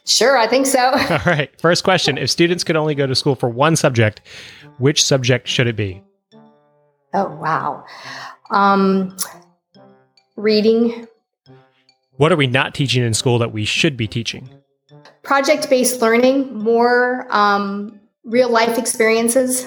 Sure, 0.06 0.38
I 0.38 0.46
think 0.46 0.64
so. 0.66 0.78
All 1.10 1.18
right. 1.26 1.50
First 1.60 1.84
question: 1.84 2.16
If 2.16 2.30
students 2.30 2.64
could 2.64 2.76
only 2.76 2.94
go 2.94 3.06
to 3.06 3.14
school 3.14 3.34
for 3.34 3.50
one 3.50 3.76
subject, 3.76 4.22
which 4.78 5.04
subject 5.04 5.46
should 5.46 5.66
it 5.66 5.76
be? 5.76 6.02
Oh, 7.12 7.26
wow. 7.36 7.84
Um, 8.50 9.16
reading. 10.36 11.06
What 12.16 12.32
are 12.32 12.36
we 12.36 12.46
not 12.46 12.74
teaching 12.74 13.02
in 13.04 13.12
school 13.12 13.38
that 13.38 13.52
we 13.52 13.64
should 13.64 13.96
be 13.96 14.08
teaching? 14.08 14.48
Project 15.22 15.68
based 15.68 16.00
learning, 16.00 16.56
more 16.56 17.26
um, 17.30 18.00
real 18.24 18.48
life 18.48 18.78
experiences. 18.78 19.66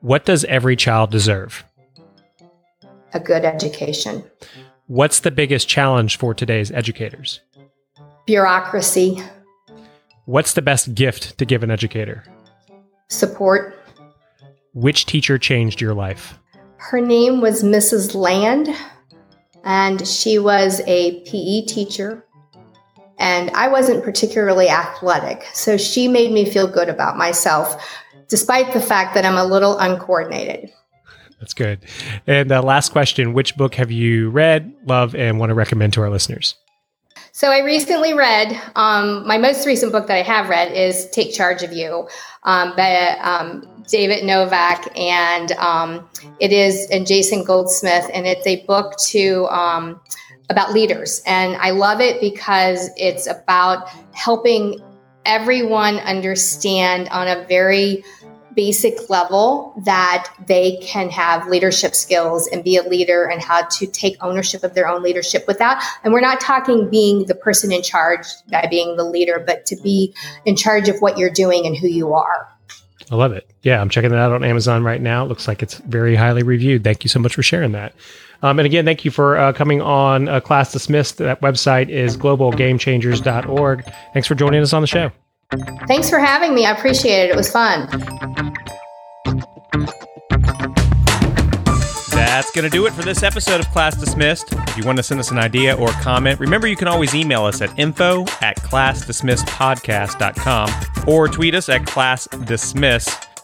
What 0.00 0.24
does 0.24 0.44
every 0.44 0.76
child 0.76 1.10
deserve? 1.10 1.64
A 3.12 3.20
good 3.20 3.44
education. 3.44 4.24
What's 4.86 5.20
the 5.20 5.30
biggest 5.30 5.68
challenge 5.68 6.16
for 6.18 6.34
today's 6.34 6.72
educators? 6.72 7.40
Bureaucracy. 8.26 9.22
What's 10.24 10.54
the 10.54 10.62
best 10.62 10.94
gift 10.94 11.36
to 11.38 11.44
give 11.44 11.62
an 11.62 11.70
educator? 11.70 12.24
Support. 13.08 13.76
Which 14.72 15.06
teacher 15.06 15.38
changed 15.38 15.80
your 15.80 15.94
life? 15.94 16.38
Her 16.76 17.00
name 17.00 17.40
was 17.40 17.62
Mrs. 17.62 18.14
Land, 18.14 18.68
and 19.64 20.06
she 20.06 20.38
was 20.38 20.80
a 20.86 21.20
PE 21.24 21.66
teacher. 21.66 22.24
And 23.20 23.50
I 23.50 23.68
wasn't 23.68 24.02
particularly 24.02 24.68
athletic, 24.68 25.44
so 25.52 25.76
she 25.76 26.08
made 26.08 26.32
me 26.32 26.44
feel 26.44 26.66
good 26.66 26.88
about 26.88 27.16
myself, 27.16 27.76
despite 28.28 28.72
the 28.72 28.80
fact 28.80 29.14
that 29.14 29.24
I'm 29.24 29.36
a 29.36 29.44
little 29.44 29.78
uncoordinated. 29.78 30.72
That's 31.38 31.54
good. 31.54 31.80
And 32.26 32.50
uh, 32.50 32.62
last 32.62 32.92
question 32.92 33.32
Which 33.32 33.56
book 33.56 33.74
have 33.74 33.90
you 33.90 34.30
read, 34.30 34.74
love, 34.86 35.14
and 35.14 35.38
want 35.38 35.50
to 35.50 35.54
recommend 35.54 35.92
to 35.94 36.02
our 36.02 36.10
listeners? 36.10 36.54
So 37.32 37.50
I 37.50 37.60
recently 37.60 38.12
read 38.12 38.60
um, 38.74 39.26
my 39.26 39.38
most 39.38 39.66
recent 39.66 39.92
book 39.92 40.06
that 40.08 40.16
I 40.16 40.22
have 40.22 40.48
read 40.48 40.72
is 40.72 41.08
"Take 41.10 41.32
Charge 41.32 41.62
of 41.62 41.72
You" 41.72 42.08
um, 42.44 42.74
by 42.76 43.16
um, 43.18 43.84
David 43.88 44.24
Novak, 44.24 44.96
and 44.98 45.52
um, 45.52 46.08
it 46.40 46.52
is 46.52 46.88
and 46.90 47.06
Jason 47.06 47.44
Goldsmith, 47.44 48.10
and 48.12 48.26
it's 48.26 48.46
a 48.46 48.64
book 48.66 48.98
to 49.08 49.46
um, 49.46 50.00
about 50.50 50.72
leaders, 50.72 51.22
and 51.24 51.56
I 51.56 51.70
love 51.70 52.00
it 52.00 52.20
because 52.20 52.90
it's 52.96 53.26
about 53.26 53.88
helping 54.12 54.80
everyone 55.24 55.96
understand 55.98 57.08
on 57.08 57.28
a 57.28 57.46
very 57.46 58.04
basic 58.54 59.08
level 59.08 59.80
that 59.84 60.32
they 60.46 60.78
can 60.82 61.08
have 61.08 61.46
leadership 61.46 61.94
skills 61.94 62.48
and 62.48 62.64
be 62.64 62.76
a 62.76 62.82
leader 62.82 63.24
and 63.24 63.40
how 63.40 63.62
to 63.62 63.86
take 63.86 64.16
ownership 64.20 64.64
of 64.64 64.74
their 64.74 64.88
own 64.88 65.02
leadership 65.02 65.44
without 65.46 65.80
and 66.02 66.12
we're 66.12 66.20
not 66.20 66.40
talking 66.40 66.90
being 66.90 67.24
the 67.26 67.34
person 67.34 67.70
in 67.70 67.82
charge 67.82 68.26
by 68.50 68.66
being 68.68 68.96
the 68.96 69.04
leader 69.04 69.42
but 69.46 69.64
to 69.66 69.76
be 69.82 70.12
in 70.44 70.56
charge 70.56 70.88
of 70.88 70.98
what 71.00 71.16
you're 71.16 71.30
doing 71.30 71.64
and 71.64 71.76
who 71.76 71.86
you 71.86 72.12
are 72.12 72.48
i 73.10 73.16
love 73.16 73.32
it 73.32 73.50
yeah 73.62 73.80
i'm 73.80 73.88
checking 73.88 74.10
that 74.10 74.18
out 74.18 74.32
on 74.32 74.44
amazon 74.44 74.82
right 74.82 75.00
now 75.00 75.24
it 75.24 75.28
looks 75.28 75.46
like 75.48 75.62
it's 75.62 75.74
very 75.78 76.14
highly 76.16 76.42
reviewed 76.42 76.84
thank 76.84 77.04
you 77.04 77.08
so 77.08 77.18
much 77.18 77.34
for 77.34 77.42
sharing 77.42 77.72
that 77.72 77.92
um, 78.42 78.58
and 78.58 78.66
again, 78.66 78.84
thank 78.84 79.04
you 79.04 79.10
for 79.10 79.36
uh, 79.36 79.52
coming 79.52 79.82
on 79.82 80.28
uh, 80.28 80.40
Class 80.40 80.72
Dismissed. 80.72 81.18
That 81.18 81.40
website 81.40 81.88
is 81.88 82.16
globalgamechangers.org. 82.16 83.84
Thanks 84.14 84.28
for 84.28 84.34
joining 84.34 84.62
us 84.62 84.72
on 84.72 84.80
the 84.82 84.86
show. 84.86 85.12
Thanks 85.86 86.08
for 86.08 86.18
having 86.18 86.54
me. 86.54 86.64
I 86.64 86.70
appreciate 86.70 87.24
it. 87.24 87.30
It 87.30 87.36
was 87.36 87.50
fun. 87.50 87.88
That's 92.30 92.52
going 92.52 92.62
to 92.62 92.70
do 92.70 92.86
it 92.86 92.92
for 92.92 93.02
this 93.02 93.24
episode 93.24 93.58
of 93.58 93.66
Class 93.72 93.96
Dismissed. 93.96 94.52
If 94.52 94.76
you 94.76 94.84
want 94.84 94.98
to 94.98 95.02
send 95.02 95.18
us 95.18 95.32
an 95.32 95.38
idea 95.40 95.76
or 95.76 95.88
comment, 95.88 96.38
remember 96.38 96.68
you 96.68 96.76
can 96.76 96.86
always 96.86 97.12
email 97.12 97.42
us 97.42 97.60
at 97.60 97.76
info 97.76 98.22
at 98.40 98.56
classdismissedpodcast.com 98.58 100.70
or 101.08 101.26
tweet 101.26 101.56
us 101.56 101.68
at 101.68 101.82
classdismiss. 101.82 103.29